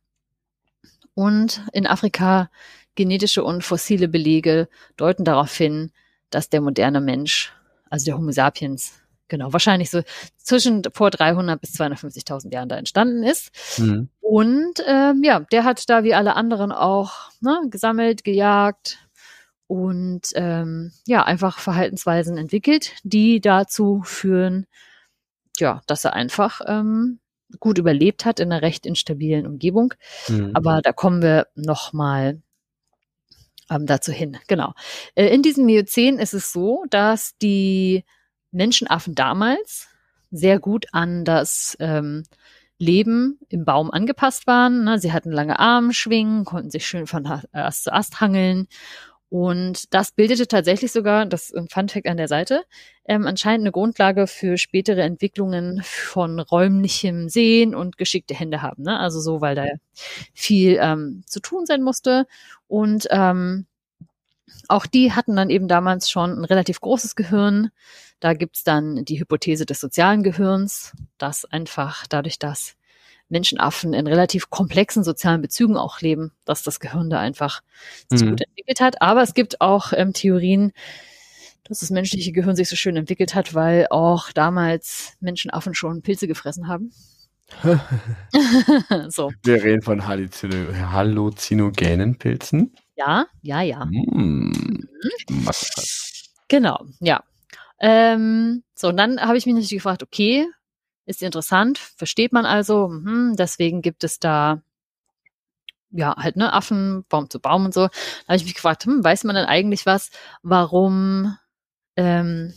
und 1.13 1.61
in 1.73 1.87
Afrika 1.87 2.49
genetische 2.95 3.43
und 3.43 3.63
fossile 3.63 4.07
Belege 4.07 4.67
deuten 4.97 5.23
darauf 5.23 5.55
hin, 5.55 5.91
dass 6.29 6.49
der 6.49 6.61
moderne 6.61 7.01
Mensch, 7.01 7.53
also 7.89 8.05
der 8.05 8.17
Homo 8.17 8.31
sapiens, 8.31 8.98
genau, 9.29 9.53
wahrscheinlich 9.53 9.89
so 9.89 10.01
zwischen 10.37 10.83
vor 10.93 11.09
300 11.09 11.61
bis 11.61 11.79
250.000 11.79 12.53
Jahren 12.53 12.69
da 12.69 12.77
entstanden 12.77 13.23
ist. 13.23 13.51
Mhm. 13.77 14.09
Und 14.19 14.83
ähm, 14.85 15.21
ja, 15.23 15.39
der 15.39 15.63
hat 15.63 15.89
da 15.89 16.03
wie 16.03 16.13
alle 16.13 16.35
anderen 16.35 16.71
auch 16.71 17.31
ne, 17.41 17.61
gesammelt, 17.69 18.23
gejagt 18.23 18.99
und 19.67 20.29
ähm, 20.33 20.91
ja, 21.05 21.23
einfach 21.23 21.59
Verhaltensweisen 21.59 22.37
entwickelt, 22.37 22.93
die 23.03 23.39
dazu 23.39 24.01
führen, 24.03 24.65
ja, 25.57 25.81
dass 25.87 26.05
er 26.05 26.13
einfach 26.13 26.61
ähm, 26.65 27.19
gut 27.59 27.77
überlebt 27.77 28.25
hat 28.25 28.39
in 28.39 28.51
einer 28.51 28.61
recht 28.61 28.85
instabilen 28.85 29.45
Umgebung. 29.45 29.93
Mhm. 30.27 30.51
Aber 30.53 30.81
da 30.81 30.91
kommen 30.91 31.21
wir 31.21 31.47
nochmal 31.55 32.41
ähm, 33.69 33.85
dazu 33.85 34.11
hin. 34.11 34.37
Genau. 34.47 34.73
Äh, 35.15 35.27
in 35.27 35.41
diesem 35.41 35.65
Miozän 35.65 36.17
ist 36.17 36.33
es 36.33 36.51
so, 36.51 36.83
dass 36.89 37.37
die 37.37 38.05
Menschenaffen 38.51 39.15
damals 39.15 39.87
sehr 40.31 40.59
gut 40.59 40.87
an 40.91 41.25
das 41.25 41.75
ähm, 41.79 42.23
Leben 42.77 43.39
im 43.49 43.65
Baum 43.65 43.91
angepasst 43.91 44.47
waren. 44.47 44.85
Ne? 44.85 44.99
Sie 44.99 45.11
hatten 45.11 45.31
lange 45.31 45.59
Armschwingen, 45.59 46.45
konnten 46.45 46.71
sich 46.71 46.87
schön 46.87 47.07
von 47.07 47.25
Ast 47.51 47.83
zu 47.83 47.93
Ast 47.93 48.21
hangeln. 48.21 48.67
Und 49.29 49.93
das 49.93 50.11
bildete 50.11 50.47
tatsächlich 50.47 50.91
sogar, 50.91 51.27
das 51.27 51.51
ist 51.51 51.55
ein 51.55 51.67
Funfact 51.69 52.07
an 52.07 52.17
der 52.17 52.27
Seite, 52.27 52.63
ähm, 53.05 53.27
anscheinend 53.27 53.61
eine 53.61 53.71
Grundlage 53.71 54.25
für 54.25 54.57
spätere 54.57 55.03
Entwicklungen 55.03 55.81
von 55.83 56.39
räumlichem 56.39 57.29
Sehen 57.29 57.75
und 57.75 57.97
geschickte 57.97 58.33
Hände 58.33 58.63
haben. 58.63 58.83
Ne? 58.83 58.99
Also 58.99 59.19
so, 59.19 59.39
weil 59.39 59.53
da 59.53 59.65
viel 60.33 60.79
ähm, 60.81 61.21
zu 61.27 61.41
tun 61.41 61.67
sein 61.67 61.83
musste. 61.83 62.25
Und 62.67 63.07
ähm, 63.11 63.67
auch 64.67 64.85
die 64.85 65.13
hatten 65.13 65.35
dann 65.35 65.49
eben 65.49 65.67
damals 65.67 66.09
schon 66.09 66.39
ein 66.39 66.45
relativ 66.45 66.81
großes 66.81 67.15
Gehirn. 67.15 67.69
Da 68.19 68.33
gibt's 68.33 68.63
dann 68.63 69.05
die 69.05 69.19
Hypothese 69.19 69.65
des 69.65 69.79
sozialen 69.79 70.23
Gehirns, 70.23 70.93
dass 71.17 71.45
einfach 71.45 72.05
dadurch, 72.07 72.39
dass 72.39 72.75
Menschenaffen 73.29 73.93
in 73.93 74.07
relativ 74.07 74.49
komplexen 74.49 75.03
sozialen 75.03 75.41
Bezügen 75.41 75.77
auch 75.77 76.01
leben, 76.01 76.31
dass 76.45 76.63
das 76.63 76.79
Gehirn 76.79 77.09
da 77.09 77.19
einfach 77.19 77.61
sich 78.07 78.23
mhm. 78.23 78.31
gut 78.31 78.41
entwickelt 78.41 78.81
hat. 78.81 79.01
Aber 79.01 79.21
es 79.21 79.33
gibt 79.33 79.61
auch 79.61 79.93
ähm, 79.95 80.13
Theorien, 80.13 80.73
dass 81.63 81.79
das 81.79 81.91
menschliche 81.91 82.31
Gehirn 82.31 82.55
sich 82.55 82.67
so 82.67 82.75
schön 82.75 82.97
entwickelt 82.97 83.35
hat, 83.35 83.53
weil 83.53 83.87
auch 83.91 84.31
damals 84.31 85.13
Menschenaffen 85.19 85.75
schon 85.75 86.01
Pilze 86.01 86.27
gefressen 86.27 86.67
haben. 86.67 86.91
so. 89.09 89.31
Wir 89.43 89.63
reden 89.63 89.83
von 89.83 90.07
halluzinogenen 90.07 92.17
Pilzen. 92.17 92.73
Ja, 92.99 93.27
ja, 93.41 93.61
ja. 93.61 93.85
Mm, 93.85 94.51
mhm. 95.29 95.49
Genau, 96.49 96.85
ja. 96.99 97.23
Ähm, 97.79 98.63
so, 98.75 98.89
und 98.89 98.97
dann 98.97 99.21
habe 99.21 99.37
ich 99.37 99.45
mich 99.45 99.55
natürlich 99.55 99.71
gefragt, 99.71 100.03
okay, 100.03 100.45
ist 101.05 101.23
interessant, 101.23 101.77
versteht 101.77 102.33
man 102.33 102.45
also, 102.45 102.87
hm, 102.89 103.35
deswegen 103.37 103.81
gibt 103.81 104.03
es 104.03 104.19
da 104.19 104.61
ja, 105.91 106.15
halt, 106.17 106.35
ne, 106.35 106.53
Affen, 106.53 107.05
Baum 107.09 107.29
zu 107.29 107.39
Baum 107.39 107.65
und 107.65 107.73
so. 107.73 107.87
Da 107.87 108.27
habe 108.27 108.37
ich 108.37 108.43
mich 108.43 108.53
gefragt, 108.55 108.85
hm, 108.85 109.03
weiß 109.03 109.23
man 109.23 109.35
denn 109.35 109.45
eigentlich 109.45 109.85
was, 109.85 110.11
warum 110.43 111.35
ähm, 111.95 112.53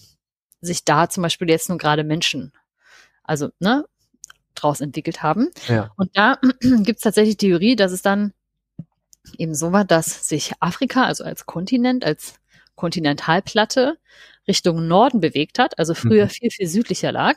sich 0.60 0.84
da 0.84 1.08
zum 1.08 1.22
Beispiel 1.22 1.48
jetzt 1.50 1.68
nun 1.68 1.78
gerade 1.78 2.04
Menschen, 2.04 2.52
also, 3.24 3.50
ne, 3.60 3.86
draus 4.54 4.80
entwickelt 4.82 5.22
haben. 5.22 5.50
Ja. 5.68 5.92
Und 5.96 6.16
da 6.16 6.38
gibt 6.62 6.98
es 6.98 7.02
tatsächlich 7.02 7.38
Theorie, 7.38 7.76
dass 7.76 7.92
es 7.92 8.02
dann 8.02 8.34
eben 9.38 9.54
so 9.54 9.72
war, 9.72 9.84
dass 9.84 10.28
sich 10.28 10.52
Afrika, 10.60 11.04
also 11.04 11.24
als 11.24 11.46
Kontinent, 11.46 12.04
als 12.04 12.34
Kontinentalplatte 12.74 13.98
Richtung 14.48 14.88
Norden 14.88 15.20
bewegt 15.20 15.58
hat, 15.58 15.78
also 15.78 15.94
früher 15.94 16.24
mhm. 16.24 16.30
viel, 16.30 16.50
viel 16.50 16.66
südlicher 16.66 17.12
lag. 17.12 17.36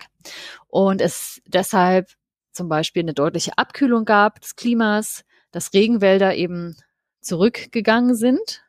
Und 0.67 1.01
es 1.01 1.41
deshalb 1.45 2.09
zum 2.51 2.69
Beispiel 2.69 3.03
eine 3.03 3.13
deutliche 3.13 3.57
Abkühlung 3.57 4.05
gab 4.05 4.41
des 4.41 4.55
Klimas, 4.55 5.23
dass 5.51 5.73
Regenwälder 5.73 6.35
eben 6.35 6.77
zurückgegangen 7.21 8.15
sind 8.15 8.63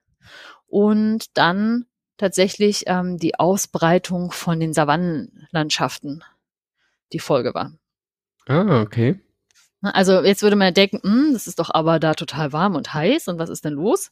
und 0.66 1.37
dann 1.37 1.87
tatsächlich 2.16 2.85
ähm, 2.87 3.18
die 3.18 3.38
Ausbreitung 3.38 4.33
von 4.33 4.61
den 4.61 4.72
Savannenlandschaften 4.72 6.24
die 7.12 7.18
Folge 7.18 7.55
war. 7.55 7.72
Ah, 8.46 8.81
okay. 8.81 9.20
Also 9.83 10.23
jetzt 10.23 10.43
würde 10.43 10.57
man 10.57 10.73
denken, 10.75 11.01
hm, 11.03 11.31
das 11.33 11.47
ist 11.47 11.59
doch 11.59 11.71
aber 11.73 11.99
da 11.99 12.15
total 12.15 12.53
warm 12.53 12.75
und 12.75 12.93
heiß 12.95 13.29
und 13.29 13.39
was 13.39 13.51
ist 13.51 13.65
denn 13.65 13.75
los? 13.75 14.11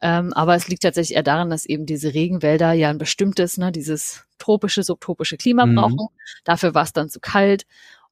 Ähm, 0.00 0.32
aber 0.32 0.56
es 0.56 0.68
liegt 0.68 0.82
tatsächlich 0.82 1.16
eher 1.16 1.22
daran, 1.22 1.48
dass 1.48 1.64
eben 1.64 1.86
diese 1.86 2.12
Regenwälder 2.12 2.72
ja 2.72 2.90
ein 2.90 2.98
bestimmtes, 2.98 3.56
ne, 3.56 3.70
dieses 3.70 4.24
tropische, 4.38 4.82
subtropische 4.82 5.36
Klima 5.36 5.64
mhm. 5.64 5.76
brauchen. 5.76 6.08
Dafür 6.44 6.74
war 6.74 6.82
es 6.82 6.92
dann 6.92 7.08
zu 7.08 7.20
kalt. 7.20 7.64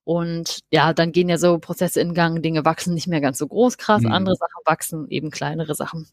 Und 0.05 0.61
ja, 0.71 0.93
dann 0.93 1.13
gehen 1.13 1.29
ja 1.29 1.37
so 1.37 1.59
Prozesse 1.59 2.01
in 2.01 2.15
Gang, 2.15 2.43
Dinge 2.43 2.65
wachsen 2.65 2.95
nicht 2.95 3.07
mehr 3.07 3.21
ganz 3.21 3.39
so 3.39 3.47
groß 3.47 3.77
krass, 3.77 4.03
mhm. 4.03 4.13
andere 4.13 4.35
Sachen 4.35 4.63
wachsen, 4.65 5.07
eben 5.09 5.31
kleinere 5.31 5.75
Sachen. 5.75 6.09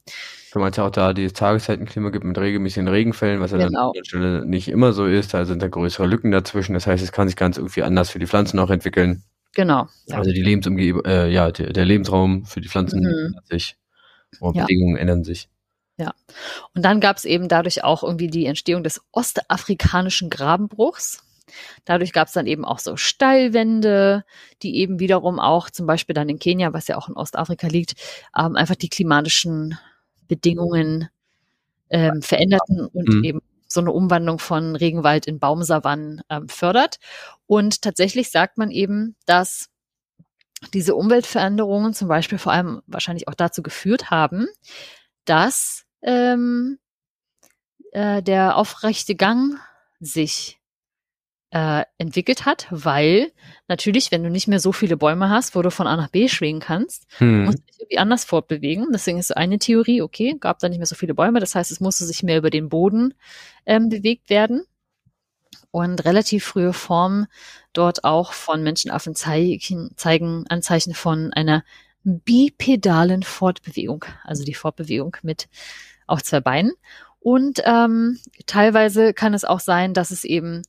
Du 0.51 0.59
meinst 0.59 0.77
ja 0.77 0.85
auch 0.85 0.91
da, 0.91 1.13
die 1.13 1.27
Tageszeitenklima 1.27 2.09
gibt 2.09 2.25
mit 2.25 2.37
regelmäßigen 2.37 2.87
Regenfällen, 2.87 3.39
was 3.39 3.51
ja 3.51 3.57
genau. 3.57 3.69
dann 3.69 3.87
an 3.87 3.93
der 3.93 4.03
Stelle 4.03 4.45
nicht 4.45 4.67
immer 4.67 4.93
so 4.93 5.05
ist, 5.05 5.33
da 5.33 5.45
sind 5.45 5.61
da 5.61 5.67
größere 5.67 6.05
Lücken 6.05 6.31
dazwischen. 6.31 6.73
Das 6.73 6.85
heißt, 6.85 7.03
es 7.03 7.11
kann 7.11 7.27
sich 7.27 7.37
ganz 7.37 7.57
irgendwie 7.57 7.83
anders 7.83 8.09
für 8.09 8.19
die 8.19 8.27
Pflanzen 8.27 8.59
auch 8.59 8.69
entwickeln. 8.69 9.23
Genau. 9.53 9.87
Ja. 10.07 10.17
Also 10.17 10.31
die 10.31 10.41
Lebensumgebung, 10.41 11.05
äh, 11.05 11.29
ja, 11.29 11.51
der, 11.51 11.73
der, 11.73 11.85
Lebensraum 11.85 12.45
für 12.45 12.61
die 12.61 12.67
Pflanzen 12.67 13.01
mhm. 13.01 13.25
ändert 13.27 13.47
sich. 13.47 13.77
Und 14.39 14.55
ja. 14.55 14.63
Bedingungen 14.63 14.97
ändern 14.97 15.23
sich. 15.23 15.49
Ja. 15.97 16.13
Und 16.75 16.83
dann 16.83 16.99
gab 16.99 17.17
es 17.17 17.25
eben 17.25 17.47
dadurch 17.47 17.83
auch 17.83 18.03
irgendwie 18.03 18.27
die 18.27 18.45
Entstehung 18.45 18.83
des 18.83 19.01
ostafrikanischen 19.11 20.29
Grabenbruchs. 20.29 21.23
Dadurch 21.85 22.13
gab 22.13 22.27
es 22.27 22.33
dann 22.33 22.45
eben 22.45 22.65
auch 22.65 22.79
so 22.79 22.97
Steilwände, 22.97 24.25
die 24.61 24.77
eben 24.77 24.99
wiederum 24.99 25.39
auch 25.39 25.69
zum 25.69 25.87
Beispiel 25.87 26.13
dann 26.13 26.29
in 26.29 26.39
Kenia, 26.39 26.73
was 26.73 26.87
ja 26.87 26.97
auch 26.97 27.09
in 27.09 27.15
Ostafrika 27.15 27.67
liegt, 27.67 27.95
ähm, 28.37 28.55
einfach 28.55 28.75
die 28.75 28.89
klimatischen 28.89 29.77
Bedingungen 30.27 31.09
ähm, 31.89 32.21
veränderten 32.21 32.85
und 32.85 33.07
mhm. 33.07 33.23
eben 33.23 33.41
so 33.67 33.81
eine 33.81 33.91
Umwandlung 33.91 34.39
von 34.39 34.75
Regenwald 34.75 35.27
in 35.27 35.39
Baumsavannen 35.39 36.21
ähm, 36.29 36.49
fördert. 36.49 36.97
Und 37.45 37.81
tatsächlich 37.81 38.31
sagt 38.31 38.57
man 38.57 38.71
eben, 38.71 39.15
dass 39.25 39.69
diese 40.73 40.95
Umweltveränderungen 40.95 41.93
zum 41.93 42.07
Beispiel 42.07 42.37
vor 42.37 42.51
allem 42.51 42.81
wahrscheinlich 42.87 43.27
auch 43.27 43.35
dazu 43.35 43.61
geführt 43.61 44.09
haben, 44.09 44.47
dass 45.25 45.85
ähm, 46.01 46.79
äh, 47.91 48.23
der 48.23 48.57
aufrechte 48.57 49.15
Gang 49.15 49.59
sich 49.99 50.59
äh, 51.51 51.83
entwickelt 51.97 52.45
hat, 52.45 52.67
weil 52.71 53.31
natürlich, 53.67 54.11
wenn 54.11 54.23
du 54.23 54.29
nicht 54.29 54.47
mehr 54.47 54.59
so 54.59 54.73
viele 54.73 54.97
Bäume 54.97 55.29
hast, 55.29 55.55
wo 55.55 55.61
du 55.61 55.71
von 55.71 55.87
A 55.87 55.95
nach 55.95 56.09
B 56.09 56.27
schwingen 56.27 56.61
kannst, 56.61 57.07
hm. 57.17 57.45
musst 57.45 57.59
du 57.59 57.63
dich 57.63 57.79
irgendwie 57.79 57.99
anders 57.99 58.25
fortbewegen. 58.25 58.87
Deswegen 58.91 59.17
ist 59.17 59.29
so 59.29 59.35
eine 59.35 59.57
Theorie, 59.57 60.01
okay, 60.01 60.35
gab 60.39 60.59
da 60.59 60.67
nicht 60.67 60.79
mehr 60.79 60.85
so 60.85 60.95
viele 60.95 61.13
Bäume, 61.13 61.39
das 61.39 61.55
heißt, 61.55 61.71
es 61.71 61.79
musste 61.79 62.05
sich 62.05 62.21
mehr 62.23 62.37
über 62.37 62.49
den 62.49 62.69
Boden 62.69 63.13
ähm, 63.65 63.89
bewegt 63.89 64.29
werden. 64.29 64.63
Und 65.71 66.05
relativ 66.05 66.45
frühe 66.45 66.73
Formen 66.73 67.27
dort 67.73 68.03
auch 68.03 68.33
von 68.33 68.63
Menschenaffen 68.63 69.15
zeigen, 69.15 69.91
zeigen 69.95 70.45
Anzeichen 70.47 70.93
von 70.93 71.33
einer 71.33 71.63
bipedalen 72.03 73.21
Fortbewegung, 73.21 74.05
also 74.23 74.43
die 74.43 74.53
Fortbewegung 74.53 75.17
mit 75.23 75.49
auf 76.07 76.23
zwei 76.23 76.39
Beinen. 76.39 76.71
Und 77.19 77.61
ähm, 77.65 78.17
teilweise 78.45 79.13
kann 79.13 79.33
es 79.33 79.43
auch 79.43 79.59
sein, 79.59 79.93
dass 79.93 80.11
es 80.11 80.23
eben 80.23 80.63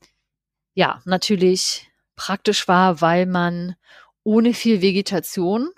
ja 0.78 1.02
natürlich 1.04 1.90
praktisch 2.14 2.68
war, 2.68 3.00
weil 3.00 3.26
man 3.26 3.74
ohne 4.22 4.54
viel 4.54 4.80
Vegetation 4.80 5.70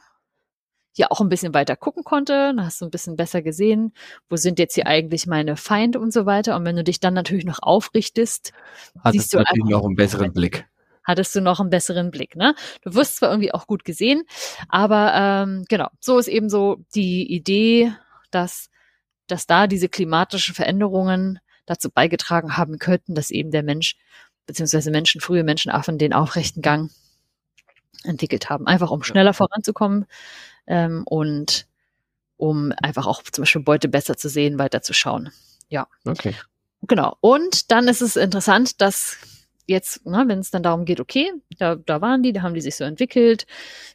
ja 0.95 1.07
auch 1.09 1.23
ein 1.23 1.31
bisschen 1.31 1.55
weiter 1.55 1.75
gucken 1.75 2.05
konnte. 2.05 2.53
Da 2.55 2.65
hast 2.65 2.83
du 2.83 2.85
ein 2.85 2.91
bisschen 2.91 3.17
besser 3.17 3.41
gesehen, 3.41 3.95
wo 4.29 4.37
sind 4.37 4.59
jetzt 4.59 4.75
hier 4.75 4.87
eigentlich 4.87 5.27
meine 5.27 5.57
Feinde 5.57 5.99
und 5.99 6.13
so 6.13 6.27
weiter. 6.27 6.55
Und 6.55 6.67
wenn 6.67 6.77
du 6.77 6.85
dich 6.85 7.01
dann 7.01 7.15
natürlich 7.15 7.47
noch 7.47 7.61
aufrichtest, 7.63 8.53
hattest 9.03 9.13
siehst 9.13 9.33
du 9.33 9.39
natürlich 9.39 9.71
noch 9.71 9.87
einen 9.87 9.97
besseren 9.97 10.35
Blick. 10.35 10.69
Hattest 11.03 11.35
du 11.35 11.41
noch 11.41 11.61
einen 11.61 11.71
besseren 11.71 12.11
Blick, 12.11 12.37
ne? 12.37 12.55
Du 12.83 12.93
wirst 12.95 13.17
zwar 13.17 13.31
irgendwie 13.31 13.55
auch 13.55 13.67
gut 13.67 13.87
gesehen, 13.87 14.25
aber 14.69 15.15
ähm, 15.15 15.65
genau, 15.67 15.89
so 15.99 16.19
ist 16.19 16.29
eben 16.29 16.51
so 16.51 16.85
die 16.95 17.33
Idee, 17.33 17.95
dass, 18.31 18.69
dass 19.29 19.47
da 19.47 19.67
diese 19.67 19.89
klimatischen 19.89 20.55
Veränderungen 20.55 21.39
dazu 21.65 21.91
beigetragen 21.91 22.59
haben 22.59 22.79
könnten, 22.79 23.15
dass 23.15 23.31
eben 23.31 23.51
der 23.51 23.63
Mensch, 23.63 23.97
beziehungsweise 24.47 24.91
Menschen, 24.91 25.21
frühe 25.21 25.45
Menschenaffen 25.45 25.99
den 25.99 26.13
aufrechten 26.13 26.63
Gang 26.63 26.91
entwickelt 28.05 28.51
haben. 28.51 28.67
Einfach 28.67 28.91
um 28.91 29.03
schneller 29.03 29.35
voranzukommen, 29.35 30.07
ähm, 30.71 31.03
und 31.05 31.67
um 32.37 32.73
einfach 32.83 33.07
auch 33.07 33.23
zum 33.23 33.43
Beispiel 33.43 33.63
Beute 33.63 33.89
besser 33.89 34.17
zu 34.17 34.31
sehen, 34.31 34.59
weiter 34.59 34.81
zu 34.81 34.95
schauen. 34.95 35.31
Ja. 35.69 35.89
Okay. 36.07 36.35
Genau. 36.83 37.17
Und 37.21 37.71
dann 37.71 37.89
ist 37.89 38.01
es 38.01 38.17
interessant, 38.17 38.81
dass 38.81 39.19
jetzt, 39.67 40.07
ne, 40.07 40.25
wenn 40.27 40.39
es 40.39 40.51
dann 40.51 40.63
darum 40.63 40.87
geht, 40.87 41.01
okay, 41.01 41.31
da, 41.59 41.77
da 41.77 42.01
waren 42.01 42.23
die, 42.23 42.33
da 42.33 42.43
haben 42.43 42.55
die 42.55 42.63
sich 42.63 42.77
so 42.77 42.85
entwickelt, 42.85 43.47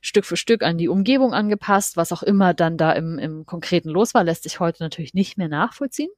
Stück 0.01 0.25
für 0.25 0.37
Stück 0.37 0.61
an 0.61 0.77
die 0.77 0.87
Umgebung 0.87 1.33
angepasst, 1.33 1.97
was 1.97 2.11
auch 2.11 2.23
immer 2.23 2.53
dann 2.53 2.77
da 2.77 2.91
im, 2.91 3.17
im 3.17 3.45
Konkreten 3.45 3.89
los 3.89 4.13
war, 4.13 4.23
lässt 4.23 4.43
sich 4.43 4.59
heute 4.59 4.83
natürlich 4.83 5.13
nicht 5.13 5.37
mehr 5.37 5.49
nachvollziehen. 5.49 6.11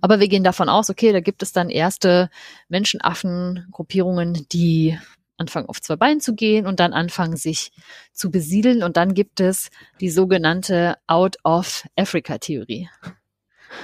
Aber 0.00 0.20
wir 0.20 0.28
gehen 0.28 0.44
davon 0.44 0.68
aus, 0.68 0.90
okay, 0.90 1.12
da 1.12 1.20
gibt 1.20 1.42
es 1.42 1.52
dann 1.52 1.70
erste 1.70 2.30
Menschenaffen-Gruppierungen, 2.68 4.46
die 4.52 4.98
anfangen 5.38 5.68
auf 5.68 5.80
zwei 5.80 5.96
Beinen 5.96 6.20
zu 6.20 6.34
gehen 6.34 6.66
und 6.66 6.80
dann 6.80 6.92
anfangen 6.92 7.36
sich 7.36 7.72
zu 8.12 8.30
besiedeln. 8.30 8.82
Und 8.82 8.96
dann 8.96 9.14
gibt 9.14 9.40
es 9.40 9.70
die 10.00 10.10
sogenannte 10.10 10.96
Out 11.06 11.36
of 11.44 11.84
Africa 11.96 12.38
Theorie. 12.38 12.88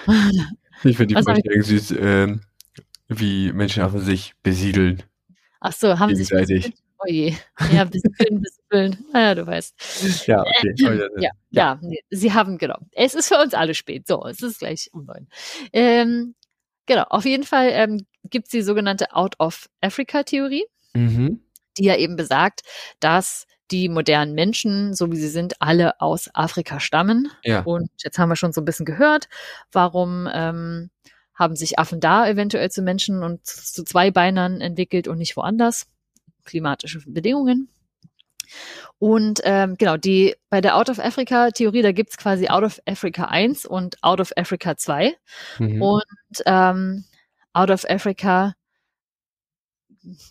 Ich 0.85 0.97
finde 0.97 1.15
die 1.15 1.23
Vorstellung 1.23 1.63
süß, 1.63 1.91
äh, 1.93 2.37
wie 3.07 3.53
Menschen 3.53 3.85
einfach 3.85 4.01
sich 4.01 4.33
besiedeln. 4.43 5.01
Ach 5.61 5.73
so, 5.73 5.97
haben 6.01 6.13
sie 6.17 6.25
sich 6.25 6.37
besiedelt? 6.37 6.75
Oh 7.05 7.09
je. 7.11 7.35
Ja, 7.73 7.85
besiedeln, 7.85 8.43
besiedeln. 8.43 9.05
Naja, 9.13 9.35
du 9.35 9.47
weißt. 9.47 10.27
Ja, 10.27 10.41
okay. 10.41 10.75
ja, 10.77 10.93
ja, 11.19 11.31
ja 11.51 11.79
nee, 11.83 12.03
sie 12.11 12.33
haben, 12.33 12.59
genau. 12.59 12.79
Es 12.93 13.15
ist 13.15 13.29
für 13.29 13.39
uns 13.39 13.55
alle 13.55 13.75
spät. 13.75 14.07
So, 14.07 14.25
es 14.27 14.41
ist 14.43 14.61
gleich 14.61 14.91
um 14.93 15.05
neun. 15.05 15.29
Ähm, 15.73 16.35
genau, 16.87 17.05
auf 17.05 17.25
jeden 17.25 17.45
Fall 17.45 17.71
ähm, 17.73 18.07
gibt 18.31 18.47
es 18.47 18.51
die 18.51 18.63
sogenannte 18.63 19.13
Out 19.15 19.35
of 19.41 19.69
Africa 19.81 20.23
Theorie 20.23 20.65
mhm. 20.95 21.41
die 21.79 21.85
ja 21.85 21.97
eben 21.97 22.17
besagt, 22.17 22.63
dass 23.01 23.47
die 23.71 23.89
modernen 23.89 24.35
Menschen, 24.35 24.95
so 24.95 25.11
wie 25.11 25.17
sie 25.17 25.29
sind, 25.29 25.55
alle 25.61 26.01
aus 26.01 26.29
Afrika 26.35 26.79
stammen. 26.79 27.31
Ja. 27.43 27.63
Und 27.63 27.91
jetzt 28.03 28.19
haben 28.19 28.29
wir 28.29 28.37
schon 28.37 28.53
so 28.53 28.61
ein 28.61 28.67
bisschen 28.67 28.85
gehört, 28.85 29.29
warum 29.71 30.29
ähm, 30.33 30.91
haben 31.35 31.57
sich 31.57 31.79
Affen 31.79 31.99
da 31.99 32.29
eventuell 32.29 32.71
zu 32.71 32.83
Menschen 32.83 33.23
und 33.23 33.47
zu 33.47 33.85
Zweibeinern 33.85 34.61
entwickelt 34.61 35.09
und 35.09 35.19
nicht 35.19 35.37
woanders. 35.37 35.87
Klimatische 36.45 37.01
Bedingungen. 37.07 37.69
Und 38.99 39.41
ähm, 39.45 39.77
genau, 39.79 39.97
die 39.97 40.35
bei 40.51 40.61
der 40.61 40.77
Out 40.77 40.91
of 40.91 40.99
Africa 40.99 41.51
Theorie, 41.51 41.83
da 41.83 41.93
gibt's 41.93 42.17
quasi 42.17 42.49
Out 42.49 42.65
of 42.65 42.81
Africa 42.87 43.25
1 43.25 43.67
und 43.67 44.03
Out 44.03 44.21
of 44.21 44.33
Africa 44.37 44.77
2. 44.77 45.15
Mhm. 45.59 45.83
Und 45.83 46.43
ähm, 46.47 47.05
Out 47.53 47.71
of 47.71 47.89
Africa 47.89 48.55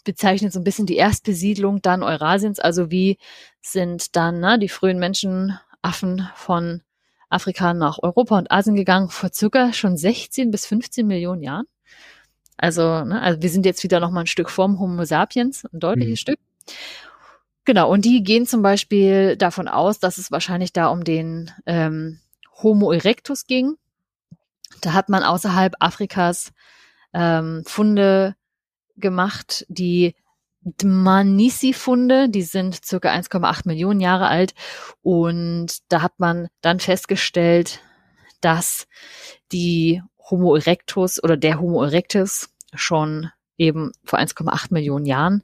bezeichnet 0.03 0.53
so 0.53 0.59
ein 0.59 0.63
bisschen 0.63 0.85
die 0.85 0.97
Erstbesiedlung 0.97 1.81
dann 1.81 2.03
Eurasiens. 2.03 2.59
Also 2.59 2.91
wie 2.91 3.17
sind 3.61 4.15
dann 4.15 4.39
ne, 4.39 4.59
die 4.59 4.69
frühen 4.69 4.99
Menschenaffen 4.99 6.29
von 6.35 6.81
Afrika 7.29 7.73
nach 7.73 7.99
Europa 8.01 8.37
und 8.37 8.51
Asien 8.51 8.75
gegangen 8.75 9.09
vor 9.09 9.31
circa 9.33 9.71
schon 9.71 9.97
16 9.97 10.51
bis 10.51 10.65
15 10.65 11.07
Millionen 11.07 11.43
Jahren. 11.43 11.65
Also, 12.61 13.03
ne, 13.03 13.19
also 13.21 13.41
wir 13.41 13.49
sind 13.49 13.65
jetzt 13.65 13.83
wieder 13.83 13.99
noch 13.99 14.11
mal 14.11 14.21
ein 14.21 14.27
Stück 14.27 14.49
vorm 14.49 14.79
Homo 14.79 15.03
sapiens, 15.03 15.65
ein 15.65 15.79
deutliches 15.79 16.11
mhm. 16.11 16.21
Stück. 16.21 16.39
Genau, 17.65 17.91
und 17.91 18.05
die 18.05 18.23
gehen 18.23 18.45
zum 18.45 18.61
Beispiel 18.61 19.35
davon 19.35 19.67
aus, 19.67 19.99
dass 19.99 20.17
es 20.19 20.31
wahrscheinlich 20.31 20.71
da 20.71 20.87
um 20.87 21.03
den 21.03 21.51
ähm, 21.65 22.19
Homo 22.61 22.91
erectus 22.91 23.47
ging. 23.47 23.75
Da 24.81 24.93
hat 24.93 25.09
man 25.09 25.23
außerhalb 25.23 25.73
Afrikas 25.79 26.53
ähm, 27.13 27.63
Funde 27.65 28.35
gemacht, 28.95 29.65
die 29.67 30.15
Dmanisi-Funde, 30.63 32.29
die 32.29 32.43
sind 32.43 32.85
circa 32.85 33.09
1,8 33.09 33.61
Millionen 33.65 33.99
Jahre 33.99 34.27
alt 34.27 34.53
und 35.01 35.79
da 35.89 36.03
hat 36.03 36.19
man 36.19 36.49
dann 36.61 36.79
festgestellt, 36.79 37.81
dass 38.41 38.87
die 39.51 40.03
Homo 40.29 40.55
erectus 40.55 41.21
oder 41.23 41.37
der 41.37 41.59
Homo 41.59 41.83
erectus 41.83 42.50
schon 42.73 43.29
eben 43.57 43.91
vor 44.03 44.19
1,8 44.19 44.73
Millionen 44.73 45.05
Jahren 45.05 45.43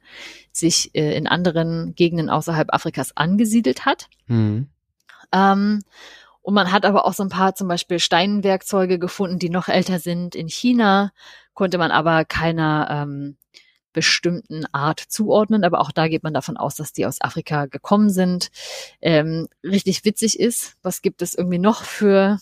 sich 0.52 0.94
äh, 0.94 1.16
in 1.16 1.26
anderen 1.26 1.94
Gegenden 1.94 2.30
außerhalb 2.30 2.72
Afrikas 2.72 3.16
angesiedelt 3.16 3.86
hat. 3.86 4.08
Mhm. 4.26 4.68
Ähm, 5.32 5.82
und 6.42 6.54
man 6.54 6.72
hat 6.72 6.84
aber 6.84 7.04
auch 7.04 7.12
so 7.12 7.22
ein 7.22 7.28
paar 7.28 7.54
zum 7.54 7.68
Beispiel 7.68 7.98
Steinwerkzeuge 7.98 8.98
gefunden, 8.98 9.38
die 9.38 9.50
noch 9.50 9.68
älter 9.68 9.98
sind. 9.98 10.34
In 10.34 10.48
China 10.48 11.12
konnte 11.54 11.78
man 11.78 11.90
aber 11.90 12.24
keiner 12.24 12.88
ähm, 12.90 13.36
bestimmten 13.92 14.64
Art 14.72 15.00
zuordnen, 15.00 15.64
aber 15.64 15.80
auch 15.80 15.92
da 15.92 16.08
geht 16.08 16.22
man 16.22 16.34
davon 16.34 16.56
aus, 16.56 16.76
dass 16.76 16.92
die 16.92 17.06
aus 17.06 17.20
Afrika 17.20 17.66
gekommen 17.66 18.10
sind. 18.10 18.50
Ähm, 19.00 19.48
richtig 19.62 20.04
witzig 20.04 20.38
ist, 20.40 20.76
was 20.82 21.02
gibt 21.02 21.20
es 21.22 21.34
irgendwie 21.34 21.58
noch 21.58 21.84
für 21.84 22.38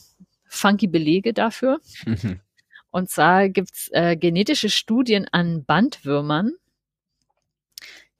funky 0.46 0.86
Belege 0.86 1.32
dafür? 1.32 1.80
Mhm. 2.04 2.40
Und 2.96 3.10
zwar 3.10 3.50
gibt's 3.50 3.90
äh, 3.92 4.16
genetische 4.16 4.70
Studien 4.70 5.28
an 5.30 5.66
Bandwürmern, 5.66 6.52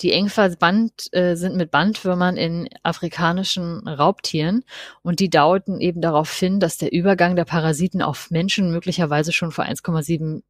die 0.02 0.12
eng 0.12 0.28
verbannt 0.28 1.08
äh, 1.12 1.34
sind 1.34 1.56
mit 1.56 1.70
Bandwürmern 1.70 2.36
in 2.36 2.68
afrikanischen 2.82 3.88
Raubtieren 3.88 4.64
und 5.00 5.18
die 5.18 5.30
dauerten 5.30 5.80
eben 5.80 6.02
darauf 6.02 6.30
hin, 6.30 6.60
dass 6.60 6.76
der 6.76 6.92
Übergang 6.92 7.36
der 7.36 7.46
Parasiten 7.46 8.02
auf 8.02 8.30
Menschen 8.30 8.70
möglicherweise 8.70 9.32
schon 9.32 9.50
vor 9.50 9.64
1,7 9.64 10.42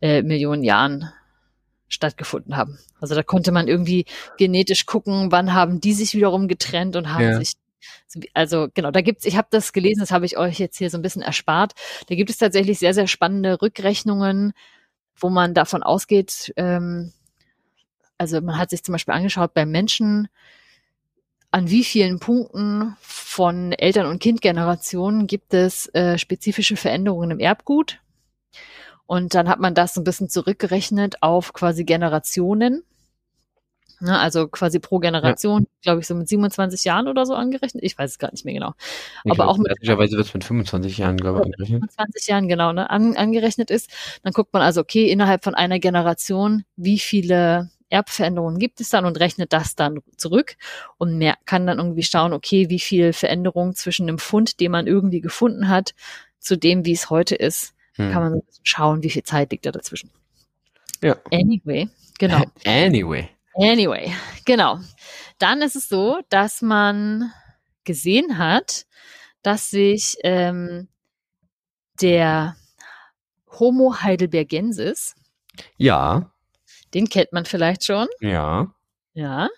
äh, 0.00 0.22
Millionen 0.22 0.64
Jahren 0.64 1.12
stattgefunden 1.86 2.56
haben. 2.56 2.78
Also 2.98 3.14
da 3.14 3.22
konnte 3.22 3.52
man 3.52 3.68
irgendwie 3.68 4.06
genetisch 4.38 4.86
gucken, 4.86 5.32
wann 5.32 5.52
haben 5.52 5.82
die 5.82 5.92
sich 5.92 6.14
wiederum 6.14 6.48
getrennt 6.48 6.96
und 6.96 7.12
haben 7.12 7.24
ja. 7.24 7.38
sich 7.38 7.56
also 8.34 8.68
genau, 8.74 8.90
da 8.90 9.00
gibt's, 9.00 9.24
ich 9.24 9.36
habe 9.36 9.48
das 9.50 9.72
gelesen, 9.72 10.00
das 10.00 10.10
habe 10.10 10.26
ich 10.26 10.36
euch 10.38 10.58
jetzt 10.58 10.78
hier 10.78 10.90
so 10.90 10.98
ein 10.98 11.02
bisschen 11.02 11.22
erspart. 11.22 11.72
Da 12.08 12.14
gibt 12.14 12.30
es 12.30 12.38
tatsächlich 12.38 12.78
sehr, 12.78 12.94
sehr 12.94 13.06
spannende 13.06 13.60
Rückrechnungen, 13.60 14.52
wo 15.16 15.30
man 15.30 15.54
davon 15.54 15.82
ausgeht, 15.82 16.52
ähm, 16.56 17.12
also 18.18 18.40
man 18.42 18.58
hat 18.58 18.70
sich 18.70 18.82
zum 18.82 18.92
Beispiel 18.92 19.14
angeschaut 19.14 19.54
bei 19.54 19.64
Menschen, 19.64 20.28
an 21.50 21.70
wie 21.70 21.84
vielen 21.84 22.20
Punkten 22.20 22.96
von 23.00 23.72
Eltern- 23.72 24.06
und 24.06 24.20
Kindgenerationen 24.20 25.26
gibt 25.26 25.54
es 25.54 25.86
äh, 25.94 26.18
spezifische 26.18 26.76
Veränderungen 26.76 27.32
im 27.32 27.40
Erbgut. 27.40 27.98
Und 29.06 29.34
dann 29.34 29.48
hat 29.48 29.58
man 29.58 29.74
das 29.74 29.94
so 29.94 30.00
ein 30.00 30.04
bisschen 30.04 30.28
zurückgerechnet 30.28 31.22
auf 31.22 31.52
quasi 31.52 31.84
Generationen. 31.84 32.84
Ne, 34.00 34.18
also 34.18 34.48
quasi 34.48 34.78
pro 34.78 34.98
Generation, 34.98 35.62
ja. 35.62 35.68
glaube 35.82 36.00
ich, 36.00 36.06
so 36.06 36.14
mit 36.14 36.28
27 36.28 36.84
Jahren 36.84 37.06
oder 37.06 37.26
so 37.26 37.34
angerechnet. 37.34 37.84
Ich 37.84 37.98
weiß 37.98 38.12
es 38.12 38.18
gar 38.18 38.30
nicht 38.30 38.44
mehr 38.44 38.54
genau. 38.54 38.72
Ich 39.24 39.32
Aber 39.32 39.48
auch 39.48 39.58
mit. 39.58 39.68
Möglicherweise 39.68 40.16
wird 40.16 40.26
es 40.26 40.34
mit 40.34 40.44
25 40.44 40.98
Jahren, 40.98 41.16
glaube 41.18 41.40
ich, 41.40 41.44
angerechnet. 41.44 41.80
25 41.80 42.26
Jahren, 42.26 42.48
genau, 42.48 42.72
ne, 42.72 42.88
an, 42.88 43.16
angerechnet 43.16 43.70
ist. 43.70 43.90
Dann 44.22 44.32
guckt 44.32 44.52
man 44.52 44.62
also, 44.62 44.80
okay, 44.80 45.10
innerhalb 45.10 45.44
von 45.44 45.54
einer 45.54 45.78
Generation, 45.78 46.64
wie 46.76 46.98
viele 46.98 47.70
Erbveränderungen 47.90 48.58
gibt 48.58 48.80
es 48.80 48.88
dann 48.88 49.04
und 49.04 49.18
rechnet 49.20 49.52
das 49.52 49.74
dann 49.74 50.00
zurück 50.16 50.56
und 50.96 51.18
mehr, 51.18 51.36
kann 51.44 51.66
dann 51.66 51.78
irgendwie 51.78 52.02
schauen, 52.02 52.32
okay, 52.32 52.70
wie 52.70 52.80
viel 52.80 53.12
Veränderung 53.12 53.74
zwischen 53.74 54.06
dem 54.06 54.18
Fund, 54.18 54.60
den 54.60 54.70
man 54.72 54.86
irgendwie 54.86 55.20
gefunden 55.20 55.68
hat, 55.68 55.94
zu 56.38 56.56
dem, 56.56 56.86
wie 56.86 56.92
es 56.92 57.10
heute 57.10 57.34
ist, 57.34 57.74
hm. 57.96 58.12
kann 58.12 58.22
man 58.22 58.42
schauen, 58.62 59.02
wie 59.02 59.10
viel 59.10 59.24
Zeit 59.24 59.50
liegt 59.50 59.66
da 59.66 59.72
dazwischen. 59.72 60.10
Ja. 61.02 61.16
Anyway, 61.32 61.88
Genau. 62.20 62.44
Anyway. 62.66 63.30
Anyway, 63.54 64.12
genau. 64.44 64.78
Dann 65.38 65.62
ist 65.62 65.76
es 65.76 65.88
so, 65.88 66.20
dass 66.28 66.62
man 66.62 67.32
gesehen 67.84 68.38
hat, 68.38 68.86
dass 69.42 69.70
sich 69.70 70.16
ähm, 70.22 70.88
der 72.00 72.56
Homo 73.58 73.96
heidelbergensis, 74.00 75.14
Ja, 75.76 76.30
den 76.94 77.08
kennt 77.08 77.32
man 77.32 77.44
vielleicht 77.44 77.84
schon, 77.84 78.06
ja. 78.20 78.72
ja, 79.14 79.48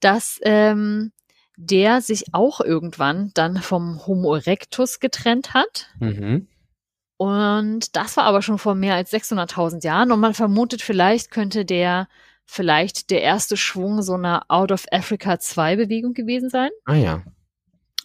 dass 0.00 0.38
ähm, 0.42 1.12
der 1.56 2.00
sich 2.00 2.34
auch 2.34 2.60
irgendwann 2.60 3.32
dann 3.34 3.56
vom 3.58 4.06
Homo 4.06 4.34
erectus 4.34 5.00
getrennt 5.00 5.54
hat. 5.54 5.90
Mhm. 5.98 6.46
Und 7.16 7.96
das 7.96 8.16
war 8.16 8.24
aber 8.24 8.42
schon 8.42 8.58
vor 8.58 8.76
mehr 8.76 8.94
als 8.94 9.12
600.000 9.12 9.84
Jahren. 9.84 10.12
Und 10.12 10.20
man 10.20 10.34
vermutet, 10.34 10.82
vielleicht 10.82 11.32
könnte 11.32 11.64
der 11.64 12.06
vielleicht 12.50 13.10
der 13.10 13.20
erste 13.22 13.56
Schwung 13.58 14.00
so 14.02 14.14
einer 14.14 14.44
Out 14.48 14.72
of 14.72 14.86
Africa 14.90 15.38
2 15.38 15.76
Bewegung 15.76 16.14
gewesen 16.14 16.48
sein. 16.48 16.70
Ah 16.86 16.94
ja. 16.94 17.22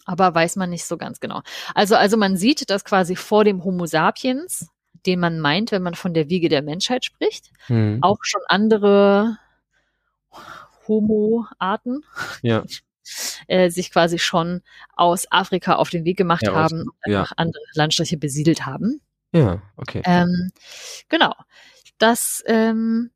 Aber 0.04 0.34
weiß 0.34 0.56
man 0.56 0.68
nicht 0.68 0.84
so 0.84 0.98
ganz 0.98 1.18
genau. 1.18 1.40
Also, 1.74 1.96
also 1.96 2.18
man 2.18 2.36
sieht, 2.36 2.68
dass 2.68 2.84
quasi 2.84 3.16
vor 3.16 3.42
dem 3.44 3.64
Homo 3.64 3.86
sapiens, 3.86 4.68
den 5.06 5.18
man 5.18 5.40
meint, 5.40 5.72
wenn 5.72 5.82
man 5.82 5.94
von 5.94 6.12
der 6.12 6.28
Wiege 6.28 6.50
der 6.50 6.60
Menschheit 6.62 7.04
spricht, 7.06 7.50
Mhm. 7.68 7.98
auch 8.02 8.18
schon 8.22 8.42
andere 8.48 9.38
Homo-Arten 10.86 12.02
Ja. 12.42 12.64
äh, 13.48 13.70
sich 13.70 13.90
quasi 13.90 14.18
schon 14.18 14.62
aus 14.94 15.26
Afrika 15.30 15.76
auf 15.76 15.90
den 15.90 16.04
Weg 16.04 16.16
gemacht 16.18 16.42
Ja, 16.42 16.50
aus- 16.52 16.56
haben 16.72 16.82
und 16.82 16.94
ja. 17.12 17.20
einfach 17.20 17.32
andere 17.36 17.62
Landstriche 17.74 18.16
besiedelt 18.18 18.66
haben. 18.66 19.00
Ja, 19.32 19.62
okay. 19.76 20.02
Ähm, 20.04 20.52
genau. 21.08 21.32
Das 21.98 22.42
ähm, 22.46 23.10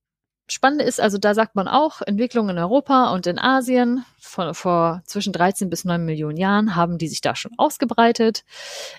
Spannende 0.50 0.84
ist, 0.84 1.00
also 1.00 1.18
da 1.18 1.34
sagt 1.34 1.54
man 1.54 1.68
auch, 1.68 2.00
Entwicklung 2.02 2.48
in 2.48 2.58
Europa 2.58 3.12
und 3.12 3.26
in 3.26 3.38
Asien 3.38 4.04
vor, 4.18 4.54
vor 4.54 5.02
zwischen 5.04 5.32
13 5.32 5.68
bis 5.68 5.84
9 5.84 6.04
Millionen 6.04 6.36
Jahren 6.36 6.74
haben 6.74 6.98
die 6.98 7.08
sich 7.08 7.20
da 7.20 7.36
schon 7.36 7.52
ausgebreitet. 7.58 8.44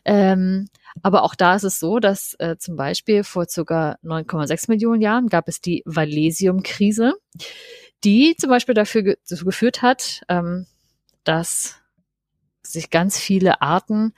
Ähm, 0.06 0.68
aber 1.02 1.24
auch 1.24 1.36
da 1.36 1.56
ist 1.56 1.64
es 1.64 1.80
so, 1.80 2.00
dass 2.00 2.36
äh, 2.40 2.58
zum 2.58 2.76
Beispiel 2.76 3.24
vor 3.24 3.48
circa 3.48 3.98
9,6 4.04 4.70
Millionen 4.70 5.02
Jahren 5.02 5.28
gab 5.28 5.48
es 5.48 5.62
die 5.62 5.82
Valesium-Krise, 5.86 7.14
die 8.04 8.36
zum 8.38 8.50
Beispiel 8.50 8.76
dafür 8.76 9.04
ge 9.04 9.18
dazu 9.28 9.46
geführt 9.46 9.82
hat, 9.82 10.22
ähm, 10.30 10.66
dass 11.24 11.76
sich 12.62 12.90
ganz 12.90 13.18
viele 13.18 13.62
Arten, 13.62 14.14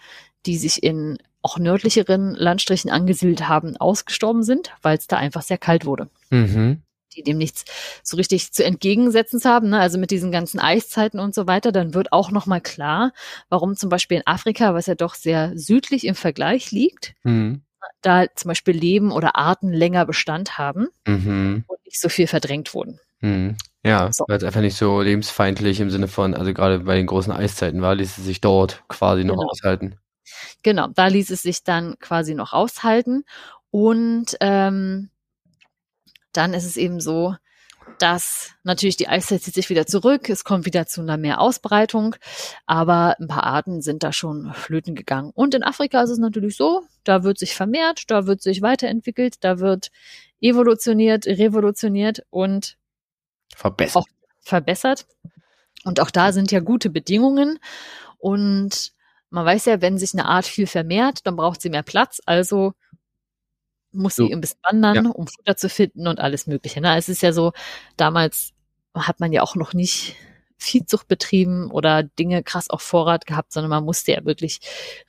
die 0.45 0.57
sich 0.57 0.83
in 0.83 1.17
auch 1.41 1.57
nördlicheren 1.57 2.35
Landstrichen 2.35 2.91
angesiedelt 2.91 3.47
haben, 3.47 3.77
ausgestorben 3.77 4.43
sind, 4.43 4.71
weil 4.81 4.97
es 4.97 5.07
da 5.07 5.17
einfach 5.17 5.41
sehr 5.41 5.57
kalt 5.57 5.85
wurde. 5.85 6.09
Mhm. 6.29 6.83
Die 7.15 7.23
dem 7.23 7.37
nichts 7.37 7.65
so 8.03 8.15
richtig 8.17 8.53
zu 8.53 8.63
entgegensetzen 8.63 9.41
haben, 9.43 9.69
ne? 9.69 9.79
also 9.79 9.97
mit 9.97 10.11
diesen 10.11 10.31
ganzen 10.31 10.59
Eiszeiten 10.59 11.19
und 11.19 11.35
so 11.35 11.45
weiter, 11.47 11.71
dann 11.71 11.93
wird 11.93 12.13
auch 12.13 12.31
nochmal 12.31 12.61
klar, 12.61 13.11
warum 13.49 13.75
zum 13.75 13.89
Beispiel 13.89 14.17
in 14.17 14.27
Afrika, 14.27 14.73
was 14.73 14.85
ja 14.85 14.95
doch 14.95 15.15
sehr 15.15 15.51
südlich 15.55 16.05
im 16.05 16.15
Vergleich 16.15 16.71
liegt, 16.71 17.13
Mhm. 17.23 17.61
da 18.01 18.25
zum 18.33 18.49
Beispiel 18.49 18.75
Leben 18.75 19.11
oder 19.11 19.35
Arten 19.35 19.73
länger 19.73 20.05
Bestand 20.05 20.57
haben 20.57 20.87
Mhm. 21.07 21.65
und 21.67 21.85
nicht 21.85 21.99
so 21.99 22.07
viel 22.09 22.27
verdrängt 22.27 22.73
wurden. 22.73 22.99
Mhm. 23.19 23.57
Ja, 23.83 24.11
So. 24.13 24.25
weil 24.27 24.37
es 24.37 24.43
einfach 24.43 24.61
nicht 24.61 24.77
so 24.77 25.01
lebensfeindlich 25.01 25.79
im 25.79 25.89
Sinne 25.89 26.07
von, 26.07 26.33
also 26.35 26.53
gerade 26.53 26.79
bei 26.79 26.95
den 26.95 27.07
großen 27.07 27.33
Eiszeiten 27.33 27.81
war, 27.81 27.95
ließ 27.95 28.17
es 28.19 28.23
sich 28.25 28.39
dort 28.39 28.83
quasi 28.87 29.23
noch 29.23 29.35
Genau. 29.35 29.49
aushalten. 29.49 29.97
Genau, 30.63 30.87
da 30.87 31.07
ließ 31.07 31.29
es 31.31 31.41
sich 31.41 31.63
dann 31.63 31.97
quasi 31.99 32.35
noch 32.35 32.53
aushalten. 32.53 33.25
Und 33.71 34.37
ähm, 34.39 35.09
dann 36.33 36.53
ist 36.53 36.65
es 36.65 36.77
eben 36.77 36.99
so, 36.99 37.35
dass 37.99 38.51
natürlich 38.63 38.97
die 38.97 39.07
Eiszeit 39.07 39.41
zieht 39.41 39.53
sich 39.53 39.69
wieder 39.69 39.85
zurück, 39.85 40.29
es 40.29 40.43
kommt 40.43 40.65
wieder 40.65 40.87
zu 40.87 41.01
einer 41.01 41.17
mehr 41.17 41.39
Ausbreitung, 41.39 42.15
aber 42.65 43.15
ein 43.19 43.27
paar 43.27 43.43
Arten 43.43 43.81
sind 43.81 44.03
da 44.03 44.13
schon 44.13 44.53
flöten 44.53 44.95
gegangen. 44.95 45.31
Und 45.33 45.53
in 45.53 45.63
Afrika 45.63 46.01
ist 46.01 46.09
es 46.09 46.17
natürlich 46.17 46.55
so, 46.55 46.83
da 47.03 47.23
wird 47.23 47.37
sich 47.37 47.55
vermehrt, 47.55 48.09
da 48.09 48.27
wird 48.27 48.41
sich 48.41 48.61
weiterentwickelt, 48.61 49.43
da 49.43 49.59
wird 49.59 49.89
evolutioniert, 50.39 51.27
revolutioniert 51.27 52.23
und 52.29 52.77
Verbessert. 53.55 54.05
Verbessert. 54.39 55.05
Und 55.83 55.99
auch 55.99 56.11
da 56.11 56.31
sind 56.31 56.51
ja 56.51 56.59
gute 56.59 56.89
Bedingungen. 56.89 57.59
Und 58.17 58.93
man 59.29 59.45
weiß 59.45 59.65
ja, 59.65 59.81
wenn 59.81 59.97
sich 59.97 60.13
eine 60.13 60.25
Art 60.25 60.45
viel 60.45 60.67
vermehrt, 60.67 61.25
dann 61.25 61.35
braucht 61.35 61.61
sie 61.61 61.69
mehr 61.69 61.83
Platz. 61.83 62.21
Also 62.25 62.73
muss 63.93 64.15
sie 64.15 64.27
So. 64.27 64.31
ein 64.31 64.41
bisschen 64.41 64.59
wandern, 64.63 65.05
Ja. 65.05 65.11
um 65.11 65.27
Futter 65.27 65.55
zu 65.57 65.69
finden 65.69 66.07
und 66.07 66.19
alles 66.19 66.47
Mögliche. 66.47 66.81
Ne? 66.81 66.97
Es 66.97 67.09
ist 67.09 67.21
ja 67.21 67.33
so, 67.33 67.53
damals 67.97 68.51
hat 68.95 69.19
man 69.19 69.31
ja 69.31 69.41
auch 69.41 69.55
noch 69.55 69.73
nicht 69.73 70.15
Viehzucht 70.57 71.07
betrieben 71.07 71.71
oder 71.71 72.03
Dinge 72.03 72.43
krass 72.43 72.69
auf 72.69 72.81
Vorrat 72.81 73.25
gehabt, 73.25 73.51
sondern 73.51 73.69
man 73.71 73.83
musste 73.83 74.11
ja 74.11 74.23
wirklich 74.25 74.59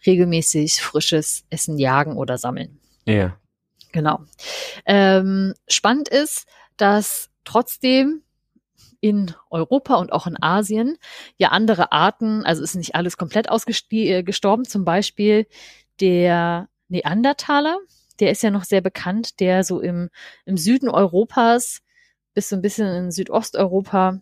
regelmäßig 0.07 0.80
frisches 0.80 1.45
Essen 1.51 1.78
jagen 1.78 2.16
oder 2.16 2.39
sammeln. 2.39 2.80
Ja. 3.05 3.37
Genau. 3.93 4.20
Ähm, 4.87 5.53
spannend 5.68 6.09
ist, 6.09 6.47
dass 6.78 7.28
trotzdem 7.45 8.22
in 9.01 9.35
Europa 9.51 9.97
und 9.97 10.12
auch 10.12 10.26
in 10.26 10.41
Asien 10.43 10.97
ja 11.37 11.49
andere 11.49 11.93
Arten, 11.93 12.45
also 12.47 12.62
ist 12.62 12.74
nicht 12.76 12.95
alles 12.95 13.16
komplett 13.18 13.51
ausgestorben, 13.51 14.64
zum 14.64 14.85
Beispiel 14.87 15.47
der 16.01 16.68
Neandertaler, 16.89 17.78
der 18.20 18.30
ist 18.30 18.42
ja 18.42 18.50
noch 18.50 18.64
sehr 18.64 18.80
bekannt, 18.80 19.40
der 19.40 19.64
so 19.64 19.80
im, 19.80 20.10
im 20.44 20.56
Süden 20.56 20.88
Europas 20.88 21.80
bis 22.34 22.48
so 22.48 22.56
ein 22.56 22.62
bisschen 22.62 22.88
in 22.88 23.10
Südosteuropa 23.10 24.20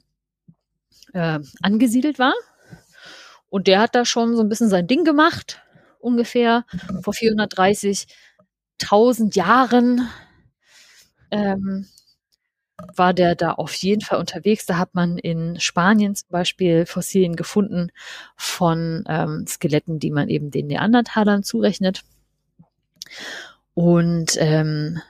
äh, 1.12 1.38
angesiedelt 1.62 2.18
war. 2.18 2.34
Und 3.48 3.66
der 3.66 3.80
hat 3.80 3.94
da 3.94 4.04
schon 4.04 4.36
so 4.36 4.42
ein 4.42 4.48
bisschen 4.48 4.68
sein 4.68 4.86
Ding 4.86 5.04
gemacht, 5.04 5.62
ungefähr 5.98 6.64
vor 7.02 7.14
430.000 7.14 9.36
Jahren 9.36 10.08
ähm, 11.30 11.86
war 12.96 13.12
der 13.12 13.34
da 13.34 13.52
auf 13.52 13.74
jeden 13.74 14.00
Fall 14.00 14.18
unterwegs. 14.18 14.66
Da 14.66 14.78
hat 14.78 14.94
man 14.94 15.18
in 15.18 15.58
Spanien 15.60 16.14
zum 16.14 16.28
Beispiel 16.30 16.86
Fossilien 16.86 17.36
gefunden 17.36 17.90
von 18.36 19.04
ähm, 19.08 19.44
Skeletten, 19.46 19.98
die 19.98 20.10
man 20.10 20.28
eben 20.28 20.50
den 20.50 20.68
Neandertalern 20.68 21.42
zurechnet. 21.42 22.02
Und 23.80 24.36
ähm, 24.36 25.00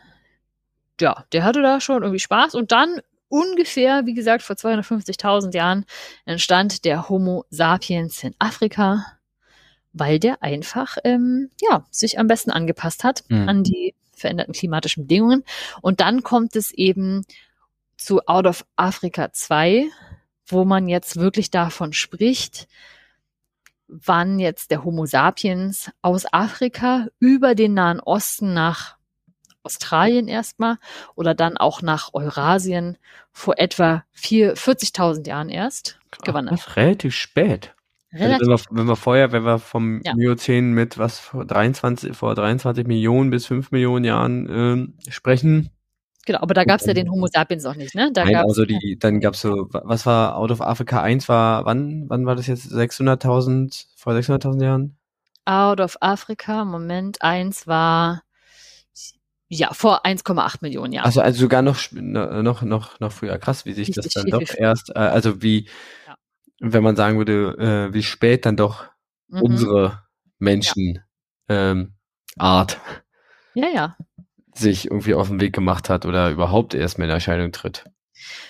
ja, 1.00 1.24
der 1.32 1.42
hatte 1.42 1.60
da 1.60 1.80
schon 1.80 2.02
irgendwie 2.02 2.20
Spaß. 2.20 2.54
Und 2.54 2.70
dann 2.70 3.00
ungefähr, 3.28 4.06
wie 4.06 4.14
gesagt, 4.14 4.42
vor 4.42 4.54
250.000 4.54 5.52
Jahren 5.56 5.84
entstand 6.24 6.84
der 6.84 7.08
Homo 7.08 7.46
sapiens 7.50 8.22
in 8.22 8.32
Afrika, 8.38 9.04
weil 9.92 10.20
der 10.20 10.40
einfach 10.44 10.98
ähm, 11.02 11.50
ja 11.60 11.84
sich 11.90 12.20
am 12.20 12.28
besten 12.28 12.52
angepasst 12.52 13.02
hat 13.02 13.24
Mhm. 13.28 13.48
an 13.48 13.64
die 13.64 13.96
veränderten 14.12 14.54
klimatischen 14.54 15.04
Bedingungen. 15.04 15.42
Und 15.82 15.98
dann 16.00 16.22
kommt 16.22 16.54
es 16.54 16.70
eben 16.70 17.24
zu 17.96 18.20
Out 18.28 18.46
of 18.46 18.64
Africa 18.76 19.32
2, 19.32 19.86
wo 20.46 20.64
man 20.64 20.86
jetzt 20.86 21.16
wirklich 21.16 21.50
davon 21.50 21.92
spricht, 21.92 22.68
wann 23.90 24.38
jetzt 24.38 24.70
der 24.70 24.84
Homo 24.84 25.06
sapiens 25.06 25.90
aus 26.02 26.24
Afrika 26.32 27.06
über 27.18 27.54
den 27.54 27.74
Nahen 27.74 28.00
Osten 28.00 28.54
nach 28.54 28.96
Australien 29.62 30.28
erstmal 30.28 30.78
oder 31.16 31.34
dann 31.34 31.56
auch 31.56 31.82
nach 31.82 32.14
Eurasien 32.14 32.96
vor 33.32 33.58
etwa 33.58 34.04
vier- 34.12 34.56
40.000 34.56 35.28
Jahren 35.28 35.48
erst 35.50 35.98
gewandert. 36.24 36.54
Das 36.54 36.66
ist 36.66 36.76
relativ 36.76 37.14
spät. 37.14 37.74
Also 38.12 38.24
Relativ, 38.24 38.40
wenn, 38.40 38.48
wir, 38.48 38.80
wenn 38.80 38.88
wir 38.88 38.96
vorher, 38.96 39.32
wenn 39.32 39.44
wir 39.44 39.58
vom 39.58 40.00
Ja. 40.04 40.14
Miozän 40.14 40.72
mit 40.72 40.98
was 40.98 41.18
vor 41.18 41.44
23, 41.44 42.16
vor 42.16 42.34
23 42.34 42.86
Millionen 42.86 43.30
bis 43.30 43.46
5 43.46 43.70
Millionen 43.70 44.04
Jahren 44.04 44.48
ähm, 44.50 44.94
sprechen. 45.08 45.70
Genau, 46.30 46.42
aber 46.42 46.54
da 46.54 46.64
gab 46.64 46.80
es 46.80 46.86
ja 46.86 46.94
den 46.94 47.10
Homo 47.10 47.26
sapiens 47.26 47.64
auch 47.66 47.74
nicht, 47.74 47.94
ne? 47.94 48.10
Da 48.12 48.24
Nein, 48.24 48.36
also 48.36 48.64
die, 48.64 48.96
dann 48.98 49.20
gab's 49.20 49.40
so, 49.40 49.68
wa- 49.72 49.82
was 49.84 50.06
war 50.06 50.36
Out 50.36 50.50
of 50.50 50.60
Africa 50.60 51.02
1 51.02 51.28
war, 51.28 51.64
wann, 51.64 52.04
wann 52.08 52.26
war 52.26 52.36
das 52.36 52.46
jetzt? 52.46 52.64
600.000, 52.70 53.86
vor 53.96 54.14
600.000 54.14 54.62
Jahren? 54.62 54.96
Out 55.46 55.80
of 55.80 55.96
Africa, 56.00 56.64
Moment, 56.64 57.22
eins 57.22 57.66
war 57.66 58.22
ja 59.48 59.72
vor 59.72 60.04
1,8 60.06 60.62
Millionen 60.62 60.92
Jahren. 60.92 61.06
Also, 61.06 61.20
also 61.22 61.40
sogar 61.40 61.62
noch, 61.62 61.78
noch, 61.92 62.62
noch, 62.62 63.00
noch 63.00 63.12
früher. 63.12 63.36
Krass, 63.38 63.64
wie 63.66 63.72
sich 63.72 63.90
das 63.90 64.04
Richtig 64.06 64.14
dann 64.14 64.22
viel, 64.24 64.30
doch 64.30 64.38
viel 64.46 64.60
erst, 64.60 64.90
äh, 64.90 64.98
also 64.98 65.42
wie, 65.42 65.66
Ja. 66.06 66.14
wenn 66.60 66.84
man 66.84 66.94
sagen 66.94 67.18
würde, 67.18 67.88
äh, 67.90 67.94
wie 67.94 68.02
spät 68.02 68.46
dann 68.46 68.56
doch 68.56 68.84
Mhm. 69.28 69.42
unsere 69.42 70.02
Menschen, 70.38 71.00
ähm, 71.48 71.94
Art 72.38 72.80
Ja, 73.54 73.66
ja. 73.74 73.96
Sich 74.54 74.86
irgendwie 74.86 75.14
auf 75.14 75.28
den 75.28 75.40
Weg 75.40 75.52
gemacht 75.54 75.88
hat 75.88 76.06
oder 76.06 76.30
überhaupt 76.30 76.74
erst 76.74 76.98
mal 76.98 77.04
in 77.06 77.10
Erscheinung 77.10 77.52
tritt. 77.52 77.84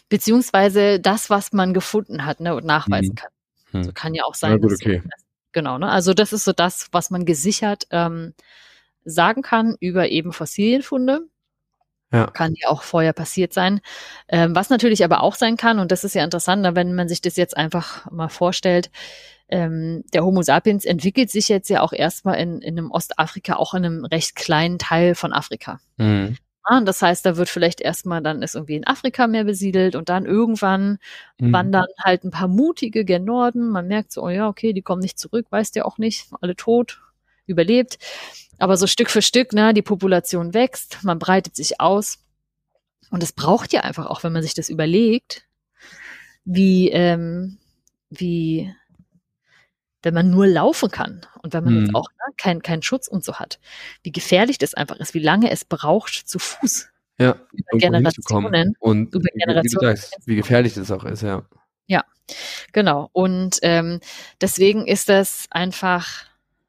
Beziehungsweise 0.08 0.98
das, 1.00 1.30
was 1.30 1.52
man 1.52 1.74
gefunden 1.74 2.24
hat, 2.24 2.40
ne, 2.40 2.54
und 2.54 2.64
nachweisen 2.64 3.10
Mhm. 3.12 3.14
kann. 3.16 3.30
Hm. 3.72 3.84
So 3.84 3.92
kann 3.92 4.14
ja 4.14 4.24
auch 4.24 4.34
sein. 4.34 4.60
gut, 4.60 4.72
dass- 4.72 4.80
okay. 4.80 5.02
Genau, 5.52 5.78
ne? 5.78 5.88
Also 5.90 6.14
das 6.14 6.32
ist 6.32 6.44
so 6.44 6.52
das, 6.52 6.88
was 6.92 7.10
man 7.10 7.24
gesichert 7.24 7.86
ähm, 7.90 8.34
sagen 9.04 9.42
kann 9.42 9.76
über 9.80 10.08
eben 10.08 10.32
Fossilienfunde. 10.32 11.26
Ja. 12.12 12.26
Kann 12.26 12.54
ja 12.56 12.68
auch 12.68 12.82
vorher 12.82 13.12
passiert 13.12 13.52
sein. 13.52 13.80
Ähm, 14.28 14.54
was 14.56 14.68
natürlich 14.70 15.04
aber 15.04 15.22
auch 15.22 15.34
sein 15.36 15.56
kann, 15.56 15.78
und 15.78 15.92
das 15.92 16.02
ist 16.04 16.14
ja 16.14 16.24
interessant, 16.24 16.66
wenn 16.74 16.94
man 16.94 17.08
sich 17.08 17.20
das 17.20 17.36
jetzt 17.36 17.56
einfach 17.56 18.10
mal 18.10 18.28
vorstellt, 18.28 18.90
ähm, 19.50 20.04
der 20.12 20.24
Homo 20.24 20.42
sapiens 20.42 20.84
entwickelt 20.84 21.30
sich 21.30 21.48
jetzt 21.48 21.68
ja 21.68 21.82
auch 21.82 21.92
erstmal 21.92 22.38
in, 22.38 22.60
in 22.62 22.78
einem 22.78 22.90
Ostafrika, 22.90 23.56
auch 23.56 23.74
in 23.74 23.84
einem 23.84 24.04
recht 24.04 24.36
kleinen 24.36 24.78
Teil 24.78 25.14
von 25.14 25.32
Afrika. 25.32 25.80
Mhm. 25.98 26.36
Ja, 26.68 26.80
das 26.82 27.02
heißt, 27.02 27.24
da 27.26 27.36
wird 27.36 27.48
vielleicht 27.48 27.80
erstmal 27.80 28.22
dann 28.22 28.42
ist 28.42 28.54
irgendwie 28.54 28.76
in 28.76 28.86
Afrika 28.86 29.26
mehr 29.26 29.44
besiedelt 29.44 29.96
und 29.96 30.08
dann 30.08 30.26
irgendwann 30.26 30.98
Mhm. 31.40 31.52
wandern 31.52 31.86
halt 31.98 32.24
ein 32.24 32.30
paar 32.30 32.48
mutige 32.48 33.04
gen 33.04 33.24
Norden. 33.24 33.70
Man 33.70 33.88
merkt 33.88 34.12
so, 34.12 34.22
oh 34.22 34.28
ja, 34.28 34.46
okay, 34.48 34.72
die 34.72 34.82
kommen 34.82 35.00
nicht 35.00 35.18
zurück, 35.18 35.46
weißt 35.50 35.74
ja 35.76 35.84
auch 35.84 35.98
nicht, 35.98 36.28
alle 36.40 36.54
tot, 36.56 37.00
überlebt. 37.46 37.98
Aber 38.58 38.76
so 38.76 38.86
Stück 38.86 39.10
für 39.10 39.22
Stück, 39.22 39.52
ne, 39.54 39.72
die 39.74 39.82
Population 39.82 40.52
wächst, 40.54 40.98
man 41.02 41.18
breitet 41.18 41.56
sich 41.56 41.80
aus. 41.80 42.18
Und 43.10 43.22
es 43.22 43.32
braucht 43.32 43.72
ja 43.72 43.80
einfach 43.80 44.06
auch, 44.06 44.22
wenn 44.22 44.32
man 44.32 44.42
sich 44.42 44.54
das 44.54 44.68
überlegt, 44.68 45.44
wie, 46.44 46.90
ähm, 46.90 47.58
wie, 48.10 48.72
wenn 50.02 50.14
man 50.14 50.30
nur 50.30 50.46
laufen 50.46 50.90
kann 50.90 51.26
und 51.42 51.52
wenn 51.52 51.64
man 51.64 51.80
jetzt 51.80 51.88
Mhm. 51.90 51.96
auch 51.96 52.08
ne, 52.10 52.34
keinen 52.36 52.62
keinen 52.62 52.82
Schutz 52.82 53.08
und 53.08 53.24
so 53.24 53.34
hat, 53.34 53.58
wie 54.02 54.12
gefährlich 54.12 54.58
das 54.58 54.74
einfach 54.74 54.96
ist, 54.96 55.14
wie 55.14 55.18
lange 55.20 55.50
es 55.50 55.64
braucht 55.64 56.14
zu 56.14 56.38
Fuß. 56.38 56.88
Ja, 57.18 57.36
Über 57.52 57.78
Generationen. 57.78 58.74
Und 58.80 59.14
über 59.14 59.24
wie, 59.24 59.34
wie, 59.34 59.38
Generationen. 59.40 59.96
sagst, 59.96 60.16
wie 60.26 60.36
gefährlich 60.36 60.74
das 60.74 60.90
auch 60.90 61.04
ist, 61.04 61.22
ja. 61.22 61.44
Genau. 62.72 63.08
Und 63.12 63.58
ähm, 63.62 63.98
deswegen 64.40 64.86
ist 64.86 65.08
das 65.08 65.46
einfach, 65.50 66.06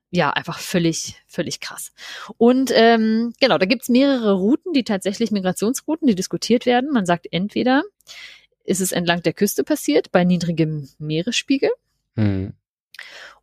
ja, 0.09 0.31
einfach 0.31 0.57
völlig, 0.57 1.21
völlig 1.27 1.59
krass. 1.59 1.91
Und 2.37 2.71
ähm, 2.73 3.31
genau, 3.39 3.59
da 3.59 3.67
gibt's 3.67 3.87
mehrere 3.87 4.33
Routen, 4.33 4.73
die 4.73 4.83
tatsächlich 4.83 5.29
Migrationsrouten, 5.29 6.07
die 6.07 6.15
diskutiert 6.15 6.65
werden. 6.65 6.89
Man 6.91 7.05
sagt 7.05 7.27
entweder, 7.31 7.83
ist 8.63 8.81
es 8.81 8.91
entlang 8.91 9.21
der 9.21 9.33
Küste 9.33 9.63
passiert, 9.63 10.11
bei 10.11 10.23
niedrigem 10.23 10.89
Meeresspiegel, 10.97 11.69
Mhm. 12.15 12.53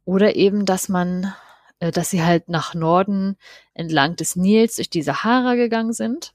Oder 0.08 0.36
eben, 0.36 0.64
dass 0.64 0.88
man, 0.88 1.34
äh, 1.80 1.92
dass 1.92 2.08
sie 2.08 2.22
halt 2.22 2.48
nach 2.48 2.74
Norden 2.74 3.36
entlang 3.74 4.16
des 4.16 4.36
Nils 4.36 4.76
durch 4.76 4.88
die 4.88 5.02
Sahara 5.02 5.54
gegangen 5.54 5.92
sind 5.92 6.32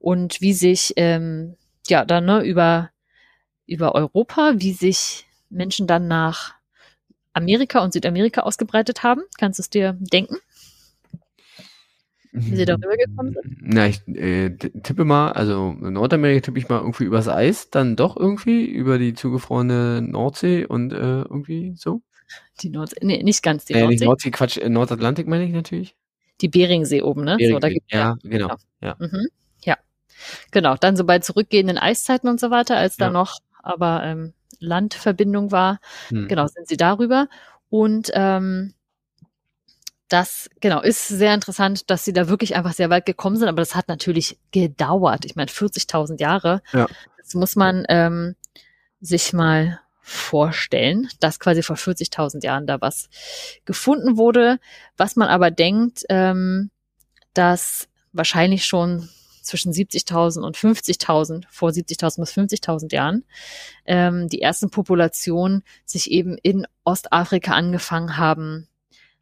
und 0.00 0.40
wie 0.40 0.52
sich 0.52 0.92
ähm, 0.96 1.54
ja 1.86 2.04
dann 2.04 2.24
ne, 2.24 2.42
über 2.42 2.90
über 3.66 3.94
Europa, 3.94 4.54
wie 4.56 4.72
sich 4.72 5.28
Menschen 5.50 5.86
dann 5.86 6.08
nach 6.08 6.54
Amerika 7.32 7.78
und 7.78 7.92
Südamerika 7.92 8.40
ausgebreitet 8.40 9.04
haben. 9.04 9.22
Kannst 9.38 9.60
du 9.60 9.62
es 9.62 9.70
dir 9.70 9.96
denken? 10.00 10.38
Wie 12.32 12.56
sie 12.56 12.64
darüber 12.64 12.96
gekommen 12.96 13.34
sind? 13.34 13.56
Na, 13.60 13.86
ich 13.86 14.00
äh, 14.08 14.50
tippe 14.50 15.04
mal, 15.04 15.30
also 15.30 15.76
in 15.80 15.92
Nordamerika 15.92 16.46
tippe 16.46 16.58
ich 16.58 16.68
mal 16.68 16.80
irgendwie 16.80 17.04
übers 17.04 17.28
Eis, 17.28 17.70
dann 17.70 17.94
doch 17.94 18.16
irgendwie 18.16 18.66
über 18.66 18.98
die 18.98 19.14
zugefrorene 19.14 20.02
Nordsee 20.02 20.66
und 20.66 20.92
äh, 20.92 21.22
irgendwie 21.22 21.74
so. 21.76 22.02
Die 22.60 22.70
Nordsee, 22.70 22.96
nee, 23.02 23.22
nicht 23.22 23.42
ganz 23.42 23.64
die 23.64 23.72
äh, 23.74 23.86
nicht 23.86 24.00
Nordsee, 24.00 24.04
Nordsee, 24.04 24.30
Quatsch, 24.30 24.56
äh, 24.58 24.68
Nordatlantik 24.68 25.26
meine 25.26 25.44
ich 25.44 25.52
natürlich. 25.52 25.94
die 26.40 26.48
Beringsee 26.48 27.02
oben, 27.02 27.24
ne? 27.24 27.36
So, 27.40 27.58
da 27.58 27.68
Beringsee. 27.68 27.74
gibt's 27.74 27.92
ja, 27.92 28.16
genau. 28.22 28.56
Ja. 28.80 28.96
Mhm. 28.98 29.26
Ja, 29.64 29.76
genau. 30.50 30.76
Dann 30.76 30.96
so 30.96 31.04
bei 31.04 31.18
zurückgehenden 31.20 31.78
Eiszeiten 31.78 32.28
und 32.28 32.38
so 32.40 32.50
weiter, 32.50 32.76
als 32.76 32.96
da 32.96 33.06
Ja. 33.06 33.10
noch 33.10 33.38
aber 33.62 34.02
ähm, 34.04 34.32
Landverbindung 34.60 35.52
war, 35.52 35.78
Hm. 36.08 36.26
genau, 36.28 36.46
sind 36.46 36.68
sie 36.68 36.76
darüber. 36.76 37.28
Und 37.70 38.10
ähm, 38.14 38.72
das, 40.08 40.48
genau, 40.60 40.80
ist 40.80 41.06
sehr 41.08 41.34
interessant, 41.34 41.90
dass 41.90 42.04
sie 42.04 42.14
da 42.14 42.28
wirklich 42.28 42.56
einfach 42.56 42.72
sehr 42.72 42.88
weit 42.88 43.04
gekommen 43.04 43.36
sind, 43.36 43.48
aber 43.48 43.60
das 43.60 43.74
hat 43.74 43.88
natürlich 43.88 44.38
gedauert. 44.52 45.26
Ich 45.26 45.36
meine, 45.36 45.50
40.000 45.50 46.18
Jahre. 46.20 46.62
Ja. 46.72 46.86
Das 47.18 47.34
muss 47.34 47.56
man 47.56 47.84
ähm, 47.90 48.36
sich 49.00 49.32
mal 49.34 49.80
vorstellen, 50.08 51.08
dass 51.20 51.38
quasi 51.38 51.62
vor 51.62 51.76
40.000 51.76 52.44
Jahren 52.44 52.66
da 52.66 52.80
was 52.80 53.08
gefunden 53.64 54.16
wurde, 54.16 54.58
was 54.96 55.16
man 55.16 55.28
aber 55.28 55.50
denkt, 55.50 56.04
ähm, 56.08 56.70
dass 57.34 57.88
wahrscheinlich 58.12 58.64
schon 58.64 59.08
zwischen 59.42 59.72
70.000 59.72 60.40
und 60.40 60.56
50.000, 60.56 61.44
vor 61.50 61.70
70.000 61.70 62.20
bis 62.20 62.32
50.000 62.32 62.92
Jahren, 62.92 63.24
ähm, 63.86 64.28
die 64.28 64.42
ersten 64.42 64.70
Populationen 64.70 65.62
sich 65.84 66.10
eben 66.10 66.36
in 66.38 66.66
Ostafrika 66.84 67.52
angefangen 67.52 68.16
haben, 68.16 68.68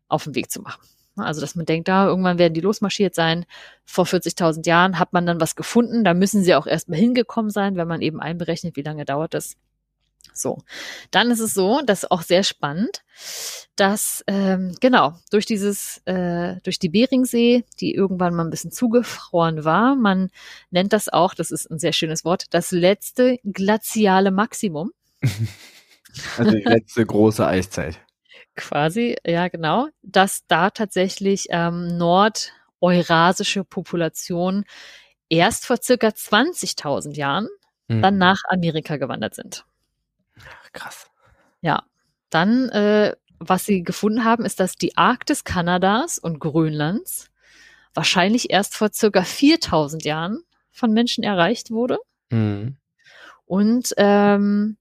auf 0.08 0.24
den 0.24 0.34
Weg 0.34 0.50
zu 0.50 0.60
machen. 0.60 0.82
Also, 1.16 1.40
dass 1.40 1.54
man 1.54 1.64
denkt, 1.64 1.88
da 1.88 2.06
irgendwann 2.06 2.38
werden 2.38 2.54
die 2.54 2.60
losmarschiert 2.60 3.14
sein. 3.14 3.46
Vor 3.84 4.04
40.000 4.04 4.66
Jahren 4.66 4.98
hat 4.98 5.12
man 5.12 5.24
dann 5.24 5.40
was 5.40 5.56
gefunden. 5.56 6.04
Da 6.04 6.12
müssen 6.12 6.44
sie 6.44 6.54
auch 6.54 6.66
erstmal 6.66 6.98
hingekommen 6.98 7.50
sein, 7.50 7.76
wenn 7.76 7.88
man 7.88 8.02
eben 8.02 8.20
einberechnet, 8.20 8.76
wie 8.76 8.82
lange 8.82 9.04
dauert 9.04 9.32
das. 9.32 9.56
So, 10.36 10.58
dann 11.10 11.30
ist 11.30 11.40
es 11.40 11.54
so, 11.54 11.80
das 11.84 12.04
ist 12.04 12.10
auch 12.10 12.22
sehr 12.22 12.42
spannend, 12.42 13.02
dass 13.76 14.22
ähm, 14.26 14.74
genau 14.80 15.14
durch 15.30 15.46
dieses 15.46 16.02
äh, 16.06 16.56
durch 16.62 16.78
die 16.78 16.88
Beringsee, 16.88 17.64
die 17.80 17.94
irgendwann 17.94 18.34
mal 18.34 18.44
ein 18.44 18.50
bisschen 18.50 18.72
zugefroren 18.72 19.64
war, 19.64 19.94
man 19.94 20.30
nennt 20.70 20.92
das 20.92 21.08
auch, 21.08 21.34
das 21.34 21.50
ist 21.50 21.70
ein 21.70 21.78
sehr 21.78 21.92
schönes 21.92 22.24
Wort, 22.24 22.46
das 22.50 22.70
letzte 22.70 23.38
glaziale 23.44 24.30
Maximum 24.30 24.92
Also 26.38 26.50
die 26.50 26.62
letzte 26.62 27.04
große 27.04 27.46
Eiszeit. 27.46 28.00
quasi, 28.54 29.16
ja 29.26 29.48
genau, 29.48 29.88
dass 30.02 30.46
da 30.46 30.70
tatsächlich 30.70 31.46
ähm, 31.50 31.98
nordeurasische 31.98 33.64
Populationen 33.64 34.64
erst 35.28 35.66
vor 35.66 35.76
circa 35.82 36.08
20.000 36.08 37.16
Jahren 37.16 37.48
dann 37.88 38.18
nach 38.18 38.42
Amerika 38.48 38.96
gewandert 38.96 39.34
sind. 39.34 39.64
Krass. 40.76 41.10
Ja, 41.60 41.82
dann, 42.30 42.68
äh, 42.70 43.14
was 43.38 43.64
sie 43.66 43.82
gefunden 43.82 44.24
haben, 44.24 44.44
ist, 44.44 44.60
dass 44.60 44.76
die 44.76 44.96
Arktis 44.96 45.44
Kanadas 45.44 46.18
und 46.18 46.38
Grönlands 46.38 47.30
wahrscheinlich 47.94 48.50
erst 48.50 48.74
vor 48.76 48.90
circa 48.92 49.22
4000 49.24 50.04
Jahren 50.04 50.42
von 50.70 50.92
Menschen 50.92 51.24
erreicht 51.24 51.70
wurde 51.70 51.98
Mhm. 52.30 52.76
und 53.46 53.92
ähm, 53.96 54.76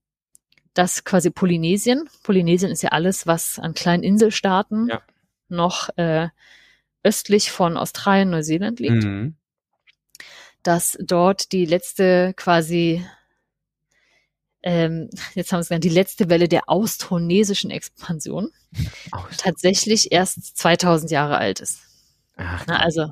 dass 0.73 1.03
quasi 1.05 1.29
Polynesien, 1.31 2.09
Polynesien 2.23 2.71
ist 2.71 2.83
ja 2.83 2.89
alles, 2.89 3.25
was 3.27 3.59
an 3.59 3.73
kleinen 3.73 4.03
Inselstaaten 4.03 4.89
Ja. 4.89 5.01
noch 5.47 5.89
äh, 5.97 6.27
östlich 7.03 7.51
von 7.51 7.77
Australien, 7.77 8.29
Neuseeland 8.31 8.79
liegt, 8.79 9.03
Mhm. 9.05 9.35
dass 10.63 10.97
dort 10.99 11.51
die 11.51 11.65
letzte 11.65 12.33
quasi 12.35 13.05
ähm, 14.65 15.09
jetzt 15.35 15.51
haben 15.53 15.59
wir 15.59 15.61
es 15.61 15.69
genannt, 15.69 15.83
die 15.85 15.89
letzte 15.89 16.27
Welle 16.29 16.49
der 16.49 16.63
austronesischen 16.67 17.71
Expansion 17.71 18.49
Aus- 19.11 19.37
tatsächlich 19.37 20.11
erst 20.11 20.57
2000 20.57 21.11
Jahre 21.11 21.37
alt 21.37 21.61
ist. 21.61 21.79
Ach, 22.35 22.65
Na, 22.67 22.79
also, 22.81 23.11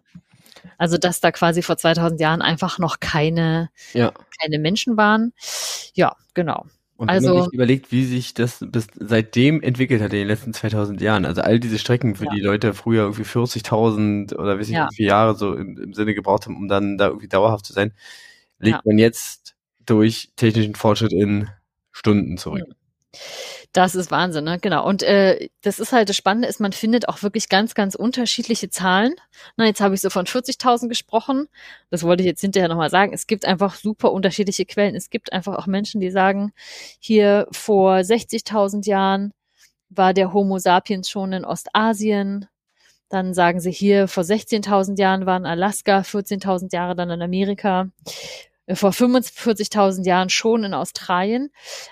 also, 0.77 0.97
dass 0.97 1.21
da 1.21 1.31
quasi 1.31 1.61
vor 1.61 1.77
2000 1.77 2.19
Jahren 2.19 2.41
einfach 2.41 2.79
noch 2.79 2.99
keine, 2.99 3.69
ja. 3.93 4.11
keine 4.41 4.59
Menschen 4.59 4.97
waren. 4.97 5.31
Ja, 5.93 6.15
genau. 6.33 6.65
Und 6.97 7.07
wenn 7.07 7.15
Also- 7.15 7.33
man 7.35 7.43
sich 7.45 7.53
überlegt, 7.53 7.91
wie 7.91 8.05
sich 8.05 8.33
das 8.33 8.59
bis 8.67 8.87
seitdem 8.99 9.61
entwickelt 9.61 10.01
hat 10.01 10.11
in 10.13 10.19
den 10.19 10.27
letzten 10.27 10.53
2000 10.53 11.01
Jahren, 11.01 11.25
also 11.25 11.41
all 11.41 11.59
diese 11.59 11.79
Strecken, 11.79 12.15
für 12.15 12.25
Ja. 12.25 12.31
die 12.33 12.41
Leute 12.41 12.73
früher 12.73 13.03
irgendwie 13.03 13.23
40.000 13.25 14.33
oder 14.35 14.57
weiß 14.59 14.67
ich 14.69 14.75
Ja. 14.75 14.87
wie 14.91 14.95
viele 14.95 15.09
Jahre 15.09 15.35
so 15.35 15.53
im, 15.55 15.77
im 15.77 15.93
Sinne 15.93 16.13
gebraucht 16.15 16.45
haben, 16.45 16.55
um 16.57 16.67
dann 16.67 16.97
da 16.97 17.07
irgendwie 17.07 17.27
dauerhaft 17.27 17.65
zu 17.65 17.73
sein, 17.73 17.93
legt 18.59 18.75
Ja. 18.77 18.81
man 18.85 18.97
jetzt 18.97 19.52
durch 19.85 20.31
technischen 20.35 20.75
Fortschritt 20.75 21.13
in 21.13 21.49
Stunden 21.91 22.37
zurück. 22.37 22.65
Das 23.73 23.95
ist 23.95 24.11
Wahnsinn, 24.11 24.43
ne? 24.43 24.59
Genau. 24.59 24.85
Und 24.87 25.01
äh, 25.01 25.49
das 25.61 25.79
ist 25.79 25.93
halt 25.93 26.07
das 26.09 26.15
Spannende, 26.15 26.47
ist, 26.47 26.59
man 26.59 26.73
findet 26.73 27.09
auch 27.09 27.23
wirklich 27.23 27.49
ganz, 27.49 27.73
ganz 27.73 27.95
unterschiedliche 27.95 28.69
Zahlen. 28.69 29.15
Na, 29.57 29.65
jetzt 29.65 29.81
habe 29.81 29.95
ich 29.95 30.01
so 30.01 30.11
von 30.11 30.25
40.000 30.25 30.89
gesprochen. 30.89 31.47
Das 31.89 32.03
wollte 32.03 32.21
ich 32.21 32.27
jetzt 32.27 32.41
hinterher 32.41 32.69
nochmal 32.69 32.91
sagen. 32.91 33.13
Es 33.13 33.25
gibt 33.25 33.45
einfach 33.45 33.75
super 33.75 34.11
unterschiedliche 34.11 34.65
Quellen. 34.65 34.95
Es 34.95 35.09
gibt 35.09 35.33
einfach 35.33 35.57
auch 35.57 35.65
Menschen, 35.65 36.01
die 36.01 36.11
sagen, 36.11 36.53
hier 36.99 37.47
vor 37.51 37.95
60.000 37.97 38.87
Jahren 38.87 39.33
war 39.89 40.13
der 40.13 40.33
Homo 40.33 40.59
sapiens 40.59 41.09
schon 41.09 41.33
in 41.33 41.45
Ostasien. 41.45 42.47
Dann 43.09 43.33
sagen 43.33 43.59
sie 43.59 43.71
hier, 43.71 44.07
vor 44.07 44.23
16.000 44.23 44.99
Jahren 44.99 45.25
war 45.25 45.37
in 45.37 45.45
Alaska, 45.45 45.99
14.000 45.99 46.73
Jahre 46.73 46.95
dann 46.95 47.09
in 47.09 47.21
Amerika, 47.21 47.89
vor 48.73 48.91
45.000 48.91 50.05
Jahren 50.05 50.29
schon 50.29 50.63
in 50.63 50.73
Australien. 50.73 51.49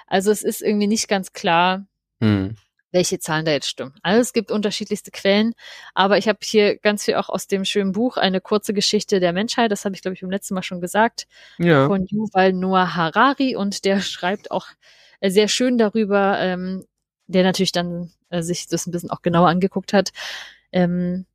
Also 0.08 0.32
es 0.32 0.42
ist 0.44 0.62
irgendwie 0.62 0.88
nicht 0.88 1.08
ganz 1.08 1.34
klar, 1.34 1.86
Hm. 2.22 2.56
welche 2.92 3.20
Zahlen 3.20 3.46
da 3.46 3.52
jetzt 3.52 3.68
stimmen. 3.70 3.94
Also 4.04 4.22
es 4.22 4.32
gibt 4.34 4.52
unterschiedlichste 4.52 5.12
Quellen, 5.12 5.54
aber 5.96 6.18
ich 6.18 6.28
habe 6.28 6.40
hier 6.44 6.78
ganz 6.78 7.06
viel 7.06 7.16
auch 7.16 7.30
aus 7.30 7.48
dem 7.48 7.66
schönen 7.66 7.92
Buch 7.94 8.18
eine 8.18 8.42
kurze 8.42 8.74
Geschichte 8.74 9.20
der 9.20 9.34
Menschheit, 9.34 9.72
das 9.72 9.86
habe 9.86 9.96
ich 9.96 10.02
glaube 10.02 10.14
ich 10.16 10.22
beim 10.22 10.30
letzten 10.32 10.54
Mal 10.54 10.64
schon 10.64 10.82
gesagt, 10.82 11.28
Ja. 11.58 11.88
von 11.88 12.06
Yuval 12.06 12.54
Noah 12.54 12.96
Harari 12.96 13.56
und 13.56 13.86
der 13.86 14.00
schreibt 14.02 14.52
auch 14.52 14.68
sehr 15.24 15.48
schön 15.48 15.78
darüber, 15.78 16.40
ähm, 16.40 16.86
der 17.28 17.44
natürlich 17.44 17.72
dann 17.72 18.12
äh, 18.30 18.42
sich 18.44 18.68
das 18.68 18.88
ein 18.88 18.92
bisschen 18.92 19.10
auch 19.10 19.22
genauer 19.22 19.48
angeguckt 19.50 19.94
hat, 19.94 20.12
ähm, 20.72 21.26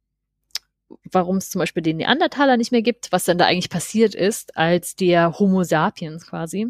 warum 1.11 1.37
es 1.37 1.51
zum 1.51 1.59
Beispiel 1.61 1.83
den 1.83 1.97
Neandertaler 1.97 2.57
nicht 2.57 2.73
mehr 2.73 2.83
gibt, 2.83 3.13
was 3.13 3.25
dann 3.25 3.39
da 3.39 3.47
eigentlich 3.47 3.71
passiert 3.71 4.15
ist, 4.15 4.57
als 4.57 4.97
der 4.97 5.39
Homo 5.39 5.65
sapiens 5.65 6.27
quasi 6.27 6.69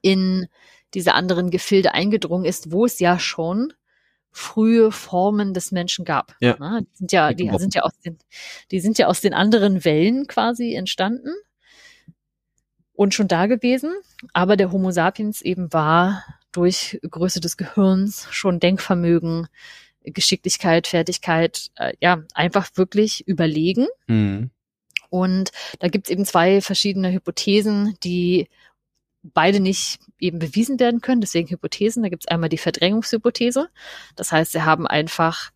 in 0.00 0.48
diese 0.94 1.14
anderen 1.14 1.50
Gefilde 1.50 1.94
eingedrungen 1.94 2.44
ist, 2.44 2.72
wo 2.72 2.84
es 2.84 2.98
ja 2.98 3.18
schon 3.18 3.72
frühe 4.30 4.90
Formen 4.90 5.54
des 5.54 5.72
Menschen 5.72 6.04
gab. 6.04 6.34
Ja. 6.40 6.56
Ne? 6.58 6.82
Die 6.82 6.96
sind 6.96 7.12
ja, 7.12 7.32
die 7.32 7.50
sind 7.58 7.74
ja 7.74 7.82
aus 7.82 7.98
den, 8.00 8.18
die 8.70 8.80
sind 8.80 8.98
ja 8.98 9.06
aus 9.06 9.20
den 9.20 9.34
anderen 9.34 9.84
Wellen 9.84 10.26
quasi 10.26 10.74
entstanden 10.74 11.32
und 12.94 13.14
schon 13.14 13.28
da 13.28 13.46
gewesen. 13.46 13.92
Aber 14.32 14.56
der 14.56 14.72
Homo 14.72 14.90
sapiens 14.90 15.42
eben 15.42 15.72
war 15.72 16.24
durch 16.50 16.98
Größe 17.08 17.40
des 17.40 17.56
Gehirns 17.56 18.26
schon 18.30 18.60
Denkvermögen, 18.60 19.48
Geschicklichkeit, 20.04 20.86
Fertigkeit, 20.86 21.70
äh, 21.76 21.92
ja, 22.00 22.22
einfach 22.34 22.70
wirklich 22.74 23.26
überlegen. 23.26 23.86
Mhm. 24.06 24.50
Und 25.10 25.52
da 25.78 25.88
gibt's 25.88 26.10
eben 26.10 26.24
zwei 26.24 26.60
verschiedene 26.60 27.12
Hypothesen, 27.12 27.96
die 28.02 28.48
beide 29.22 29.60
nicht 29.60 30.00
eben 30.18 30.38
bewiesen 30.38 30.80
werden 30.80 31.00
können. 31.00 31.20
Deswegen 31.20 31.48
Hypothesen. 31.48 32.02
Da 32.02 32.08
gibt's 32.08 32.26
einmal 32.26 32.48
die 32.48 32.58
Verdrängungshypothese. 32.58 33.68
Das 34.16 34.32
heißt, 34.32 34.52
sie 34.52 34.62
haben 34.62 34.86
einfach 34.86 35.50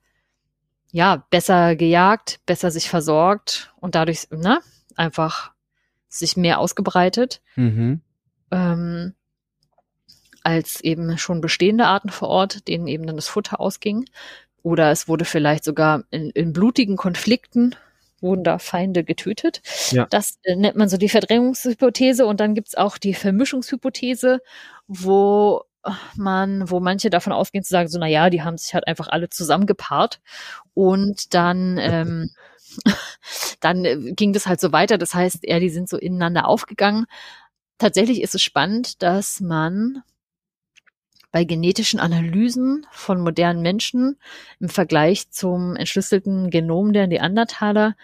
ja 0.93 1.27
besser 1.31 1.75
gejagt, 1.77 2.41
besser 2.47 2.71
sich 2.71 2.89
versorgt 2.89 3.73
und 3.77 3.95
dadurch 3.95 4.29
ne, 4.31 4.61
einfach 4.95 5.53
sich 6.09 6.37
mehr 6.37 6.61
ausgebreitet. 6.61 7.43
Mhm. 7.57 8.01
Ähm, 8.51 9.15
als 10.47 10.81
eben 10.81 11.19
schon 11.19 11.41
bestehende 11.41 11.87
Arten 11.87 12.09
vor 12.09 12.29
Ort, 12.29 12.69
denen 12.69 12.87
eben 12.87 13.05
dann 13.05 13.17
das 13.17 13.27
Futter 13.27 13.59
ausging. 13.59 14.05
Oder 14.63 14.93
es 14.93 15.09
wurde 15.09 15.25
vielleicht 15.25 15.65
sogar 15.65 16.05
in, 16.11 16.31
in 16.31 16.53
blutigen 16.53 16.97
Konflikten 16.97 17.75
wurden 18.21 18.45
da 18.45 18.59
Feinde 18.59 19.03
getötet. 19.03 19.61
Ja. 19.91 20.07
Das 20.09 20.39
äh, 20.45 20.55
nennt 20.55 20.77
man 20.77 20.89
so 20.89 20.97
die 20.97 21.09
Verdrängungshypothese. 21.09 22.27
Und 22.27 22.39
dann 22.39 22.55
gibt's 22.55 22.77
auch 22.77 22.97
die 22.97 23.13
Vermischungshypothese, 23.13 24.41
wo 24.87 25.65
man, 26.15 26.71
wo 26.71 26.79
manche 26.79 27.11
davon 27.11 27.33
ausgehen 27.33 27.65
zu 27.65 27.71
sagen, 27.71 27.89
so, 27.89 27.99
na 27.99 28.07
ja, 28.07 28.31
die 28.31 28.43
haben 28.43 28.57
sich 28.57 28.73
halt 28.73 28.87
einfach 28.87 29.09
alle 29.09 29.29
zusammengepaart 29.29 30.21
und 30.75 31.35
dann, 31.35 31.79
ähm, 31.79 32.31
dann 33.61 33.85
äh, 33.85 33.97
ging 34.13 34.33
das 34.33 34.47
halt 34.47 34.61
so 34.61 34.71
weiter. 34.71 34.97
Das 34.97 35.13
heißt, 35.13 35.45
eher, 35.45 35.61
die 35.61 35.71
sind 35.71 35.89
so 35.89 35.97
ineinander 35.97 36.47
aufgegangen. 36.47 37.07
Tatsächlich 37.79 38.23
ist 38.23 38.35
es 38.35 38.43
spannend, 38.43 39.03
dass 39.03 39.41
man 39.41 40.03
bei 41.33 41.45
genetischen 41.45 42.01
Analysen 42.01 42.87
von 42.93 43.21
modernen 43.21 43.63
Menschen 43.63 44.19
im 44.61 44.69
Vergleich 44.69 45.31
zum 45.31 45.77
entschlüsselten 45.77 46.51
Genom 46.51 46.93
der 46.93 47.07
Neandertaler 47.07 47.97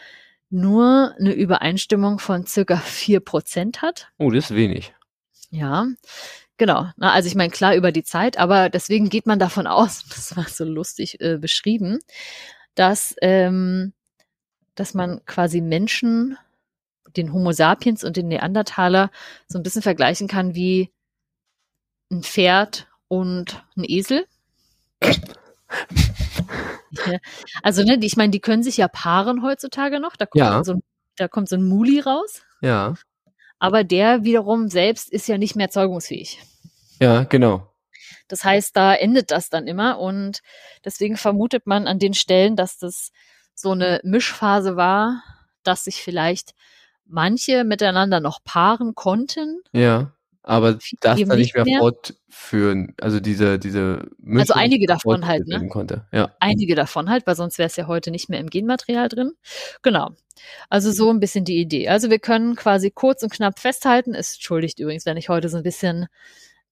nur 0.51 1.15
eine 1.19 1.33
Übereinstimmung 1.33 2.19
von 2.19 2.47
circa 2.47 2.77
vier 2.77 3.21
Prozent 3.21 3.81
hat. 3.81 4.13
Oh, 4.19 4.31
das 4.31 4.51
ist 4.51 4.57
wenig. 4.57 4.95
Ja, 5.51 5.87
genau. 6.59 6.91
Na, 6.97 7.13
also 7.13 7.27
ich 7.27 7.35
meine, 7.35 7.51
klar 7.51 7.75
über 7.75 7.91
die 7.91 8.05
Zeit, 8.05 8.39
aber 8.39 8.69
deswegen 8.69 9.09
geht 9.09 9.27
man 9.27 9.39
davon 9.39 9.67
aus, 9.67 10.05
das 10.11 10.37
war 10.37 10.49
so 10.49 10.65
lustig 10.65 11.21
äh, 11.21 11.39
beschrieben, 11.39 11.99
dass, 12.75 13.15
ähm, 13.23 13.93
dass 14.75 14.95
man 14.95 15.25
quasi 15.25 15.61
Menschen, 15.61 16.37
den 17.17 17.33
Homo 17.33 17.53
sapiens 17.53 18.05
und 18.05 18.17
den 18.17 18.29
Neandertaler 18.29 19.11
so 19.47 19.59
ein 19.59 19.63
bisschen 19.63 19.83
vergleichen 19.83 20.29
kann 20.29 20.55
wie 20.55 20.91
ein 22.11 22.23
Pferd 22.23 22.89
und 23.13 23.63
ein 23.77 23.85
Esel. 23.85 24.25
also, 27.63 27.83
ne, 27.83 27.99
ich 28.03 28.17
meine, 28.17 28.31
die 28.31 28.41
können 28.41 28.63
sich 28.63 28.77
ja 28.79 28.89
paaren 28.89 29.43
heutzutage 29.43 30.01
noch. 30.01 30.17
Da 30.17 30.27
kommt, 30.27 30.41
Ja. 30.41 30.65
so, 30.65 30.73
ein- 30.75 30.83
da 31.17 31.29
kommt 31.29 31.49
so 31.49 31.57
ein 31.57 31.65
Muli 31.69 32.01
raus. 32.01 32.43
Ja. 32.63 32.95
Aber 33.59 33.85
der 33.85 34.25
wiederum 34.25 34.69
selbst 34.69 35.13
ist 35.13 35.29
ja 35.29 35.37
nicht 35.39 35.57
mehr 35.57 35.71
zeugungsfähig. 35.71 36.39
Ja, 37.01 37.25
genau. 37.25 37.69
Das 38.29 38.45
heißt, 38.45 38.75
da 38.77 38.95
endet 38.95 39.31
das 39.31 39.51
dann 39.51 39.67
immer 39.67 39.99
und 39.99 40.41
deswegen 40.85 41.17
vermutet 41.17 41.67
man 41.67 41.87
an 41.87 41.99
den 41.99 42.15
Stellen, 42.15 42.57
dass 42.57 42.79
das 42.79 43.11
so 43.55 43.73
eine 43.73 44.01
Mischphase 44.05 44.77
war, 44.77 45.23
dass 45.65 45.85
sich 45.85 46.03
vielleicht 46.03 46.55
manche 47.05 47.65
miteinander 47.65 48.21
noch 48.21 48.43
paaren 48.43 48.95
konnten. 48.95 49.61
Ja. 49.73 50.13
Aber 50.45 50.73
das 50.75 50.91
dann 51.01 51.39
nicht 51.39 51.55
mehr 51.55 51.65
mehr. 51.65 51.79
fortführen, 51.79 52.95
also 53.01 53.21
diese, 53.21 53.59
diese 53.61 54.09
Mischung 54.19 54.41
Also 54.41 54.55
einige 54.55 54.87
davon 54.87 55.27
halt, 55.27 55.47
ne? 55.47 55.69
Konnte. 55.69 56.07
Ja. 56.11 56.35
Einige 56.41 56.75
davon 56.75 57.09
halt, 57.09 57.27
weil 57.27 57.37
sonst 57.37 57.59
wäre 57.59 57.69
es 57.69 57.77
ja 57.77 57.87
heute 57.87 58.11
nicht 58.11 58.29
mehr 58.29 58.41
im 58.41 58.51
Genmaterial 58.51 59.09
drin. 59.09 59.33
Genau. 59.83 60.11
Also 60.69 60.91
so 60.91 61.11
ein 61.11 61.21
bisschen 61.21 61.45
die 61.45 61.61
Idee. 61.61 61.89
Also 61.89 62.11
wir 62.11 62.19
können 62.19 62.57
quasi 62.57 62.91
kurz 62.91 63.23
und 63.23 63.33
knapp 63.33 63.61
festhalten. 63.61 64.15
Es 64.15 64.33
entschuldigt 64.35 64.81
übrigens, 64.81 65.07
wenn 65.07 65.17
ich 65.17 65.29
heute 65.29 65.49
so 65.49 65.59
ein 65.59 65.63
bisschen 65.63 66.07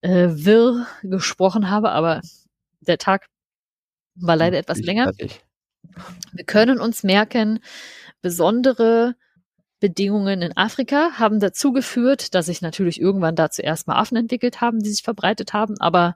äh, 0.01 0.27
wirr 0.31 0.85
gesprochen 1.03 1.69
habe, 1.69 1.91
aber 1.91 2.19
der 2.81 2.97
Tag 2.97 3.27
war 4.15 4.35
leider 4.35 4.57
etwas 4.57 4.79
Ich- 4.79 4.85
länger. 4.85 5.05
fertig. 5.05 5.41
Wir 6.33 6.43
können 6.45 6.79
uns 6.79 7.03
merken, 7.03 7.59
besondere 8.21 9.15
Bedingungen 9.81 10.41
in 10.41 10.55
Afrika 10.55 11.13
haben 11.17 11.41
dazu 11.41 11.73
geführt, 11.73 12.33
dass 12.33 12.45
sich 12.45 12.61
natürlich 12.61 13.01
irgendwann 13.01 13.35
da 13.35 13.49
zuerst 13.49 13.87
mal 13.87 13.97
Affen 13.97 14.15
entwickelt 14.15 14.61
haben, 14.61 14.79
die 14.79 14.91
sich 14.91 15.01
verbreitet 15.03 15.51
haben, 15.51 15.75
aber 15.81 16.15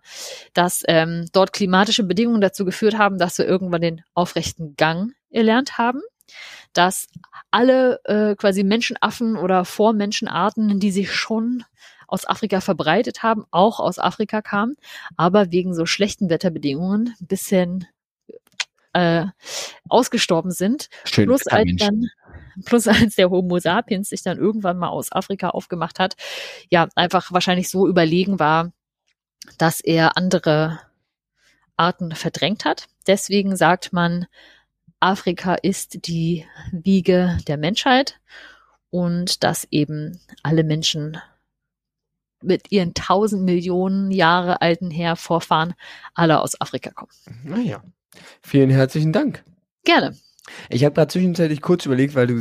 dass 0.54 0.84
ähm, 0.88 1.26
dort 1.34 1.52
klimatische 1.52 2.04
Bedingungen 2.04 2.40
dazu 2.40 2.64
geführt 2.64 2.98
haben, 2.98 3.18
dass 3.18 3.38
wir 3.38 3.46
irgendwann 3.46 3.82
den 3.82 4.04
aufrechten 4.14 4.76
Gang 4.78 5.14
erlernt 5.32 5.78
haben, 5.78 6.02
dass 6.74 7.08
alle 7.52 8.00
äh, 8.06 8.36
quasi 8.36 8.64
Menschenaffen 8.64 9.36
oder 9.36 9.66
Vormenschenarten, 9.66 10.80
die 10.80 10.92
sich 10.92 11.12
schon 11.12 11.64
aus 12.08 12.28
Afrika 12.28 12.62
verbreitet 12.62 13.24
haben, 13.24 13.46
auch 13.50 13.80
aus 13.80 13.98
Afrika 13.98 14.44
kamen, 14.44 14.76
aber 15.18 15.52
wegen 15.52 15.74
so 15.74 15.88
schlechten 15.88 16.30
Wetterbedingungen 16.30 17.16
ein 17.20 17.28
bisschen 17.28 17.88
äh, 18.94 19.26
ausgestorben 19.90 20.52
sind. 20.52 20.90
Schön. 21.04 21.26
Plus 21.26 21.48
als 21.48 21.70
dann, 21.78 22.10
plus 22.66 22.88
als 22.88 23.16
der 23.16 23.30
Homo 23.30 23.60
sapiens 23.60 24.10
sich 24.10 24.24
dann 24.24 24.38
irgendwann 24.38 24.78
mal 24.78 24.90
aus 24.90 25.12
Afrika 25.12 25.50
aufgemacht 25.50 26.00
hat, 26.00 26.16
ja, 26.70 26.88
einfach 26.96 27.32
wahrscheinlich 27.32 27.70
so 27.70 27.88
überlegen 27.88 28.40
war, 28.40 28.72
dass 29.58 29.80
er 29.80 30.18
andere 30.18 30.80
Arten 31.78 32.14
verdrängt 32.16 32.66
hat. 32.66 32.88
Deswegen 33.08 33.56
sagt 33.56 33.94
man, 33.94 34.28
Afrika 35.00 35.56
ist 35.56 36.08
die 36.08 36.46
Wiege 36.72 37.38
der 37.48 37.58
Menschheit 37.58 38.20
und 38.90 39.44
dass 39.44 39.68
eben 39.72 40.20
alle 40.42 40.64
Menschen 40.64 41.18
mit 42.42 42.72
ihren 42.72 42.94
tausend 42.94 43.44
Millionen 43.44 44.12
Jahre 44.12 44.62
alten 44.62 44.92
Hervorfahren 44.92 45.74
alle 46.14 46.42
aus 46.42 46.60
Afrika 46.60 46.92
kommen. 46.92 47.12
Naja. 47.44 47.84
Vielen 48.42 48.70
herzlichen 48.70 49.12
Dank. 49.12 49.44
Gerne. 49.84 50.16
Ich 50.70 50.84
habe 50.86 50.94
gerade 50.94 51.12
zwischenzeitlich 51.12 51.62
kurz 51.62 51.86
überlegt, 51.86 52.16
weil 52.16 52.28
du 52.28 52.36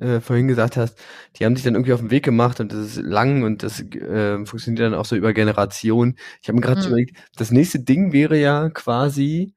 äh, 0.00 0.20
vorhin 0.20 0.48
gesagt 0.48 0.76
hast, 0.76 0.98
die 1.36 1.44
haben 1.44 1.54
sich 1.56 1.64
dann 1.64 1.74
irgendwie 1.74 1.92
auf 1.92 2.00
den 2.00 2.10
Weg 2.10 2.24
gemacht 2.24 2.58
und 2.60 2.72
das 2.72 2.80
ist 2.80 2.96
lang 2.96 3.44
und 3.44 3.62
das 3.62 3.80
äh, 3.80 4.44
funktioniert 4.44 4.80
dann 4.86 4.94
auch 4.94 5.04
so 5.04 5.14
über 5.16 5.32
Generationen. 5.32 6.16
Ich 6.42 6.48
habe 6.48 6.56
mir 6.56 6.62
gerade 6.62 6.80
so 6.80 6.88
Hm. 6.88 6.92
überlegt, 6.92 7.16
das 7.36 7.50
nächste 7.52 7.80
Ding 7.80 8.12
wäre 8.12 8.38
ja 8.38 8.70
quasi, 8.70 9.54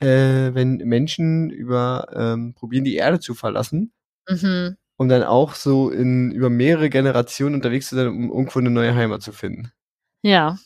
äh, 0.00 0.54
wenn 0.54 0.78
Menschen 0.78 1.50
über 1.50 2.08
ähm, 2.14 2.54
probieren 2.54 2.84
die 2.84 2.96
Erde 2.96 3.20
zu 3.20 3.34
verlassen, 3.34 3.92
Mhm. 4.28 4.76
um 4.98 5.08
dann 5.08 5.22
auch 5.22 5.54
so 5.54 5.90
in 5.90 6.30
über 6.32 6.50
mehrere 6.50 6.90
Generationen 6.90 7.54
unterwegs 7.54 7.88
zu 7.88 7.96
sein, 7.96 8.08
um 8.08 8.30
irgendwo 8.30 8.58
eine 8.58 8.70
neue 8.70 8.94
Heimat 8.94 9.22
zu 9.22 9.32
finden. 9.32 9.72
Ja. 10.22 10.58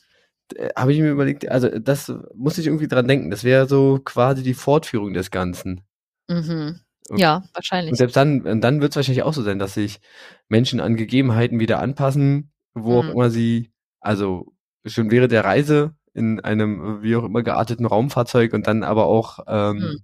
Äh, 0.54 0.70
habe 0.76 0.92
ich 0.92 1.00
mir 1.00 1.10
überlegt, 1.10 1.48
also 1.48 1.68
das 1.78 2.12
muss 2.34 2.58
ich 2.58 2.66
irgendwie 2.66 2.88
dran 2.88 3.08
denken. 3.08 3.30
Das 3.30 3.44
wäre 3.44 3.68
so 3.68 4.00
quasi 4.04 4.42
die 4.42 4.54
Fortführung 4.54 5.12
des 5.12 5.30
Ganzen. 5.30 5.82
Mhm. 6.30 6.80
Und- 7.10 7.18
Ja, 7.18 7.36
Und 7.38 7.50
wahrscheinlich. 7.54 7.96
selbst 7.96 8.16
dann, 8.16 8.42
und 8.42 8.60
dann 8.60 8.80
wird 8.80 8.92
es 8.92 8.96
wahrscheinlich 8.96 9.24
auch 9.24 9.34
so 9.34 9.42
sein, 9.42 9.58
dass 9.58 9.74
sich 9.74 10.00
Menschen 10.48 10.80
an 10.80 10.96
Gegebenheiten 10.96 11.58
wieder 11.60 11.80
anpassen, 11.80 12.52
wo 12.74 12.98
auch 13.00 13.04
Mhm. 13.04 13.10
immer 13.10 13.30
sie, 13.30 13.72
also 14.00 14.52
schon 14.86 15.10
während 15.10 15.32
der 15.32 15.44
Reise 15.44 15.94
in 16.14 16.40
einem 16.40 17.02
wie 17.02 17.16
auch 17.16 17.24
immer 17.24 17.42
gearteten 17.42 17.84
Raumfahrzeug 17.86 18.52
und 18.52 18.66
dann 18.66 18.82
aber 18.84 19.06
auch 19.06 19.40
ähm, 19.48 19.98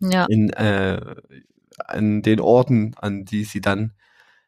Ja. 0.00 0.26
in 0.28 0.50
äh, 0.50 1.14
an 1.86 2.22
den 2.22 2.40
Orten, 2.40 2.94
an 2.98 3.24
die 3.24 3.44
sie 3.44 3.60
dann 3.60 3.92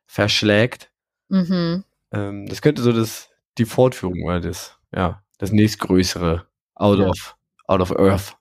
verschlägt. 0.07 0.91
Mhm. 1.29 1.85
Ähm, 2.13 2.47
das 2.47 2.61
könnte 2.63 2.83
so 2.83 2.93
das 2.93 3.31
die 3.59 3.65
Fortführung 3.65 4.23
oder 4.25 4.41
das, 4.41 4.79
ja, 4.95 5.23
das 5.39 5.53
nächstgrößere 5.53 6.47
out 6.75 6.99
Ja. 6.99 7.07
of 7.09 7.37
out 7.67 7.81
of 7.81 7.97
Earth. 7.99 8.37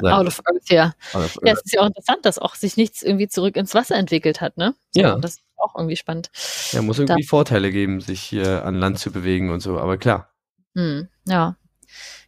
Sein. 0.00 0.12
Out 0.12 0.26
of 0.26 0.40
Earth, 0.46 0.68
ja. 0.70 0.92
Of 1.14 1.36
Ja, 1.42 1.48
Earth. 1.52 1.58
es 1.58 1.64
ist 1.64 1.72
ja 1.74 1.80
auch 1.80 1.86
interessant, 1.86 2.24
dass 2.24 2.38
auch 2.38 2.54
sich 2.54 2.76
nichts 2.76 3.02
irgendwie 3.02 3.28
zurück 3.28 3.56
ins 3.56 3.74
Wasser 3.74 3.96
entwickelt 3.96 4.40
hat, 4.40 4.56
ne? 4.56 4.74
So, 4.92 5.00
Ja. 5.00 5.16
Das 5.18 5.32
ist 5.32 5.42
auch 5.56 5.74
irgendwie 5.76 5.96
spannend. 5.96 6.30
Ja, 6.72 6.82
muss 6.82 6.96
Da- 6.96 7.04
irgendwie 7.04 7.24
Vorteile 7.24 7.70
geben, 7.70 8.00
sich 8.00 8.20
hier 8.20 8.64
an 8.64 8.74
Land 8.76 8.98
zu 8.98 9.12
bewegen 9.12 9.50
und 9.50 9.60
so, 9.60 9.78
aber 9.78 9.96
klar. 9.98 10.30
Hm, 10.74 11.08
ja. 11.26 11.56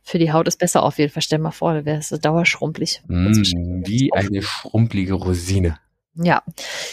Für 0.03 0.19
die 0.19 0.33
Haut 0.33 0.47
ist 0.49 0.59
besser 0.59 0.83
auf 0.83 0.99
jeden 0.99 1.11
Fall. 1.11 1.23
Stell 1.23 1.39
mal 1.39 1.51
vor, 1.51 1.73
da 1.73 1.85
wäre 1.87 1.99
es 1.99 2.11
so 2.11 2.19
dauerschrumpelig. 2.19 3.03
Mm, 3.09 3.43
wie 3.87 4.13
eine 4.13 4.43
schrumpelige 4.43 5.15
Rosine. 5.15 5.79
Ja, 6.17 6.43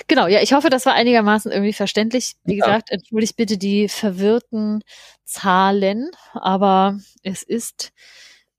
genau. 0.07 0.25
Ja, 0.27 0.41
ich 0.41 0.53
hoffe, 0.53 0.69
das 0.69 0.85
war 0.85 0.93
einigermaßen 0.93 1.51
irgendwie 1.51 1.73
verständlich. 1.73 2.37
Wie 2.45 2.57
ja. 2.57 2.65
gesagt, 2.65 2.89
entschuldigt 2.89 3.35
bitte 3.35 3.57
die 3.57 3.87
verwirrten 3.89 4.81
Zahlen, 5.25 6.09
aber 6.33 6.97
es 7.21 7.43
ist 7.43 7.91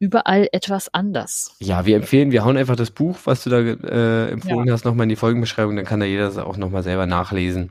überall 0.03 0.49
etwas 0.51 0.93
anders. 0.93 1.55
Ja, 1.61 1.87
wir 1.87 1.95
empfehlen, 1.95 2.33
wir 2.33 2.45
hauen 2.45 2.57
einfach 2.57 2.75
das 2.75 2.91
Buch, 2.91 3.19
was 3.25 3.45
du 3.45 3.51
da 3.51 3.61
äh, 3.61 4.33
empfohlen 4.33 4.67
ja. 4.67 4.73
hast, 4.73 4.85
nochmal 4.85 5.05
in 5.05 5.11
die 5.11 5.17
Folgenbeschreibung, 5.17 5.77
dann 5.77 5.85
kann 5.85 6.01
da 6.01 6.07
jeder 6.07 6.25
das 6.25 6.39
auch 6.39 6.57
nochmal 6.57 6.83
selber 6.83 7.07
nachlesen. 7.07 7.71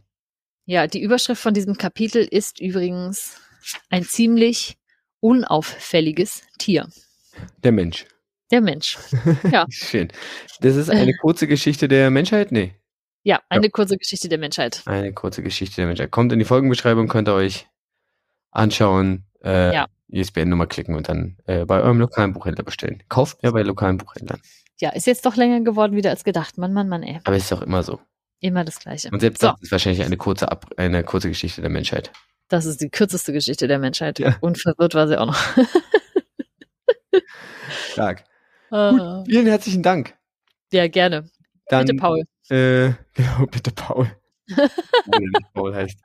Ja, 0.65 0.87
die 0.87 1.01
Überschrift 1.01 1.41
von 1.41 1.53
diesem 1.53 1.77
Kapitel 1.77 2.23
ist 2.23 2.61
übrigens 2.61 3.41
ein 3.89 4.03
ziemlich 4.03 4.77
unauffälliges 5.19 6.43
Tier. 6.57 6.87
Der 7.65 7.73
Mensch. 7.73 8.05
Der 8.49 8.61
Mensch. 8.61 8.97
Ja. 9.51 9.65
Schön. 9.69 10.07
Das 10.61 10.77
ist 10.77 10.89
eine 10.89 11.13
kurze 11.15 11.47
Geschichte 11.47 11.89
der 11.89 12.11
Menschheit? 12.11 12.53
Nee. 12.53 12.75
Ja, 13.23 13.41
eine 13.49 13.65
ja. 13.65 13.71
kurze 13.71 13.97
Geschichte 13.97 14.29
der 14.29 14.37
Menschheit. 14.37 14.83
Eine 14.85 15.11
kurze 15.11 15.43
Geschichte 15.43 15.75
der 15.75 15.87
Menschheit. 15.87 16.11
Kommt 16.11 16.31
in 16.31 16.39
die 16.39 16.45
Folgenbeschreibung, 16.45 17.09
könnt 17.09 17.27
ihr 17.27 17.33
euch 17.33 17.67
anschauen. 18.51 19.25
Äh, 19.43 19.73
ja. 19.73 19.87
ISBN-Nummer 20.11 20.67
klicken 20.67 20.95
und 20.95 21.09
dann 21.09 21.37
äh, 21.45 21.65
bei 21.65 21.81
eurem 21.81 21.99
lokalen 21.99 22.33
Buchhändler 22.33 22.63
bestellen. 22.63 23.03
Kauft 23.09 23.41
mehr 23.43 23.51
bei 23.51 23.61
lokalen 23.63 23.97
Buchhändlern. 23.97 24.41
Ja, 24.79 24.89
ist 24.89 25.07
jetzt 25.07 25.25
doch 25.25 25.35
länger 25.35 25.61
geworden 25.61 25.95
wieder 25.95 26.09
als 26.09 26.23
gedacht. 26.23 26.57
Mann, 26.57 26.73
Mann, 26.73 26.89
Mann, 26.89 27.03
ey. 27.03 27.19
Aber 27.23 27.35
ist 27.35 27.51
doch 27.51 27.61
immer 27.61 27.83
so. 27.83 27.99
Immer 28.39 28.65
das 28.65 28.79
Gleiche. 28.79 29.09
Und 29.11 29.19
selbst 29.19 29.41
so. 29.41 29.49
das 29.49 29.61
ist 29.61 29.71
wahrscheinlich 29.71 30.03
eine 30.03 30.17
kurze, 30.17 30.51
Ab 30.51 30.65
eine 30.77 31.03
kurze 31.03 31.29
Geschichte 31.29 31.61
der 31.61 31.69
Menschheit. 31.69 32.11
Das 32.47 32.65
ist 32.65 32.81
die 32.81 32.89
kürzeste 32.89 33.31
Geschichte 33.31 33.67
der 33.67 33.79
Menschheit. 33.79 34.19
Ja. 34.19 34.35
Und 34.41 34.59
verwirrt 34.59 34.95
war 34.95 35.07
sie 35.07 35.19
auch 35.19 35.27
noch. 35.27 35.39
Stark. 37.91 38.23
Uh. 38.71 38.97
Gut, 38.97 39.27
vielen 39.27 39.47
herzlichen 39.47 39.83
Dank. 39.83 40.15
Ja, 40.73 40.87
gerne. 40.87 41.29
Dann, 41.67 41.85
bitte, 41.85 41.97
Paul. 41.97 42.23
Äh, 42.49 42.93
genau, 43.13 43.45
bitte, 43.49 43.71
Paul. 43.71 44.11
Paul 45.53 45.75
heißt. 45.75 45.99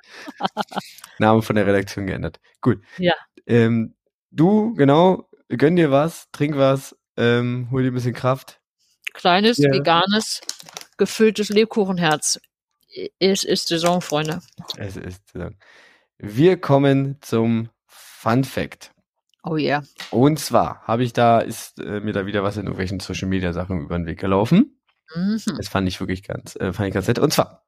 Name 1.18 1.42
von 1.42 1.56
der 1.56 1.66
Redaktion 1.66 2.06
geändert. 2.06 2.40
Gut. 2.60 2.82
Ja. 2.98 3.14
Ähm, 3.46 3.94
du, 4.30 4.74
genau, 4.74 5.28
gönn 5.48 5.76
dir 5.76 5.90
was, 5.90 6.28
trink 6.32 6.56
was, 6.56 6.96
ähm, 7.16 7.68
hol 7.70 7.82
dir 7.82 7.90
ein 7.90 7.94
bisschen 7.94 8.14
Kraft. 8.14 8.60
Kleines, 9.14 9.58
ja. 9.58 9.70
veganes, 9.72 10.40
gefülltes 10.98 11.48
Lebkuchenherz. 11.48 12.40
Es 13.18 13.44
ist 13.44 13.68
Saison, 13.68 14.00
Freunde. 14.00 14.40
Es 14.76 14.96
ist 14.96 15.28
Saison. 15.32 15.54
Wir 16.18 16.60
kommen 16.60 17.18
zum 17.20 17.68
Fun 17.86 18.44
Fact. 18.44 18.92
Oh 19.42 19.56
yeah. 19.56 19.82
Und 20.10 20.40
zwar 20.40 20.82
habe 20.82 21.04
ich 21.04 21.12
da, 21.12 21.38
ist 21.38 21.78
äh, 21.78 22.00
mir 22.00 22.12
da 22.12 22.26
wieder 22.26 22.42
was 22.42 22.56
in 22.56 22.64
irgendwelchen 22.64 23.00
Social 23.00 23.28
Media 23.28 23.52
Sachen 23.52 23.82
über 23.82 23.96
den 23.96 24.06
Weg 24.06 24.18
gelaufen. 24.18 24.80
Mhm. 25.14 25.40
Das 25.56 25.68
fand 25.68 25.86
ich 25.86 26.00
wirklich 26.00 26.24
ganz, 26.24 26.56
äh, 26.56 26.72
fand 26.72 26.88
ich 26.88 26.94
ganz 26.94 27.06
nett. 27.06 27.18
Und 27.18 27.32
zwar 27.32 27.65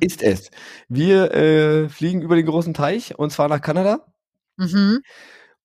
ist 0.00 0.22
es, 0.22 0.50
wir 0.88 1.32
äh, 1.32 1.88
fliegen 1.88 2.22
über 2.22 2.36
den 2.36 2.46
großen 2.46 2.74
Teich 2.74 3.18
und 3.18 3.30
zwar 3.30 3.48
nach 3.48 3.60
Kanada. 3.60 4.06
Mhm. 4.56 5.02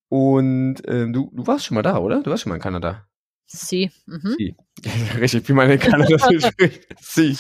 Und 0.09 0.86
äh, 0.86 1.09
du, 1.11 1.32
du 1.34 1.47
warst 1.47 1.65
schon 1.65 1.76
mal 1.76 1.82
da, 1.82 1.97
oder? 1.97 2.22
Du 2.22 2.30
warst 2.32 2.43
schon 2.43 2.49
mal 2.49 2.55
in 2.57 2.61
Kanada. 2.61 3.07
Sie. 3.45 3.91
Mhm. 4.05 4.36
Sie. 4.38 4.55
Richtig, 5.19 5.47
wie 5.47 5.53
man 5.53 5.69
in 5.69 5.80
Kanada 5.80 6.17
spricht. 6.39 6.88
Sie. 7.01 7.38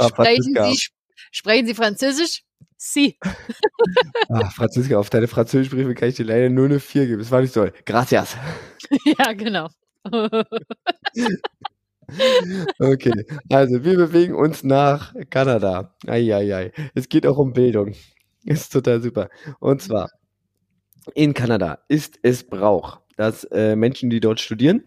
sprechen, 0.00 0.54
Sie 0.54 0.78
sprechen 1.30 1.66
Sie 1.66 1.74
Französisch? 1.74 2.42
Sie. 2.78 3.18
Ach, 4.28 4.52
Franziska, 4.52 4.98
auf 4.98 5.08
deine 5.10 5.28
Französischbriefe 5.28 5.94
kann 5.94 6.08
ich 6.10 6.16
dir 6.16 6.26
leider 6.26 6.50
nur 6.50 6.66
eine 6.66 6.78
4 6.78 7.06
geben. 7.06 7.18
Das 7.20 7.30
war 7.30 7.40
nicht 7.40 7.54
so. 7.54 7.66
Gracias. 7.84 8.36
Ja, 9.18 9.32
genau. 9.32 9.68
Okay, 12.78 13.24
also 13.50 13.84
wir 13.84 13.96
bewegen 13.96 14.34
uns 14.34 14.62
nach 14.62 15.14
Kanada. 15.30 15.94
Eieiei. 16.06 16.72
Es 16.94 17.08
geht 17.08 17.26
auch 17.26 17.38
um 17.38 17.52
Bildung. 17.52 17.94
Ist 18.44 18.72
total 18.72 19.02
super. 19.02 19.28
Und 19.58 19.82
zwar, 19.82 20.10
in 21.14 21.34
Kanada 21.34 21.78
ist 21.88 22.18
es 22.22 22.44
Brauch, 22.44 23.00
dass 23.16 23.44
äh, 23.44 23.76
Menschen, 23.76 24.10
die 24.10 24.20
dort 24.20 24.40
studieren 24.40 24.84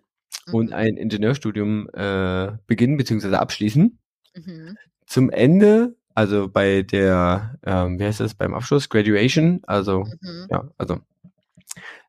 mhm. 0.48 0.54
und 0.54 0.74
ein 0.74 0.98
Ingenieurstudium 0.98 1.90
äh, 1.94 2.52
beginnen 2.68 2.98
bzw. 2.98 3.36
abschließen, 3.36 4.00
mhm. 4.36 4.78
zum 5.06 5.30
Ende 5.30 5.96
also 6.20 6.50
bei 6.50 6.82
der, 6.82 7.58
ähm, 7.66 7.98
wie 7.98 8.04
heißt 8.04 8.20
das, 8.20 8.34
beim 8.34 8.54
Abschluss, 8.54 8.90
Graduation, 8.90 9.62
also, 9.66 10.04
mhm. 10.20 10.48
ja, 10.50 10.70
also, 10.78 10.98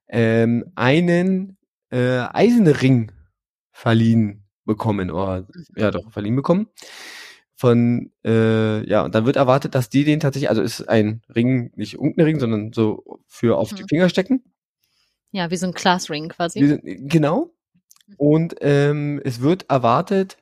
ähm, 0.08 0.64
einen 0.74 1.56
äh, 1.90 2.18
Eisenring 2.32 3.12
verliehen 3.70 4.42
bekommen, 4.70 5.10
oder, 5.10 5.46
ja 5.76 5.90
doch, 5.90 6.10
verliehen 6.10 6.36
bekommen. 6.36 6.68
Von, 7.56 8.10
äh, 8.24 8.88
ja, 8.88 9.04
und 9.04 9.14
dann 9.14 9.26
wird 9.26 9.36
erwartet, 9.36 9.74
dass 9.74 9.90
die 9.90 10.04
den 10.04 10.20
tatsächlich, 10.20 10.48
also 10.48 10.62
ist 10.62 10.88
ein 10.88 11.20
Ring, 11.34 11.72
nicht 11.74 11.94
irgendein 11.94 12.24
Ring, 12.24 12.40
sondern 12.40 12.72
so 12.72 13.20
für 13.26 13.58
auf 13.58 13.72
mhm. 13.72 13.76
die 13.76 13.84
Finger 13.88 14.08
stecken. 14.08 14.42
Ja, 15.32 15.50
wie 15.50 15.56
so 15.56 15.66
ein 15.66 15.74
Classring 15.74 16.30
quasi. 16.30 16.66
Sind, 16.66 16.82
genau. 17.10 17.52
Mhm. 18.06 18.14
Und 18.16 18.54
ähm, 18.60 19.20
es 19.24 19.40
wird 19.42 19.68
erwartet, 19.68 20.38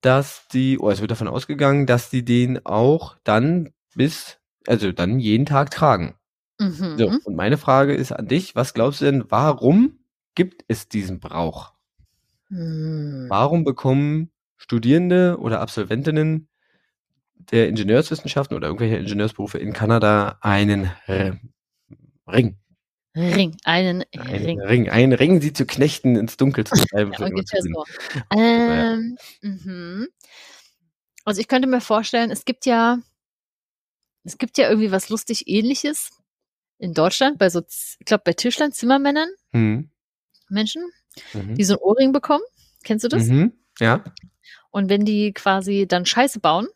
dass 0.00 0.48
die, 0.48 0.78
oh, 0.78 0.90
es 0.90 1.00
wird 1.00 1.10
davon 1.10 1.28
ausgegangen, 1.28 1.86
dass 1.86 2.10
die 2.10 2.24
den 2.24 2.64
auch 2.64 3.16
dann 3.24 3.72
bis, 3.94 4.38
also 4.66 4.92
dann 4.92 5.18
jeden 5.18 5.46
Tag 5.46 5.70
tragen. 5.70 6.14
Mhm. 6.58 6.96
So, 6.98 7.08
und 7.24 7.36
meine 7.36 7.58
Frage 7.58 7.94
ist 7.94 8.12
an 8.12 8.28
dich, 8.28 8.54
was 8.54 8.72
glaubst 8.72 9.00
du 9.00 9.04
denn, 9.06 9.24
warum 9.28 9.98
gibt 10.34 10.64
es 10.68 10.88
diesen 10.88 11.20
Brauch? 11.20 11.75
Mhm. 12.48 13.26
Warum 13.28 13.64
bekommen 13.64 14.30
Studierende 14.56 15.38
oder 15.38 15.60
Absolventinnen 15.60 16.48
der 17.34 17.68
Ingenieurswissenschaften 17.68 18.56
oder 18.56 18.68
irgendwelche 18.68 18.96
Ingenieursberufe 18.96 19.58
in 19.58 19.72
Kanada 19.72 20.38
einen 20.40 20.90
Ring? 22.26 22.58
Ring, 23.16 23.56
einen 23.64 24.04
ein 24.12 24.44
Ring. 24.44 24.60
Ring. 24.60 24.90
Einen 24.90 25.12
Ring, 25.14 25.40
sie 25.40 25.54
zu 25.54 25.64
knechten, 25.64 26.16
ins 26.16 26.36
Dunkel 26.36 26.64
zu 26.64 26.74
treiben. 26.90 27.12
ja, 27.18 27.24
ungefähr 27.24 27.62
so. 27.62 27.84
Ähm, 28.36 29.16
mhm. 29.40 30.08
Also 31.24 31.40
ich 31.40 31.48
könnte 31.48 31.66
mir 31.66 31.80
vorstellen, 31.80 32.30
es 32.30 32.44
gibt 32.44 32.66
ja, 32.66 32.98
es 34.24 34.36
gibt 34.36 34.58
ja 34.58 34.68
irgendwie 34.68 34.92
was 34.92 35.08
lustig 35.08 35.48
ähnliches 35.48 36.10
in 36.78 36.92
Deutschland, 36.92 37.38
bei 37.38 37.48
so, 37.48 37.62
ich 37.98 38.04
glaube 38.04 38.22
bei 38.24 38.34
Tischlern, 38.34 38.72
Zimmermännern, 38.72 39.30
mhm. 39.52 39.90
Menschen, 40.50 40.84
mhm. 41.32 41.54
die 41.54 41.64
so 41.64 41.74
ein 41.74 41.80
Ohrring 41.80 42.12
bekommen. 42.12 42.44
Kennst 42.84 43.04
du 43.04 43.08
das? 43.08 43.26
Mhm. 43.26 43.52
Ja. 43.78 44.04
Und 44.70 44.88
wenn 44.88 45.04
die 45.04 45.32
quasi 45.32 45.86
dann 45.88 46.06
Scheiße 46.06 46.40
bauen 46.40 46.66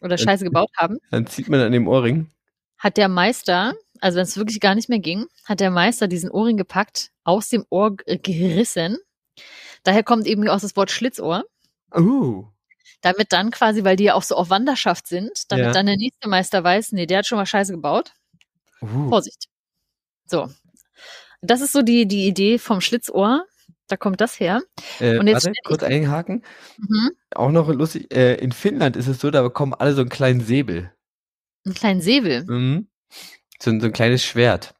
oder 0.00 0.18
Scheiße 0.18 0.44
gebaut 0.44 0.70
haben, 0.76 0.98
dann 1.10 1.26
zieht 1.26 1.48
man 1.48 1.60
an 1.60 1.72
dem 1.72 1.88
Ohrring. 1.88 2.30
Hat 2.78 2.96
der 2.96 3.08
Meister 3.08 3.74
also 4.00 4.16
wenn 4.16 4.24
es 4.24 4.36
wirklich 4.36 4.60
gar 4.60 4.74
nicht 4.74 4.88
mehr 4.88 4.98
ging, 4.98 5.26
hat 5.44 5.60
der 5.60 5.70
Meister 5.70 6.08
diesen 6.08 6.30
Ohrring 6.30 6.56
gepackt, 6.56 7.10
aus 7.24 7.48
dem 7.48 7.64
Ohr 7.70 7.96
gerissen. 7.96 8.98
Daher 9.82 10.02
kommt 10.02 10.26
eben 10.26 10.48
auch 10.48 10.60
das 10.60 10.76
Wort 10.76 10.90
Schlitzohr. 10.90 11.44
Uh. 11.94 12.46
Damit 13.02 13.32
dann 13.32 13.50
quasi, 13.50 13.84
weil 13.84 13.96
die 13.96 14.04
ja 14.04 14.14
auch 14.14 14.22
so 14.22 14.34
auf 14.34 14.50
Wanderschaft 14.50 15.06
sind, 15.06 15.50
damit 15.50 15.66
ja. 15.66 15.72
dann 15.72 15.86
der 15.86 15.96
nächste 15.96 16.28
Meister 16.28 16.64
weiß, 16.64 16.92
nee, 16.92 17.06
der 17.06 17.18
hat 17.18 17.26
schon 17.26 17.38
mal 17.38 17.46
Scheiße 17.46 17.72
gebaut. 17.72 18.12
Uh. 18.80 19.08
Vorsicht. 19.08 19.46
So. 20.26 20.48
Das 21.40 21.60
ist 21.60 21.72
so 21.72 21.82
die, 21.82 22.06
die 22.06 22.26
Idee 22.26 22.58
vom 22.58 22.80
Schlitzohr. 22.80 23.46
Da 23.88 23.96
kommt 23.96 24.20
das 24.20 24.40
her. 24.40 24.62
Äh, 25.00 25.18
und 25.18 25.28
jetzt 25.28 25.46
warte, 25.46 25.58
kurz 25.64 25.82
einhaken. 25.82 26.42
Mhm. 26.78 27.10
Auch 27.34 27.50
noch 27.50 27.68
lustig, 27.68 28.12
äh, 28.12 28.34
in 28.34 28.52
Finnland 28.52 28.96
ist 28.96 29.06
es 29.06 29.20
so, 29.20 29.30
da 29.30 29.42
bekommen 29.42 29.74
alle 29.74 29.94
so 29.94 30.00
einen 30.00 30.10
kleinen 30.10 30.40
Säbel. 30.40 30.92
Einen 31.64 31.74
kleinen 31.74 32.00
Säbel? 32.00 32.44
Mhm. 32.44 32.88
So, 33.60 33.70
so 33.78 33.86
ein 33.86 33.92
kleines 33.92 34.24
Schwert. 34.24 34.74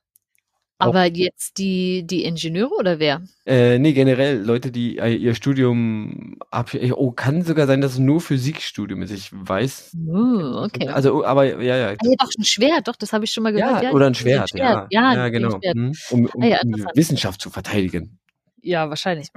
Aber 0.78 1.04
auch, 1.04 1.10
jetzt 1.14 1.56
die, 1.56 2.06
die 2.06 2.24
Ingenieure 2.24 2.74
oder 2.74 2.98
wer? 2.98 3.22
Äh, 3.46 3.78
nee, 3.78 3.94
generell 3.94 4.42
Leute, 4.42 4.70
die 4.70 4.98
äh, 4.98 5.14
ihr 5.14 5.34
Studium 5.34 6.36
ab. 6.50 6.70
Oh, 6.92 7.12
kann 7.12 7.42
sogar 7.42 7.66
sein, 7.66 7.80
dass 7.80 7.92
es 7.92 7.98
nur 7.98 8.20
Physikstudium 8.20 9.00
ist. 9.00 9.10
Ich 9.10 9.30
weiß. 9.32 9.96
Uh, 10.06 10.64
okay. 10.64 10.88
Also, 10.88 11.24
aber 11.24 11.62
ja, 11.62 11.76
ja. 11.76 11.90
Ja, 11.92 11.96
doch, 12.18 12.30
ein 12.38 12.44
Schwert, 12.44 12.88
doch, 12.88 12.96
das 12.96 13.14
habe 13.14 13.24
ich 13.24 13.30
schon 13.30 13.44
mal 13.44 13.52
gehört. 13.52 13.82
Ja, 13.82 13.88
ja 13.88 13.92
oder 13.92 14.06
ein 14.06 14.14
Schwert, 14.14 14.42
ein 14.42 14.48
Schwert. 14.48 14.86
Ja, 14.90 15.14
ja, 15.14 15.14
ja 15.14 15.28
genau. 15.30 15.58
Hm? 15.62 15.92
Um, 16.10 16.26
um, 16.26 16.42
ah, 16.42 16.46
ja, 16.46 16.60
um 16.62 16.72
Wissenschaft 16.94 17.40
zu 17.40 17.48
verteidigen. 17.48 18.18
Ja, 18.62 18.88
wahrscheinlich. 18.88 19.28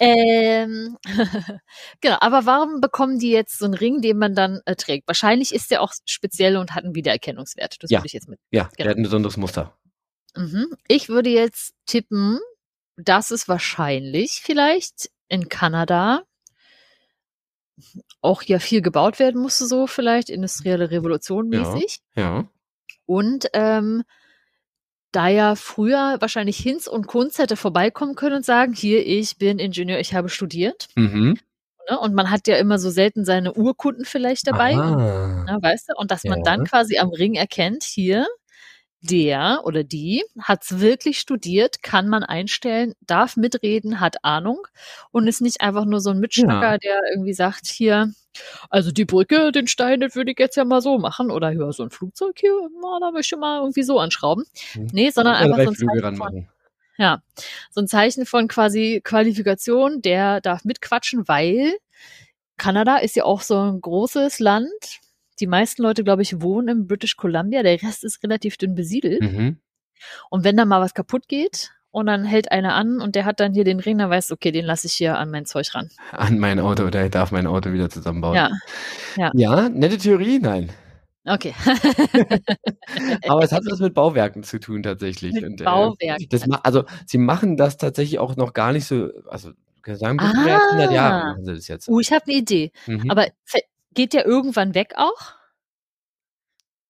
ähm, 0.00 0.98
genau, 2.00 2.16
aber 2.20 2.46
warum 2.46 2.80
bekommen 2.80 3.18
die 3.18 3.30
jetzt 3.30 3.58
so 3.58 3.64
einen 3.64 3.74
Ring, 3.74 4.02
den 4.02 4.18
man 4.18 4.34
dann 4.34 4.60
äh, 4.66 4.76
trägt? 4.76 5.06
Wahrscheinlich 5.06 5.54
ist 5.54 5.70
der 5.70 5.82
auch 5.82 5.92
speziell 6.04 6.56
und 6.56 6.74
hat 6.74 6.84
einen 6.84 6.94
Wiedererkennungswert. 6.94 7.76
Das 7.80 7.90
ja. 7.90 7.98
würde 7.98 8.06
ich 8.06 8.12
jetzt 8.12 8.28
mit. 8.28 8.38
Ja, 8.50 8.64
genau. 8.64 8.74
der 8.78 8.90
hat 8.90 8.96
ein 8.96 9.02
besonderes 9.02 9.36
Muster. 9.36 9.76
Mhm. 10.36 10.74
Ich 10.88 11.08
würde 11.08 11.30
jetzt 11.30 11.74
tippen, 11.86 12.38
dass 12.96 13.30
es 13.30 13.48
wahrscheinlich 13.48 14.40
vielleicht 14.42 15.10
in 15.28 15.48
Kanada 15.48 16.22
auch 18.20 18.42
ja 18.42 18.58
viel 18.58 18.82
gebaut 18.82 19.18
werden 19.18 19.40
musste, 19.40 19.66
so 19.66 19.86
vielleicht 19.86 20.28
industrielle 20.28 20.90
Revolution 20.90 21.48
mäßig. 21.48 22.00
Ja. 22.14 22.22
ja. 22.22 22.48
Und 23.06 23.46
ähm, 23.52 24.04
da 25.12 25.28
ja 25.28 25.54
früher 25.54 26.16
wahrscheinlich 26.20 26.56
Hinz 26.58 26.86
und 26.86 27.06
Kunz 27.06 27.38
hätte 27.38 27.56
vorbeikommen 27.56 28.14
können 28.14 28.36
und 28.36 28.44
sagen, 28.44 28.72
hier, 28.72 29.06
ich 29.06 29.36
bin 29.38 29.58
Ingenieur, 29.58 30.00
ich 30.00 30.14
habe 30.14 30.28
studiert. 30.28 30.88
Mhm. 30.96 31.38
ne? 31.90 31.98
Und 31.98 32.14
man 32.14 32.30
hat 32.30 32.48
ja 32.48 32.56
immer 32.56 32.78
so 32.78 32.90
selten 32.90 33.24
seine 33.24 33.52
Urkunden 33.54 34.04
vielleicht 34.04 34.46
dabei. 34.46 34.72
Und, 34.74 35.00
Ah. 35.00 35.44
ne, 35.44 35.58
weißt 35.60 35.90
du? 35.90 35.94
Und 35.98 36.10
dass 36.10 36.24
man 36.24 36.38
Ja. 36.40 36.44
dann 36.44 36.64
quasi 36.64 36.98
am 36.98 37.10
Ring 37.10 37.34
erkennt, 37.34 37.82
hier, 37.84 38.26
der 39.02 39.62
oder 39.64 39.82
die 39.84 40.22
hat's 40.40 40.78
wirklich 40.78 41.18
studiert, 41.18 41.82
kann 41.82 42.08
man 42.08 42.22
einstellen, 42.22 42.94
darf 43.00 43.36
mitreden, 43.36 43.98
hat 44.00 44.24
Ahnung 44.24 44.60
und 45.10 45.26
ist 45.26 45.40
nicht 45.40 45.60
einfach 45.60 45.84
nur 45.86 46.00
so 46.00 46.10
ein 46.10 46.20
Mitschnacker, 46.20 46.78
der 46.78 47.00
irgendwie 47.12 47.32
sagt, 47.34 47.66
hier, 47.66 48.12
also 48.70 48.90
die 48.90 49.04
Brücke, 49.04 49.52
den 49.52 49.66
Stein, 49.66 50.00
das 50.00 50.14
würde 50.14 50.32
ich 50.32 50.38
jetzt 50.38 50.56
ja 50.56 50.64
mal 50.64 50.80
so 50.80 50.98
machen. 50.98 51.30
Oder 51.30 51.50
ja, 51.50 51.72
so 51.72 51.82
ein 51.82 51.90
Flugzeug 51.90 52.38
hier, 52.38 52.68
na, 52.80 52.98
da 53.00 53.10
möchte 53.10 53.34
ich 53.34 53.40
mal 53.40 53.60
irgendwie 53.60 53.82
so 53.82 53.98
anschrauben. 53.98 54.44
Hm. 54.72 54.88
Nee, 54.92 55.10
sondern 55.10 55.34
einfach 55.34 55.62
so 55.62 55.70
ein 55.70 55.74
Zeichen 55.74 56.16
von, 56.16 56.48
ja, 56.98 57.22
so 57.70 57.80
ein 57.80 57.88
Zeichen 57.88 58.26
von 58.26 58.48
quasi 58.48 59.00
Qualifikation, 59.02 60.02
der 60.02 60.40
darf 60.40 60.64
mitquatschen, 60.64 61.26
weil 61.28 61.74
Kanada 62.56 62.98
ist 62.98 63.16
ja 63.16 63.24
auch 63.24 63.40
so 63.40 63.58
ein 63.58 63.80
großes 63.80 64.38
Land. 64.38 65.00
Die 65.40 65.46
meisten 65.46 65.82
Leute, 65.82 66.04
glaube 66.04 66.22
ich, 66.22 66.40
wohnen 66.40 66.68
im 66.68 66.86
British 66.86 67.16
Columbia. 67.16 67.62
Der 67.62 67.82
Rest 67.82 68.04
ist 68.04 68.22
relativ 68.22 68.56
dünn 68.56 68.74
besiedelt. 68.74 69.22
Mhm. 69.22 69.58
Und 70.30 70.44
wenn 70.44 70.56
da 70.56 70.64
mal 70.64 70.80
was 70.80 70.94
kaputt 70.94 71.28
geht 71.28 71.72
und 71.92 72.06
dann 72.06 72.24
hält 72.24 72.50
einer 72.50 72.74
an 72.74 73.00
und 73.00 73.14
der 73.14 73.24
hat 73.24 73.38
dann 73.40 73.52
hier 73.54 73.64
den 73.64 73.78
Ring, 73.80 73.98
dann 73.98 74.10
weißt 74.10 74.30
du, 74.30 74.34
okay, 74.34 74.50
den 74.50 74.64
lasse 74.64 74.86
ich 74.88 74.94
hier 74.94 75.16
an 75.18 75.30
mein 75.30 75.46
Zeug 75.46 75.72
ran. 75.74 75.88
An 76.10 76.38
mein 76.38 76.58
Auto 76.58 76.84
oder 76.84 77.04
ich 77.04 77.10
darf 77.12 77.30
mein 77.30 77.46
Auto 77.46 77.72
wieder 77.72 77.88
zusammenbauen. 77.90 78.34
Ja, 78.34 78.50
ja. 79.16 79.30
Ja, 79.34 79.68
nette 79.68 79.98
Theorie, 79.98 80.40
nein. 80.40 80.70
okay. 81.24 81.54
Aber 83.28 83.42
es 83.44 83.52
hat 83.52 83.62
was 83.70 83.78
mit 83.80 83.94
Bauwerken 83.94 84.42
zu 84.42 84.58
tun 84.58 84.82
tatsächlich. 84.82 85.32
Mit 85.34 85.44
Und, 85.44 85.60
äh, 85.60 85.64
Bauwerken. 85.64 86.28
Ma 86.48 86.56
also 86.64 86.84
sie 87.06 87.18
machen 87.18 87.56
das 87.56 87.76
tatsächlich 87.76 88.18
auch 88.18 88.36
noch 88.36 88.52
gar 88.52 88.72
nicht 88.72 88.86
so, 88.86 89.10
also 89.28 89.50
kann 89.82 89.96
sagen, 89.96 90.16
bis 90.16 90.26
als 90.26 90.62
100 90.70 90.92
Jahre 90.92 91.14
Ah. 91.22 91.28
machen 91.30 91.44
sie 91.44 91.54
das 91.54 91.68
jetzt. 91.68 91.88
uh, 91.88 92.00
ich 92.00 92.12
habe 92.12 92.24
eine 92.26 92.36
Idee. 92.36 92.70
Mhm. 92.86 93.10
Aber 93.10 93.26
geht 93.94 94.12
der 94.12 94.24
irgendwann 94.26 94.74
weg 94.74 94.94
auch? 94.96 95.34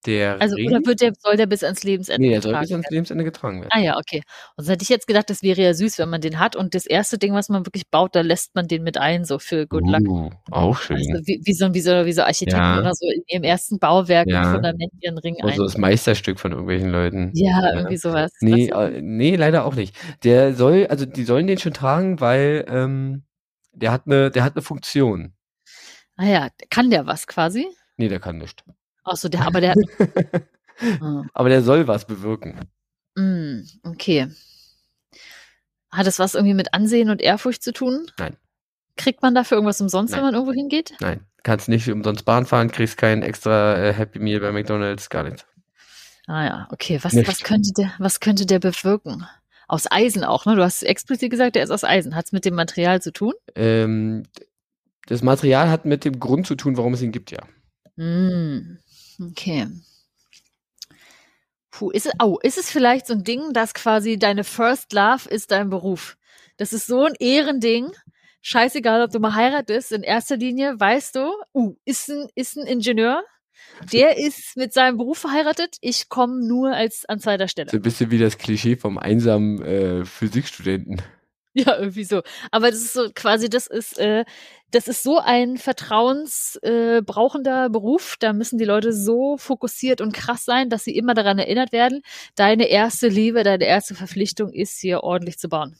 Der 0.06 0.40
Also, 0.40 0.56
Ring, 0.56 0.68
oder 0.68 0.84
wird 0.86 1.00
der, 1.00 1.12
soll 1.18 1.36
der 1.36 1.46
bis 1.46 1.62
ans 1.62 1.82
Lebensende 1.84 2.20
nee, 2.20 2.30
der 2.32 2.42
soll 2.42 2.52
getragen 2.52 2.62
bis 2.66 2.72
ans 2.72 2.90
Lebensende 2.90 3.24
getragen 3.24 3.60
werden. 3.60 3.70
Ah 3.72 3.80
ja, 3.80 3.96
okay. 3.98 4.22
Und 4.56 4.64
so 4.64 4.72
hätte 4.72 4.82
ich 4.82 4.88
jetzt 4.88 5.06
gedacht, 5.06 5.30
das 5.30 5.42
wäre 5.42 5.60
ja 5.62 5.74
süß, 5.74 5.98
wenn 5.98 6.08
man 6.10 6.20
den 6.20 6.38
hat. 6.38 6.56
Und 6.56 6.74
das 6.74 6.86
erste 6.86 7.18
Ding, 7.18 7.34
was 7.34 7.48
man 7.48 7.66
wirklich 7.66 7.88
baut, 7.90 8.14
da 8.14 8.20
lässt 8.20 8.54
man 8.54 8.66
den 8.68 8.82
mit 8.82 8.98
ein, 8.98 9.24
so 9.24 9.38
für 9.38 9.66
Good 9.66 9.86
Luck. 9.86 10.02
Uh, 10.08 10.30
auch 10.50 10.78
schön. 10.78 10.96
Also 10.96 11.26
wie, 11.26 11.40
wie, 11.44 11.52
so, 11.54 11.72
wie, 11.74 11.80
so, 11.80 12.04
wie 12.06 12.12
so 12.12 12.22
Architekten 12.22 12.58
Ja. 12.60 12.78
oder 12.80 12.92
so 12.94 13.06
in 13.08 13.22
ihrem 13.28 13.44
ersten 13.44 13.78
Bauwerk 13.78 14.26
Ja. 14.28 14.44
im 14.48 14.54
Fundament 14.54 14.92
ihren 15.00 15.18
Ring 15.18 15.36
ein. 15.40 15.48
Also 15.50 15.64
das 15.64 15.76
Meisterstück 15.78 16.40
von 16.40 16.52
irgendwelchen 16.52 16.90
Leuten. 16.90 17.30
ja, 17.34 17.72
irgendwie 17.74 17.96
sowas. 17.96 18.32
Nee, 18.40 18.68
äh, 18.70 19.00
nee, 19.00 19.36
leider 19.36 19.64
auch 19.64 19.74
nicht. 19.74 19.96
Der 20.24 20.54
soll, 20.54 20.86
also 20.88 21.06
die 21.06 21.24
sollen 21.24 21.46
den 21.46 21.58
schon 21.58 21.72
tragen, 21.74 22.20
weil 22.20 22.64
ähm, 22.68 23.24
der 23.72 23.92
hat 23.92 24.02
eine, 24.06 24.30
der 24.30 24.44
hat 24.44 24.54
eine 24.54 24.62
Funktion. 24.62 25.32
ah 26.16 26.26
ja, 26.26 26.48
kann 26.70 26.90
der 26.90 27.06
was 27.06 27.26
quasi? 27.26 27.66
Nee, 27.96 28.08
der 28.08 28.20
kann 28.20 28.38
nicht. 28.38 28.64
Ach 29.04 29.16
so, 29.16 29.28
der, 29.28 29.46
aber 29.46 29.60
der. 29.60 29.74
Ah, 31.00 31.22
Aber 31.34 31.48
der 31.48 31.62
soll 31.62 31.86
was 31.86 32.06
bewirken. 32.06 32.58
mm, 33.14 33.60
okay. 33.84 34.28
Hat 35.92 36.06
es 36.06 36.18
was 36.18 36.34
irgendwie 36.34 36.54
mit 36.54 36.74
Ansehen 36.74 37.10
und 37.10 37.20
Ehrfurcht 37.20 37.62
zu 37.62 37.72
tun? 37.72 38.06
Nein. 38.18 38.36
Kriegt 38.96 39.22
man 39.22 39.34
dafür 39.34 39.58
irgendwas 39.58 39.80
umsonst, 39.80 40.10
Nein. 40.12 40.18
wenn 40.18 40.24
man 40.26 40.34
irgendwo 40.34 40.52
hingeht? 40.54 40.94
Nein, 41.00 41.20
kannst 41.44 41.68
nicht 41.68 41.88
umsonst 41.90 42.24
Bahn 42.24 42.46
fahren, 42.46 42.70
kriegst 42.70 42.96
kein 42.96 43.22
extra 43.22 43.76
äh, 43.76 43.92
Happy 43.92 44.18
Meal 44.18 44.40
bei 44.40 44.50
McDonald's, 44.50 45.08
gar 45.08 45.22
nichts. 45.24 45.46
Ah 46.26 46.44
ja, 46.44 46.68
okay. 46.72 46.98
Was, 47.02 47.12
Nicht. 47.12 47.28
was, 47.28 47.40
könnte 47.40 47.70
der, 47.76 47.92
was 47.98 48.18
könnte 48.20 48.46
der 48.46 48.58
bewirken? 48.58 49.26
Aus 49.68 49.86
Eisen 49.90 50.24
auch, 50.24 50.46
ne? 50.46 50.56
Du 50.56 50.62
hast 50.64 50.82
explizit 50.82 51.30
gesagt, 51.30 51.54
der 51.54 51.62
ist 51.62 51.70
aus 51.70 51.84
Eisen. 51.84 52.16
Hat 52.16 52.26
es 52.26 52.32
mit 52.32 52.44
dem 52.44 52.54
Material 52.54 53.00
zu 53.02 53.12
tun? 53.12 53.34
Ähm, 53.54 54.24
das 55.06 55.22
Material 55.22 55.68
hat 55.68 55.84
mit 55.84 56.04
dem 56.04 56.18
Grund 56.18 56.46
zu 56.46 56.54
tun, 56.56 56.76
warum 56.76 56.94
es 56.94 57.02
ihn 57.02 57.12
gibt, 57.12 57.30
ja. 57.30 57.40
Mm, 57.96 58.78
okay. 59.30 59.68
Puh, 61.70 61.90
ist 61.90 62.06
es, 62.06 62.12
oh, 62.22 62.38
ist 62.42 62.58
es 62.58 62.70
vielleicht 62.70 63.06
so 63.06 63.14
ein 63.14 63.24
Ding, 63.24 63.52
dass 63.52 63.72
quasi 63.72 64.18
deine 64.18 64.44
First 64.44 64.92
Love 64.92 65.28
ist 65.28 65.50
dein 65.50 65.70
Beruf? 65.70 66.16
Das 66.58 66.72
ist 66.72 66.86
so 66.86 67.04
ein 67.04 67.14
Ehrending. 67.18 67.90
Scheißegal, 68.42 69.02
ob 69.02 69.10
du 69.10 69.20
mal 69.20 69.34
heiratest, 69.34 69.92
in 69.92 70.02
erster 70.02 70.36
Linie 70.36 70.78
weißt 70.78 71.16
du, 71.16 71.32
uh, 71.54 71.76
ist 71.84 72.10
ein, 72.10 72.28
ist 72.34 72.56
ein 72.56 72.66
Ingenieur, 72.66 73.22
der 73.92 74.18
ist 74.18 74.56
mit 74.56 74.72
seinem 74.72 74.96
Beruf 74.96 75.18
verheiratet, 75.18 75.76
ich 75.80 76.08
komme 76.08 76.46
nur 76.46 76.74
als 76.74 77.04
an 77.06 77.20
zweiter 77.20 77.48
Stelle. 77.48 77.70
So 77.70 77.76
ein 77.76 77.82
bisschen 77.82 78.10
wie 78.10 78.18
das 78.18 78.38
Klischee 78.38 78.76
vom 78.76 78.98
einsamen 78.98 79.62
äh, 79.62 80.04
Physikstudenten. 80.04 81.02
Ja, 81.54 81.76
irgendwie 81.78 82.04
so. 82.04 82.22
Aber 82.50 82.70
das 82.70 82.80
ist 82.80 82.94
so 82.94 83.10
quasi, 83.14 83.50
das 83.50 83.66
ist, 83.66 83.98
äh, 83.98 84.24
das 84.70 84.88
ist 84.88 85.02
so 85.02 85.18
ein 85.18 85.58
vertrauensbrauchender 85.58 87.66
äh, 87.66 87.68
Beruf. 87.68 88.16
Da 88.20 88.32
müssen 88.32 88.56
die 88.58 88.64
Leute 88.64 88.94
so 88.94 89.36
fokussiert 89.36 90.00
und 90.00 90.14
krass 90.14 90.46
sein, 90.46 90.70
dass 90.70 90.84
sie 90.84 90.96
immer 90.96 91.12
daran 91.12 91.38
erinnert 91.38 91.72
werden. 91.72 92.00
Deine 92.36 92.68
erste 92.68 93.08
Liebe, 93.08 93.42
deine 93.42 93.64
erste 93.64 93.94
Verpflichtung 93.94 94.50
ist 94.50 94.80
hier 94.80 95.00
ordentlich 95.02 95.36
zu 95.38 95.50
bauen. 95.50 95.76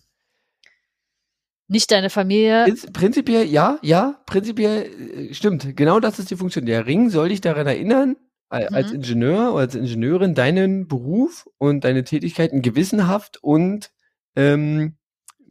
Nicht 1.69 1.91
deine 1.91 2.11
Familie. 2.11 2.65
Prinz- 2.65 2.87
Prinzipiell, 2.93 3.47
ja, 3.47 3.79
ja, 3.83 4.21
prinzipiell 4.27 5.31
äh, 5.31 5.35
stimmt. 5.35 5.75
Genau 5.77 6.01
das 6.01 6.19
ist 6.19 6.31
die 6.31 6.37
Funktion. 6.37 6.67
Der 6.67 6.87
Ring 6.87 7.09
soll 7.09 7.31
dich 7.31 7.41
daran 7.41 7.67
erinnern, 7.67 8.17
Mhm. 8.51 8.75
als 8.75 8.93
Ingenieur 8.93 9.53
oder 9.53 9.61
als 9.63 9.75
Ingenieurin 9.75 10.35
deinen 10.35 10.87
Beruf 10.87 11.49
und 11.57 11.85
deine 11.85 12.05
Tätigkeiten 12.05 12.61
gewissenhaft 12.61 13.43
und 13.43 13.91
ähm, 14.37 14.97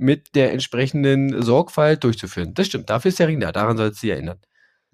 mit 0.01 0.35
der 0.35 0.51
entsprechenden 0.51 1.41
Sorgfalt 1.43 2.03
durchzuführen. 2.03 2.53
Das 2.53 2.67
stimmt. 2.67 2.89
Dafür 2.89 3.09
ist 3.09 3.19
der 3.19 3.27
Ring 3.27 3.39
da. 3.39 3.51
Daran 3.51 3.77
soll 3.77 3.89
es 3.89 3.99
sie 3.99 4.09
erinnern. 4.09 4.39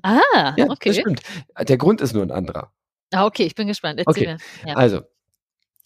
Ah, 0.03 0.19
Ja, 0.33 0.53
das 0.57 0.69
okay. 0.69 0.93
stimmt. 0.93 1.21
Der 1.59 1.77
Grund 1.77 2.01
ist 2.01 2.13
nur 2.13 2.23
ein 2.23 2.31
anderer. 2.31 2.71
Ah, 3.13 3.25
okay, 3.25 3.43
ich 3.43 3.55
bin 3.55 3.67
gespannt. 3.67 3.99
Erzähl 4.05 4.23
Okay. 4.23 4.37
mir. 4.63 4.69
Ja. 4.69 4.75
Also, 4.75 5.01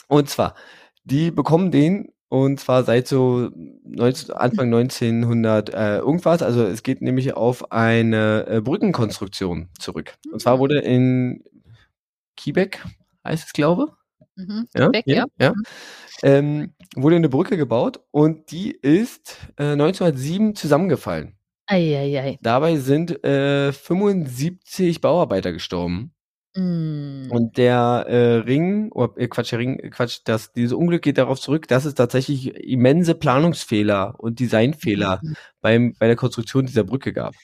und 0.07 0.29
zwar, 0.29 0.55
die 1.03 1.31
bekommen 1.31 1.71
den 1.71 2.11
und 2.29 2.59
zwar 2.59 2.83
seit 2.83 3.07
so 3.07 3.49
19, 3.83 4.33
Anfang 4.33 4.65
1900 4.73 5.69
äh, 5.73 5.97
irgendwas. 5.99 6.41
Also 6.41 6.63
es 6.65 6.81
geht 6.81 7.01
nämlich 7.01 7.33
auf 7.35 7.71
eine 7.71 8.47
äh, 8.47 8.61
Brückenkonstruktion 8.61 9.69
zurück. 9.79 10.15
Und 10.31 10.41
zwar 10.41 10.57
wurde 10.59 10.79
in 10.79 11.43
Quebec, 12.37 12.83
heißt 13.25 13.45
es 13.47 13.53
glaube 13.53 13.95
Mhm. 14.35 14.67
ja, 14.75 14.91
Weg, 14.93 15.03
ja, 15.07 15.15
ja. 15.15 15.25
ja. 15.39 15.53
Ähm, 16.23 16.73
wurde 16.95 17.15
eine 17.15 17.29
Brücke 17.29 17.57
gebaut 17.57 17.99
und 18.11 18.51
die 18.51 18.71
ist 18.71 19.37
äh, 19.57 19.71
1907 19.73 20.55
zusammengefallen. 20.55 21.35
Eieiei. 21.67 22.37
Dabei 22.41 22.77
sind 22.77 23.23
äh, 23.23 23.71
75 23.71 25.01
Bauarbeiter 25.01 25.53
gestorben. 25.53 26.13
Mm. 26.53 27.31
Und 27.31 27.57
der 27.57 28.05
äh, 28.09 28.35
Ring, 28.39 28.91
oder 28.91 29.13
äh, 29.17 29.27
Quatsch, 29.29 29.53
der 29.53 29.59
Ring, 29.59 29.79
äh, 29.79 29.89
Quatsch, 29.89 30.19
das, 30.25 30.51
dieses 30.51 30.73
Unglück 30.73 31.01
geht 31.01 31.17
darauf 31.17 31.39
zurück, 31.39 31.67
dass 31.69 31.85
es 31.85 31.95
tatsächlich 31.95 32.53
immense 32.55 33.15
Planungsfehler 33.15 34.15
und 34.17 34.39
Designfehler 34.41 35.21
Mhm. 35.23 35.35
beim, 35.61 35.93
bei 35.97 36.07
der 36.07 36.17
Konstruktion 36.17 36.65
dieser 36.65 36.83
Brücke 36.83 37.13
gab. 37.13 37.35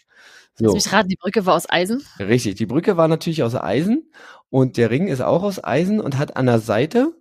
Lass 0.60 0.74
mich 0.74 0.92
raten, 0.92 1.10
die 1.10 1.16
Brücke 1.16 1.46
war 1.46 1.56
aus 1.56 1.70
Eisen. 1.70 2.04
richtig. 2.20 2.56
Die 2.56 2.66
Brücke 2.66 2.98
war 2.98 3.08
natürlich 3.08 3.44
aus 3.44 3.56
Eisen 3.56 4.10
und 4.50 4.78
der 4.78 4.90
Ring 4.90 5.08
ist 5.08 5.22
auch 5.22 5.44
aus 5.44 5.64
Eisen 5.64 6.00
und 6.00 6.18
hat 6.18 6.36
an 6.36 6.48
der 6.48 6.60
Seite, 6.60 7.14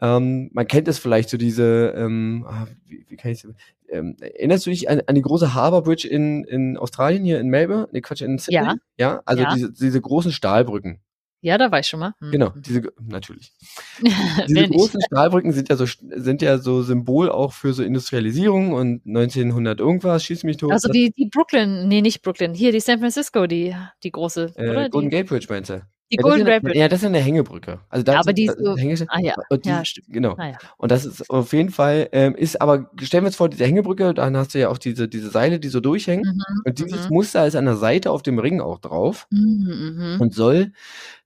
ähm, 0.00 0.50
man 0.52 0.66
kennt 0.66 0.86
es 0.88 0.98
vielleicht 0.98 1.28
so 1.28 1.36
diese, 1.36 1.94
ähm, 1.96 2.46
ah, 2.48 2.66
wie, 2.86 3.04
wie 3.08 3.16
kann 3.16 3.32
ich 3.32 3.44
ähm, 3.90 4.16
erinnerst 4.20 4.66
du 4.66 4.70
dich 4.70 4.88
an, 4.88 5.00
an 5.06 5.14
die 5.14 5.22
große 5.22 5.54
Harbour 5.54 5.82
Bridge 5.82 6.06
in, 6.06 6.44
in 6.44 6.76
Australien, 6.76 7.24
hier 7.24 7.40
in 7.40 7.48
Melbourne? 7.48 7.88
Nee, 7.90 8.02
Quatsch, 8.02 8.20
in 8.20 8.38
Sydney? 8.38 8.54
Ja. 8.56 8.74
Ja, 8.98 9.22
also 9.24 9.42
Ja. 9.42 9.54
Diese, 9.54 9.72
diese 9.72 10.00
großen 10.00 10.30
Stahlbrücken. 10.30 11.00
Ja, 11.40 11.56
da 11.56 11.70
war 11.70 11.78
ich 11.78 11.86
schon 11.86 12.00
mal. 12.00 12.14
Hm. 12.20 12.32
Genau, 12.32 12.52
diese, 12.56 12.82
natürlich. 13.00 13.52
Diese 14.48 14.68
großen 14.68 15.00
Stahlbrücken 15.06 15.52
sind 15.52 15.68
ja 15.68 15.76
so 15.76 15.86
sind 15.86 16.42
ja 16.42 16.58
so 16.58 16.82
Symbol 16.82 17.30
auch 17.30 17.52
für 17.52 17.72
so 17.72 17.82
Industrialisierung 17.82 18.72
und 18.72 19.06
1900 19.06 19.78
irgendwas 19.78 20.24
schieß 20.24 20.42
mich 20.44 20.56
tot. 20.56 20.72
Also 20.72 20.90
die, 20.90 21.10
die 21.10 21.26
Brooklyn, 21.26 21.86
nee, 21.86 22.00
nicht 22.00 22.22
Brooklyn, 22.22 22.54
hier 22.54 22.72
die 22.72 22.80
San 22.80 22.98
Francisco, 22.98 23.46
die, 23.46 23.74
die 24.02 24.10
große, 24.10 24.52
äh, 24.56 24.70
oder? 24.70 24.88
Golden 24.88 25.10
Gate 25.10 25.28
Bridge 25.28 25.46
meinst 25.48 25.70
du? 25.70 25.82
Die 26.10 26.16
ja, 26.16 26.22
Golden 26.22 26.44
das 26.46 26.48
ist 26.48 26.54
Rapid. 26.56 26.70
eine, 26.70 26.80
ja, 26.80 26.88
das 26.88 27.00
ist 27.00 27.06
eine 27.06 27.18
Hängebrücke. 27.20 27.80
Also 27.90 28.02
da 28.04 28.12
Ja, 28.14 28.20
aber 28.20 28.32
die 28.32 28.46
ist 28.46 28.58
so- 28.58 28.74
Ah 29.08 29.20
ja, 29.20 29.34
und 29.50 29.64
die, 29.64 29.68
ja, 29.68 29.84
stimmt. 29.84 30.06
genau. 30.10 30.34
Ah, 30.38 30.48
ja. 30.50 30.58
Und 30.78 30.90
das 30.92 31.04
ist 31.04 31.28
auf 31.30 31.52
jeden 31.52 31.70
Fall 31.70 32.08
ähm, 32.12 32.34
ist 32.34 32.60
aber 32.60 32.90
stellen 33.02 33.24
wir 33.24 33.28
uns 33.28 33.36
vor 33.36 33.48
diese 33.48 33.64
Hängebrücke, 33.66 34.14
dann 34.14 34.36
hast 34.36 34.54
du 34.54 34.58
ja 34.58 34.68
auch 34.70 34.78
diese 34.78 35.08
diese 35.08 35.30
Seile, 35.30 35.60
die 35.60 35.68
so 35.68 35.80
durchhängen 35.80 36.24
Mhm, 36.26 36.62
und 36.64 36.78
dieses 36.78 37.08
mhm. 37.08 37.14
Muster 37.14 37.46
ist 37.46 37.56
an 37.56 37.64
der 37.66 37.76
Seite 37.76 38.10
auf 38.10 38.22
dem 38.22 38.38
Ring 38.38 38.60
auch 38.60 38.78
drauf 38.78 39.26
Mhm, 39.30 39.94
mhm. 40.16 40.20
und 40.20 40.34
soll 40.34 40.72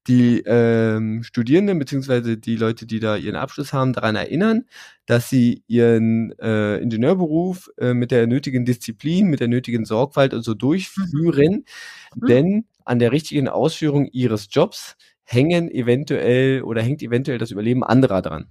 die 0.09 0.43
ähm, 0.47 1.23
Studierenden 1.23 1.79
beziehungsweise 1.79 2.37
die 2.37 2.57
Leute, 2.57 2.87
die 2.87 2.99
da 2.99 3.17
ihren 3.17 3.37
Abschluss 3.37 3.73
haben, 3.73 3.93
daran 3.93 4.17
erinnern, 4.17 4.65
dass 5.07 5.31
sie 5.31 5.63
ihren 5.69 6.33
äh, 6.41 6.79
Ingenieurberuf 6.79 7.71
äh, 7.79 7.95
mit 7.95 8.11
der 8.11 8.27
nötigen 8.27 8.65
Disziplin, 8.65 9.29
mit 9.29 9.39
der 9.41 9.47
nötigen 9.49 9.85
Sorgfalt 9.85 10.35
und 10.35 10.43
so 10.43 10.55
durchführen, 10.55 11.65
Mhm. 12.17 12.27
denn 12.27 12.65
an 12.85 12.99
der 12.99 13.13
richtigen 13.13 13.49
Ausführung 13.49 14.07
ihres 14.07 14.49
Jobs 14.51 14.97
hängen 15.25 15.71
eventuell 15.71 16.63
oder 16.63 16.83
hängt 16.83 17.03
eventuell 17.03 17.39
das 17.39 17.51
Überleben 17.51 17.85
anderer 17.85 18.23
dran. 18.23 18.49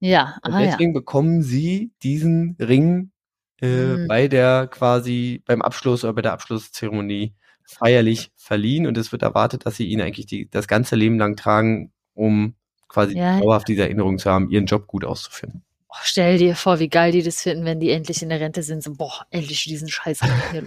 Ja, 0.00 0.36
Und 0.44 0.52
ah 0.52 0.60
ja. 0.60 0.70
deswegen 0.70 0.92
bekommen 0.92 1.42
sie 1.42 1.92
diesen 2.02 2.56
Ring 2.58 3.12
äh, 3.60 3.66
mhm. 3.66 4.08
bei 4.08 4.28
der 4.28 4.66
quasi 4.66 5.42
beim 5.46 5.62
Abschluss 5.62 6.02
oder 6.04 6.12
bei 6.12 6.22
der 6.22 6.32
Abschlusszeremonie 6.32 7.34
feierlich 7.64 8.32
verliehen 8.36 8.86
und 8.86 8.98
es 8.98 9.12
wird 9.12 9.22
erwartet, 9.22 9.64
dass 9.66 9.76
sie 9.76 9.86
ihn 9.86 10.00
eigentlich 10.00 10.26
die, 10.26 10.50
das 10.50 10.66
ganze 10.66 10.96
Leben 10.96 11.18
lang 11.18 11.36
tragen, 11.36 11.92
um 12.14 12.54
quasi 12.88 13.16
ja, 13.16 13.38
dauerhaft 13.38 13.68
diese 13.68 13.82
Erinnerung 13.82 14.18
zu 14.18 14.30
haben, 14.30 14.50
ihren 14.50 14.66
Job 14.66 14.86
gut 14.86 15.04
auszuführen. 15.04 15.62
Oh, 15.94 15.98
stell 16.04 16.38
dir 16.38 16.56
vor, 16.56 16.78
wie 16.78 16.88
geil 16.88 17.12
die 17.12 17.22
das 17.22 17.42
finden, 17.42 17.66
wenn 17.66 17.78
die 17.78 17.90
endlich 17.90 18.22
in 18.22 18.30
der 18.30 18.40
Rente 18.40 18.62
sind. 18.62 18.82
So, 18.82 18.94
boah, 18.94 19.26
endlich 19.28 19.64
diesen 19.64 19.90
Scheiß 19.90 20.20
hier 20.50 20.66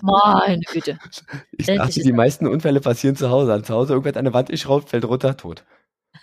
Meine 0.00 0.60
Güte. 0.60 0.96
Ich 1.58 1.68
endlich 1.68 1.96
dachte, 1.96 2.00
die 2.02 2.12
meisten 2.12 2.46
Unfälle 2.46 2.80
passieren 2.80 3.16
zu 3.16 3.30
Hause. 3.30 3.60
Zu 3.64 3.74
Hause 3.74 3.94
irgendwer 3.94 4.16
an 4.16 4.26
der 4.26 4.34
Wand 4.34 4.50
geschraubt, 4.50 4.90
fällt 4.90 5.06
runter, 5.06 5.36
tot. 5.36 5.64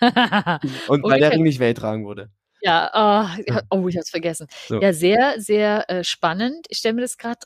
Und 0.00 1.02
weil 1.02 1.20
der 1.20 1.32
Ring 1.32 1.42
nicht 1.42 1.60
wehtragen 1.60 2.06
wurde. 2.06 2.30
Ja, 2.62 3.28
oh, 3.68 3.76
oh 3.76 3.88
ich 3.88 3.98
hab's 3.98 4.08
vergessen. 4.08 4.46
So. 4.66 4.80
Ja, 4.80 4.94
sehr, 4.94 5.34
sehr 5.36 5.90
äh, 5.90 6.02
spannend. 6.02 6.66
Ich 6.70 6.78
stelle 6.78 6.94
mir 6.94 7.02
das 7.02 7.18
gerade 7.18 7.40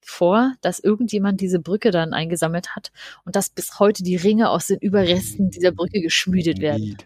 vor, 0.00 0.54
dass 0.60 0.80
irgendjemand 0.80 1.40
diese 1.40 1.60
Brücke 1.60 1.92
dann 1.92 2.14
eingesammelt 2.14 2.74
hat 2.74 2.90
und 3.24 3.36
dass 3.36 3.48
bis 3.48 3.78
heute 3.78 4.02
die 4.02 4.16
Ringe 4.16 4.50
aus 4.50 4.66
den 4.66 4.78
Überresten 4.78 5.50
dieser 5.50 5.70
Brücke 5.70 6.00
geschmiedet 6.00 6.60
werden. 6.60 6.96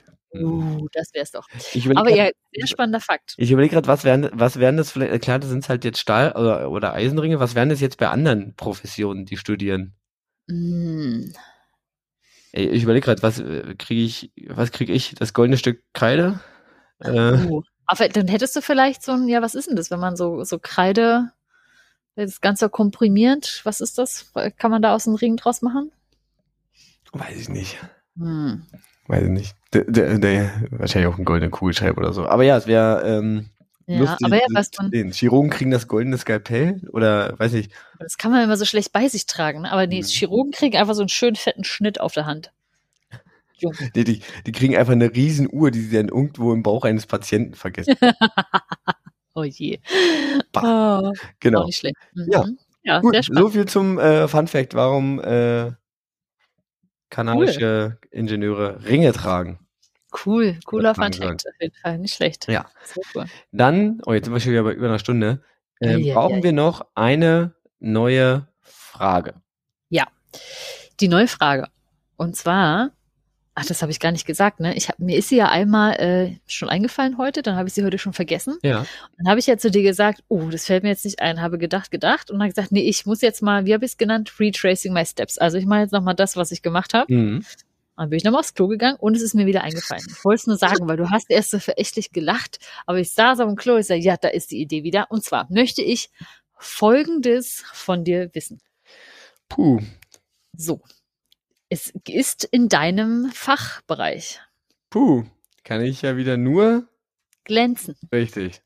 Uh, 0.45 0.89
das 0.93 1.13
wär's 1.15 1.31
doch. 1.31 1.49
Aber 1.95 2.11
grad, 2.11 2.17
ja, 2.17 2.31
sehr 2.53 2.67
spannender 2.67 3.01
Fakt. 3.01 3.35
Ich 3.37 3.51
überlege 3.51 3.75
gerade, 3.75 3.89
was 3.89 4.05
wären, 4.05 4.31
was 4.33 4.59
wären 4.59 4.77
das 4.77 4.91
vielleicht, 4.91 5.23
klar, 5.23 5.39
das 5.39 5.51
sind 5.51 5.69
halt 5.69 5.85
jetzt 5.85 5.99
Stahl- 5.99 6.33
oder, 6.33 6.71
oder 6.71 6.95
Eisenringe, 6.95 7.41
was 7.41 7.55
wären 7.55 7.69
das 7.69 7.81
jetzt 7.81 7.99
bei 7.99 8.09
anderen 8.09 8.55
Professionen, 8.57 9.25
die 9.25 9.37
studieren? 9.37 9.95
Mm. 10.47 11.33
Ich 12.53 12.83
überlege 12.83 13.05
gerade, 13.05 13.23
was 13.23 13.39
äh, 13.39 13.75
kriege 13.77 14.03
ich, 14.03 14.33
was 14.49 14.73
kriege 14.73 14.93
ich? 14.93 15.15
Das 15.15 15.35
goldene 15.35 15.59
Stück 15.59 15.83
Kreide? 15.93 16.41
Äh, 17.01 17.11
uh. 17.11 17.63
Aber 17.87 18.09
dann 18.09 18.29
hättest 18.29 18.57
du 18.57 18.63
vielleicht 18.63 19.03
so 19.03 19.13
ein, 19.13 19.29
ja, 19.29 19.43
was 19.43 19.55
ist 19.55 19.69
denn 19.69 19.77
das, 19.77 19.91
wenn 19.91 20.01
man 20.01 20.17
so, 20.17 20.43
so 20.45 20.59
Kreide 20.59 21.33
das 22.17 22.41
Ganze 22.41 22.71
komprimiert, 22.71 23.61
was 23.65 23.81
ist 23.81 23.99
das? 23.99 24.33
Kann 24.57 24.71
man 24.71 24.83
da 24.83 24.95
aus 24.95 25.05
dem 25.05 25.15
Ring 25.15 25.37
draus 25.37 25.63
machen? 25.63 25.93
Weiß 27.13 27.37
ich 27.37 27.49
nicht. 27.49 27.79
Hm. 28.19 28.67
Weiß 29.09 29.23
ich 29.23 29.31
nicht. 29.31 29.57
Der, 29.73 29.85
der, 29.85 30.19
der, 30.19 30.51
wahrscheinlich 30.71 31.13
auch 31.13 31.19
ein 31.19 31.25
goldener 31.25 31.51
Kugelschreiber 31.51 31.99
oder 31.99 32.13
so. 32.13 32.27
Aber 32.27 32.43
ja, 32.43 32.57
es 32.57 32.67
wäre 32.67 33.03
ähm, 33.07 33.51
ja, 33.87 33.99
lustig, 33.99 34.27
aber 34.27 34.37
ja, 34.37 34.47
was 34.53 34.71
dann, 34.71 34.91
den 34.91 35.13
Chirurgen 35.13 35.51
kriegen 35.51 35.71
das 35.71 35.87
goldene 35.87 36.19
Skalpell 36.19 36.81
oder 36.93 37.39
weiß 37.39 37.55
ich. 37.55 37.69
Das 38.01 38.19
kann 38.19 38.33
man 38.33 38.43
immer 38.43 38.57
so 38.57 38.65
schlecht 38.65 38.93
bei 38.93 39.09
sich 39.09 39.27
tragen, 39.27 39.63
ne? 39.63 39.73
aber 39.73 39.87
die 39.87 39.99
mhm. 39.99 40.07
Chirurgen 40.07 40.53
kriegen 40.53 40.77
einfach 40.77 40.95
so 40.95 41.03
einen 41.03 41.09
schönen 41.09 41.37
fetten 41.37 41.65
Schnitt 41.65 42.01
auf 42.01 42.13
der 42.13 42.27
Hand. 42.27 42.53
Die, 43.95 44.05
die, 44.05 44.21
die 44.45 44.53
kriegen 44.53 44.77
einfach 44.77 44.93
eine 44.93 45.15
riesen 45.15 45.49
Uhr, 45.51 45.71
die 45.71 45.81
sie 45.81 45.97
dann 45.97 46.09
irgendwo 46.09 46.53
im 46.53 46.63
Bauch 46.63 46.85
eines 46.85 47.07
Patienten 47.07 47.55
vergessen. 47.55 47.95
Oh 49.37 49.45
je. 49.45 49.79
Oh, 50.57 51.13
genau. 51.41 51.61
Auch 51.61 51.67
nicht 51.67 51.77
schlecht. 51.77 51.97
Mhm. 52.15 52.27
Ja, 52.33 52.45
ja 52.83 53.01
Gut, 53.01 53.19
so 53.31 53.51
viel 53.51 53.67
zum 53.67 53.99
äh, 53.99 54.27
Fun 54.29 54.47
Fact, 54.47 54.75
warum 54.75 55.21
äh, 55.21 55.73
kanadische 57.11 57.99
cool. 58.03 58.09
Ingenieure 58.11 58.85
Ringe 58.85 59.13
tragen. 59.13 59.59
Cool, 60.25 60.59
cooler 60.65 60.95
Fun 60.95 61.13
Fact, 61.13 61.47
auf 61.47 61.61
jeden 61.61 61.75
Fall, 61.75 61.99
nicht 61.99 62.15
schlecht. 62.15 62.49
Ja. 62.49 62.67
Cool. 63.15 63.27
Dann, 63.53 64.01
oh, 64.07 64.13
jetzt 64.13 64.25
sind 64.25 64.35
wir 64.35 64.41
schon 64.41 64.53
wieder 64.53 64.63
bei 64.63 64.73
über 64.73 64.87
einer 64.87 64.99
Stunde, 64.99 65.43
äh, 65.81 65.99
ja, 65.99 66.15
brauchen 66.15 66.39
ja, 66.39 66.43
wir 66.45 66.53
noch 66.53 66.87
eine 66.95 67.55
neue 67.81 68.49
Frage. 68.61 69.35
Ja, 69.89 70.07
die 71.01 71.09
neue 71.09 71.29
Frage. 71.29 71.69
Und 72.17 72.35
zwar 72.35 72.93
Ach, 73.59 73.65
das 73.65 73.81
habe 73.81 73.91
ich 73.91 74.01
gar 74.01 74.13
nicht 74.13 74.27
gesagt, 74.27 74.61
ne? 74.61 74.77
Ich 74.77 74.91
hab, 74.91 74.99
mir 74.99 75.17
ist 75.17 75.31
sie 75.31 75.37
ja 75.37 75.49
einmal 75.49 75.95
äh, 75.95 76.37
schon 76.47 76.69
eingefallen 76.69 77.17
heute, 77.17 77.41
dann 77.41 77.57
habe 77.57 77.69
ich 77.69 77.75
sie 77.75 77.85
heute 77.85 77.97
schon 77.97 78.13
vergessen. 78.13 78.59
Ja. 78.63 78.85
Dann 79.17 79.29
habe 79.31 79.41
ich 79.41 79.47
ja 79.47 79.57
zu 79.57 79.71
dir 79.71 79.83
gesagt, 79.83 80.23
oh, 80.29 80.51
das 80.51 80.67
fällt 80.67 80.83
mir 80.83 80.91
jetzt 80.91 81.07
nicht 81.07 81.21
ein, 81.21 81.41
habe 81.41 81.57
gedacht, 81.57 81.91
gedacht 81.91 82.31
und 82.31 82.39
dann 82.39 82.51
gesagt, 82.51 82.71
nee, 82.71 82.83
ich 82.83 83.07
muss 83.07 83.23
jetzt 83.23 83.41
mal, 83.41 83.65
wie 83.65 83.73
habe 83.73 83.87
ich 83.87 83.93
es 83.93 83.97
genannt, 83.97 84.31
retracing 84.39 84.93
my 84.93 85.07
steps. 85.07 85.39
Also 85.39 85.57
ich 85.57 85.65
mache 85.65 85.81
jetzt 85.81 85.93
nochmal 85.93 86.15
das, 86.15 86.37
was 86.37 86.53
ich 86.53 86.61
gemacht 86.61 86.93
habe. 86.93 87.11
Mhm. 87.11 87.47
Dann 87.97 88.11
bin 88.11 88.19
ich 88.19 88.25
nochmal 88.25 88.41
aufs 88.41 88.53
Klo 88.53 88.69
gegangen 88.69 88.99
und 89.01 89.17
es 89.17 89.23
ist 89.23 89.35
mir 89.35 89.47
wieder 89.47 89.65
eingefallen. 89.65 90.05
Ich 90.07 90.23
wollte 90.23 90.41
es 90.41 90.47
nur 90.47 90.59
sagen, 90.59 90.87
weil 90.87 90.99
du 90.99 91.09
hast 91.09 91.31
erst 91.31 91.51
so 91.51 91.59
verächtlich 91.59 92.13
gelacht, 92.13 92.59
aber 92.85 92.99
ich 92.99 93.15
saß 93.15 93.41
auf 93.41 93.49
dem 93.49 93.57
Klo, 93.57 93.79
ich 93.79 93.87
sage, 93.87 94.03
ja, 94.03 94.19
da 94.19 94.29
ist 94.29 94.51
die 94.51 94.61
Idee 94.61 94.83
wieder. 94.83 95.07
Und 95.11 95.25
zwar 95.25 95.47
möchte 95.51 95.81
ich 95.81 96.11
Folgendes 96.59 97.65
von 97.73 98.05
dir 98.05 98.29
wissen. 98.35 98.61
Puh. 99.49 99.81
So, 100.55 100.83
es 101.69 101.93
ist 102.09 102.45
in 102.45 102.69
deinem 102.69 103.31
Fachbereich. 103.33 104.41
Puh, 104.91 105.25
kann 105.65 105.83
ich 105.83 106.03
ja 106.03 106.17
wieder 106.17 106.37
nur 106.37 106.89
glänzen. 107.45 107.97
Richtig. 108.13 108.63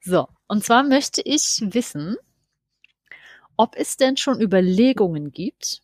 So, 0.00 0.28
und 0.46 0.64
zwar 0.64 0.82
möchte 0.82 1.22
ich 1.24 1.60
wissen, 1.62 2.16
ob 3.56 3.76
es 3.76 3.96
denn 3.96 4.16
schon 4.16 4.40
Überlegungen 4.40 5.32
gibt, 5.32 5.82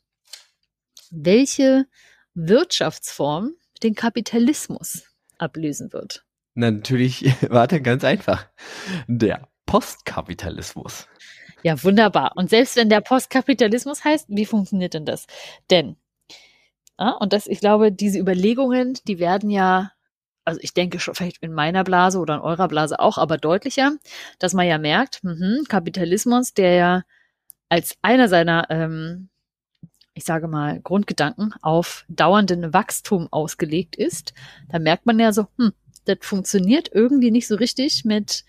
welche 1.11 1.87
Wirtschaftsform 2.35 3.55
den 3.83 3.95
Kapitalismus 3.95 5.05
ablösen 5.39 5.93
wird. 5.93 6.25
Natürlich, 6.55 7.25
warte, 7.51 7.81
ganz 7.81 8.05
einfach. 8.05 8.49
Der 9.07 9.49
Postkapitalismus. 9.67 11.09
Ja, 11.63 11.83
wunderbar. 11.83 12.33
Und 12.37 12.51
selbst 12.51 12.77
wenn 12.77 12.91
der 12.91 13.01
Postkapitalismus 13.01 14.05
heißt, 14.05 14.27
wie 14.29 14.47
funktioniert 14.47 14.95
denn 14.95 15.07
das? 15.07 15.27
Denn 15.71 15.97
ja, 16.99 17.11
und 17.11 17.33
das, 17.33 17.47
ich 17.47 17.61
glaube, 17.61 17.93
diese 17.93 18.19
Überlegungen, 18.19 18.99
die 19.07 19.19
werden 19.19 19.51
ja, 19.51 19.93
also 20.45 20.61
ich 20.63 20.75
denke 20.75 21.01
schon 21.01 21.15
vielleicht 21.15 21.43
in 21.43 21.53
meiner 21.53 21.85
Blase 21.85 22.19
oder 22.19 22.37
in 22.37 22.41
eurer 22.41 22.69
Blase 22.69 23.01
auch, 23.01 23.19
aber 23.19 23.39
deutlicher, 23.39 23.93
dass 24.39 24.55
man 24.55 24.67
ja 24.67 24.79
merkt, 24.79 25.23
mh, 25.25 25.65
Kapitalismus, 25.69 26.55
der 26.55 26.75
ja 26.75 27.03
als 27.69 27.97
einer 28.03 28.29
seiner, 28.29 28.71
ähm, 28.71 29.29
ich 30.15 30.25
sage 30.25 30.47
mal, 30.47 30.81
Grundgedanken 30.81 31.55
auf 31.63 32.05
dauernden 32.09 32.73
Wachstum 32.73 33.27
ausgelegt 33.33 33.97
ist, 33.97 34.33
da 34.69 34.79
merkt 34.79 35.07
man 35.07 35.19
ja 35.19 35.33
so, 35.33 35.49
hm, 35.59 35.73
das 36.05 36.19
funktioniert 36.21 36.91
irgendwie 36.93 37.31
nicht 37.31 37.49
so 37.49 37.57
richtig 37.57 38.05
mit 38.05 38.45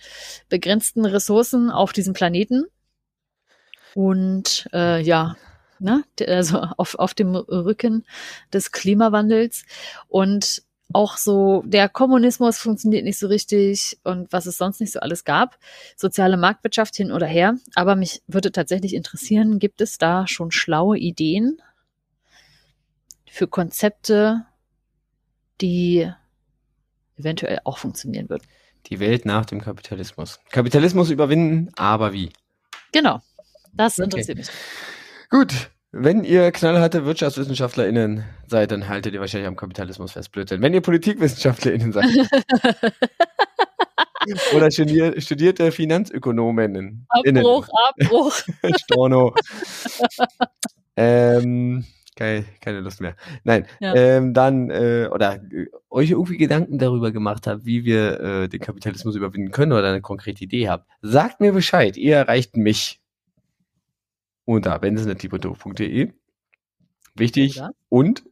begrenzten 0.50 1.06
Ressourcen 1.06 1.72
auf 1.72 1.94
diesem 1.94 2.14
Planeten. 2.14 2.66
Und 3.96 4.68
äh, 4.74 5.02
ja, 5.02 5.38
ne? 5.80 6.04
also 6.28 6.60
auf, 6.78 6.96
auf 6.96 7.14
dem 7.14 7.36
Rücken 7.36 8.06
des 8.54 8.72
Klimawandels. 8.72 9.64
Und 10.08 10.64
auch 10.94 11.18
so, 11.18 11.64
der 11.66 11.90
Kommunismus 11.90 12.58
funktioniert 12.58 13.04
nicht 13.04 13.18
so 13.18 13.28
richtig 13.28 13.98
und 14.04 14.32
was 14.32 14.46
es 14.46 14.58
sonst 14.58 14.80
nicht 14.80 14.94
so 14.94 15.00
alles 15.00 15.24
gab. 15.24 15.58
Soziale 15.96 16.38
Marktwirtschaft 16.38 16.96
hin 16.96 17.12
oder 17.12 17.26
her. 17.26 17.56
Aber 17.74 17.96
mich 17.96 18.22
würde 18.28 18.52
tatsächlich 18.52 18.94
interessieren, 18.94 19.60
gibt 19.60 19.82
es 19.82 19.98
da 19.98 20.28
schon 20.28 20.52
schlaue 20.52 20.98
Ideen 20.98 21.62
für 23.30 23.48
Konzepte, 23.48 24.46
die 25.60 26.10
eventuell 27.18 27.60
auch 27.64 27.78
funktionieren 27.78 28.30
würden? 28.30 28.46
Die 28.88 29.00
Welt 29.00 29.26
nach 29.26 29.46
dem 29.46 29.62
Kapitalismus. 29.62 30.40
Kapitalismus 30.52 31.10
überwinden, 31.10 31.72
aber 31.76 32.14
wie? 32.14 32.32
Genau. 32.92 33.22
Das 33.74 33.98
interessiert 33.98 34.40
okay. 34.40 34.48
mich. 34.48 35.05
Gut, 35.36 35.70
wenn 35.92 36.24
ihr 36.24 36.50
knallharte 36.54 37.06
WirtschaftswissenschaftlerInnen 37.06 38.24
seid, 38.48 38.72
dann 38.72 38.88
haltet 38.88 39.14
ihr 39.14 39.20
wahrscheinlich 39.20 39.50
am 39.50 39.58
Kapitalismus 39.58 40.14
fest, 40.14 40.32
Blödsinn. 40.32 40.62
Wenn 40.62 40.74
ihr 40.74 40.80
PolitikwissenschaftlerInnen 40.80 41.92
seid. 41.92 42.06
oder 44.56 44.72
studier, 44.72 45.20
studierte 45.20 45.74
Finanzökonominnen. 45.74 47.06
Abbruch, 47.10 47.68
Abbruch. 47.90 48.34
Storno. 48.86 49.36
ähm, 50.96 51.84
keine, 52.16 52.46
keine 52.62 52.80
Lust 52.80 53.02
mehr. 53.02 53.18
Nein, 53.44 53.68
ja. 53.82 53.94
ähm, 53.94 54.34
dann, 54.34 54.70
äh, 54.70 55.10
oder 55.12 55.42
äh, 55.52 55.66
euch 55.90 56.12
irgendwie 56.12 56.38
Gedanken 56.38 56.78
darüber 56.78 57.12
gemacht 57.12 57.46
habt, 57.46 57.66
wie 57.66 57.84
wir 57.84 58.22
äh, 58.22 58.48
den 58.48 58.62
Kapitalismus 58.62 59.18
überwinden 59.18 59.52
können 59.52 59.74
oder 59.74 59.90
eine 59.90 60.00
konkrete 60.00 60.46
Idee 60.46 60.70
habt, 60.70 60.88
sagt 61.02 61.42
mir 61.42 61.52
Bescheid. 61.52 61.98
Ihr 61.98 62.16
erreicht 62.16 62.56
mich 62.56 63.02
unter 64.46 64.78
benzinetlieberdoof.de. 64.80 66.14
Wichtig. 67.16 67.58
Oder? 67.58 67.72
Und, 67.90 68.24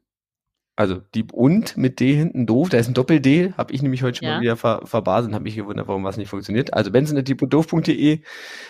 also 0.75 1.01
Dieb 1.13 1.33
und 1.33 1.77
mit 1.77 1.99
D 1.99 2.15
hinten 2.15 2.47
doof, 2.47 2.69
da 2.69 2.77
ist 2.77 2.87
ein 2.87 2.95
Doppel-D, 2.95 3.53
habe 3.57 3.73
ich 3.73 3.83
nämlich 3.83 4.01
heute 4.01 4.17
schon 4.17 4.27
ja. 4.27 4.35
mal 4.35 4.41
wieder 4.41 4.57
ver 4.57 4.81
verbasen 4.85 5.29
und 5.29 5.35
habe 5.35 5.43
mich 5.43 5.55
gewundert, 5.55 5.87
warum 5.87 6.03
was 6.03 6.17
nicht 6.17 6.29
funktioniert. 6.29 6.73
Also 6.73 6.91
benzinetlieberdoof.de, 6.91 8.21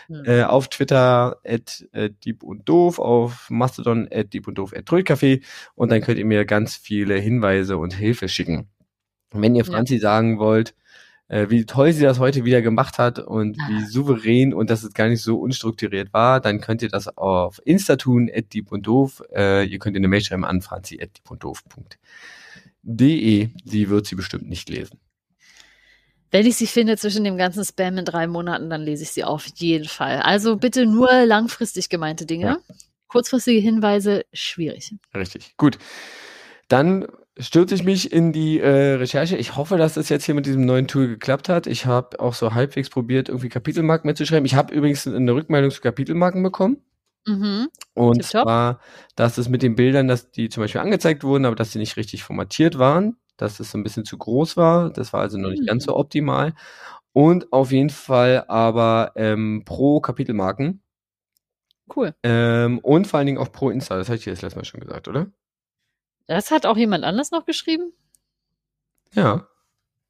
hm. 0.08 0.24
äh, 0.26 0.44
auf 0.44 0.68
Twitter 0.68 1.38
at 1.46 1.88
äh, 1.94 2.10
dieb 2.26 2.44
und 2.44 2.68
doof, 2.68 3.00
auf 3.00 3.50
Mastodon 3.50 4.10
at 4.12 4.34
dieb 4.34 4.48
und 4.48 4.58
doof 4.58 4.74
at 4.76 4.86
Trödcafé 4.86 5.44
und 5.76 5.92
dann 5.92 6.02
könnt 6.02 6.20
ihr 6.20 6.26
mir 6.26 6.44
ganz 6.46 6.76
viele 6.76 7.16
Hinweise 7.16 7.78
und 7.78 7.94
Hilfe 7.94 8.28
schicken. 8.28 8.68
Und 9.34 9.42
wenn 9.42 9.56
ihr 9.56 9.66
Franzi 9.66 9.96
ja. 9.96 10.02
sagen 10.02 10.40
wollt, 10.40 10.76
äh, 11.34 11.50
wie 11.50 11.66
toll 11.66 11.92
sie 11.94 12.04
das 12.04 12.20
heute 12.20 12.46
wieder 12.46 12.62
gemacht 12.62 13.00
hat 13.00 13.18
und 13.18 13.58
wie 13.58 13.86
souverän 13.86 14.54
und 14.54 14.70
dass 14.70 14.84
es 14.84 14.94
gar 14.94 15.08
nicht 15.08 15.24
so 15.24 15.40
unstrukturiert 15.40 16.14
war, 16.14 16.40
dann 16.40 16.62
könnt 16.62 16.84
ihr 16.84 16.90
das 16.90 17.08
auf 17.18 17.60
Insta 17.66 17.96
tun, 17.96 18.30
at 18.32 18.54
dieb 18.54 18.72
und 18.72 18.86
doof. 18.86 19.24
Äh, 19.34 19.66
ihr 19.66 19.80
könnt 19.80 19.96
ihr 19.96 20.00
eine 20.00 20.08
Mail 20.08 20.22
schreiben 20.22 20.46
an 20.46 20.62
franzi 20.62 21.00
Sie 22.84 23.90
wird 23.90 24.06
sie 24.06 24.16
bestimmt 24.16 24.48
nicht 24.48 24.70
lesen. 24.70 25.00
Wenn 26.30 26.46
ich 26.46 26.56
sie 26.56 26.68
finde 26.68 26.98
zwischen 26.98 27.24
dem 27.24 27.38
ganzen 27.38 27.66
Spam 27.66 27.98
in 27.98 28.06
drei 28.06 28.28
Monaten, 28.28 28.70
dann 28.70 28.84
lese 28.84 29.02
ich 29.02 29.10
sie 29.10 29.24
auf 29.24 29.48
jeden 29.56 29.88
Fall. 29.88 30.20
Also 30.20 30.58
bitte 30.58 30.86
nur 30.86 31.26
langfristig 31.26 31.90
gemeinte 31.90 32.28
Dinge. 32.28 32.46
Ja. 32.46 32.58
Kurzfristige 33.08 33.60
Hinweise, 33.60 34.26
schwierig. 34.34 34.94
Richtig. 35.16 35.56
Gut. 35.58 35.80
Dann 36.68 37.08
stürze 37.38 37.76
ich 37.76 37.84
mich 37.84 38.12
in 38.12 38.32
die 38.32 38.60
äh, 38.60 38.96
Recherche. 38.96 39.38
Ich 39.38 39.56
hoffe, 39.56 39.78
dass 39.78 39.96
das 39.96 40.10
jetzt 40.10 40.26
hier 40.26 40.36
mit 40.36 40.46
diesem 40.46 40.66
neuen 40.66 40.88
Tool 40.88 41.08
geklappt 41.08 41.50
hat. 41.50 41.68
Ich 41.68 41.86
habe 41.86 42.20
auch 42.20 42.34
so 42.34 42.54
halbwegs 42.54 42.90
probiert, 42.90 43.30
irgendwie 43.30 43.50
Kapitelmarken 43.50 44.08
mitzuschreiben. 44.08 44.46
Ich 44.46 44.56
habe 44.56 44.74
übrigens 44.74 45.08
eine 45.08 45.34
Rückmeldung 45.34 45.72
zu 45.72 45.82
Kapitelmarken 45.82 46.44
bekommen. 46.44 46.78
Mhm. 47.26 47.70
Und 47.94 48.22
Tip 48.22 48.26
zwar, 48.26 48.80
dass 49.16 49.38
es 49.38 49.50
mit 49.50 49.64
den 49.64 49.76
Bildern, 49.76 50.08
dass 50.08 50.32
die 50.32 50.50
zum 50.50 50.62
Beispiel 50.62 50.82
angezeigt 50.82 51.24
wurden, 51.24 51.46
aber 51.46 51.56
dass 51.56 51.72
sie 51.72 51.80
nicht 51.80 51.98
richtig 51.98 52.24
formatiert 52.24 52.78
waren, 52.78 53.18
dass 53.38 53.60
es 53.60 53.72
so 53.72 53.78
ein 53.78 53.84
bisschen 53.84 54.06
zu 54.06 54.18
groß 54.18 54.58
war. 54.58 54.92
Das 54.92 55.14
war 55.14 55.22
also 55.22 55.38
noch 55.38 55.50
nicht 55.50 55.64
mhm. 55.64 55.68
ganz 55.68 55.86
so 55.86 55.96
optimal. 55.96 56.54
Und 57.14 57.54
auf 57.54 57.72
jeden 57.72 57.92
Fall 57.92 58.46
aber 58.48 59.12
ähm, 59.16 59.64
pro 59.66 60.02
Kapitelmarken. 60.02 60.82
Cool. 61.96 62.14
Ähm, 62.24 62.80
und 62.80 63.08
vor 63.08 63.20
allen 63.20 63.28
Dingen 63.28 63.38
auch 63.38 63.52
pro 63.52 63.70
Insta. 63.70 63.98
Das 63.98 64.08
hatte 64.08 64.18
ich 64.18 64.24
dir 64.24 64.32
das 64.32 64.42
letzte 64.42 64.60
Mal 64.60 64.66
schon 64.66 64.80
gesagt, 64.80 65.08
oder? 65.08 65.28
Das 66.28 66.52
hat 66.52 66.66
auch 66.66 66.78
jemand 66.78 67.04
anders 67.04 67.32
noch 67.32 67.46
geschrieben? 67.46 67.94
Ja. 69.14 69.48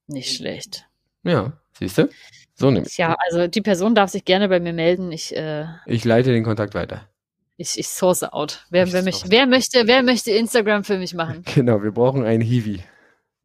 Nicht 0.08 0.36
schlecht. 0.36 0.88
Ja, 1.24 1.54
siehst 1.78 1.98
du? 1.98 2.10
So 2.56 2.70
nämlich. 2.70 2.98
Ja, 2.98 3.16
also 3.26 3.48
die 3.48 3.62
Person 3.62 3.96
darf 3.96 4.12
sich 4.12 4.26
gerne 4.26 4.50
bei 4.50 4.60
mir 4.60 4.74
melden. 4.74 5.12
Ich, 5.12 5.36
äh, 5.36 5.66
ich 5.86 6.06
leite 6.06 6.32
den 6.32 6.44
Kontakt 6.44 6.76
weiter. 6.76 7.10
Ich, 7.58 7.78
ich 7.78 7.88
source 7.88 8.24
out. 8.24 8.66
Wer, 8.70 8.92
wer, 8.92 9.04
mich, 9.04 9.24
wer, 9.28 9.46
möchte, 9.48 9.88
wer 9.88 10.04
möchte 10.04 10.32
Instagram 10.32 10.84
für 10.84 10.98
mich 10.98 11.14
machen? 11.14 11.44
Genau, 11.56 11.82
wir 11.84 11.92
brauchen 11.92 12.24
einen 12.26 12.42
Hiwi. 12.42 12.84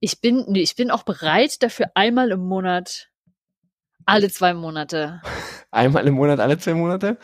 Ich 0.01 0.21
bin, 0.21 0.45
nee, 0.49 0.61
ich 0.61 0.77
bin 0.77 0.91
auch 0.91 1.03
bereit, 1.03 1.63
dafür 1.63 1.91
einmal 1.95 2.31
im 2.31 2.41
Monat, 2.41 3.09
alle 4.07 4.31
zwei 4.31 4.55
Monate. 4.55 5.21
einmal 5.71 6.07
im 6.07 6.15
Monat, 6.15 6.41
alle 6.41 6.59
zwei 6.59 6.75
Monate? 6.75 7.19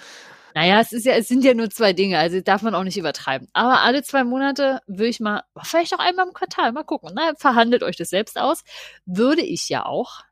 Naja, 0.54 0.80
es 0.80 0.92
ist 0.92 1.04
ja, 1.04 1.14
es 1.14 1.26
sind 1.26 1.42
ja 1.44 1.52
nur 1.52 1.68
zwei 1.68 1.92
Dinge, 1.92 2.16
also 2.16 2.40
darf 2.40 2.62
man 2.62 2.76
auch 2.76 2.84
nicht 2.84 2.96
übertreiben. 2.96 3.48
Aber 3.52 3.80
alle 3.80 4.04
zwei 4.04 4.22
Monate 4.22 4.80
würde 4.86 5.08
ich 5.08 5.18
mal, 5.18 5.42
vielleicht 5.60 5.92
auch 5.94 5.98
einmal 5.98 6.28
im 6.28 6.32
Quartal, 6.32 6.70
mal 6.70 6.84
gucken. 6.84 7.10
Na, 7.14 7.32
verhandelt 7.36 7.82
euch 7.82 7.96
das 7.96 8.10
selbst 8.10 8.38
aus. 8.38 8.62
Würde 9.04 9.42
ich 9.42 9.68
ja 9.68 9.84
auch 9.84 10.22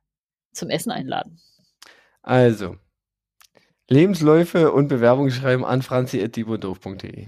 zum 0.53 0.71
Essen 0.71 0.93
einladen. 0.93 1.41
Also, 2.23 2.77
Lebensläufe 3.91 4.71
und 4.71 4.87
Bewerbungen 4.87 5.33
schreiben 5.33 5.65
an 5.65 5.83
franzi.diebundorf.de. 5.83 7.27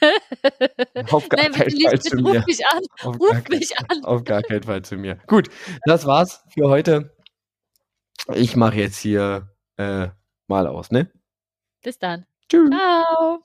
auf 1.10 1.28
gar 1.28 1.42
Nein, 1.42 1.52
keinen 1.52 1.80
Fall 1.80 2.00
zu 2.00 2.16
mir. 2.16 2.38
Ruf 2.38 2.46
mich 2.46 2.66
an. 2.66 2.82
Auf 3.02 3.20
ruf 3.20 3.48
mich 3.50 3.78
an. 3.78 4.04
Auf 4.04 4.24
gar 4.24 4.42
keinen 4.42 4.62
Fall 4.62 4.82
zu 4.82 4.96
mir. 4.96 5.16
Gut, 5.26 5.48
das 5.84 6.06
war's 6.06 6.42
für 6.54 6.70
heute. 6.70 7.14
Ich 8.32 8.56
mache 8.56 8.76
jetzt 8.76 8.98
hier 8.98 9.50
äh, 9.76 10.08
mal 10.46 10.66
aus, 10.66 10.90
ne? 10.90 11.10
Bis 11.82 11.98
dann. 11.98 12.26
Tschüss. 12.50 12.70
Ciao. 12.70 13.42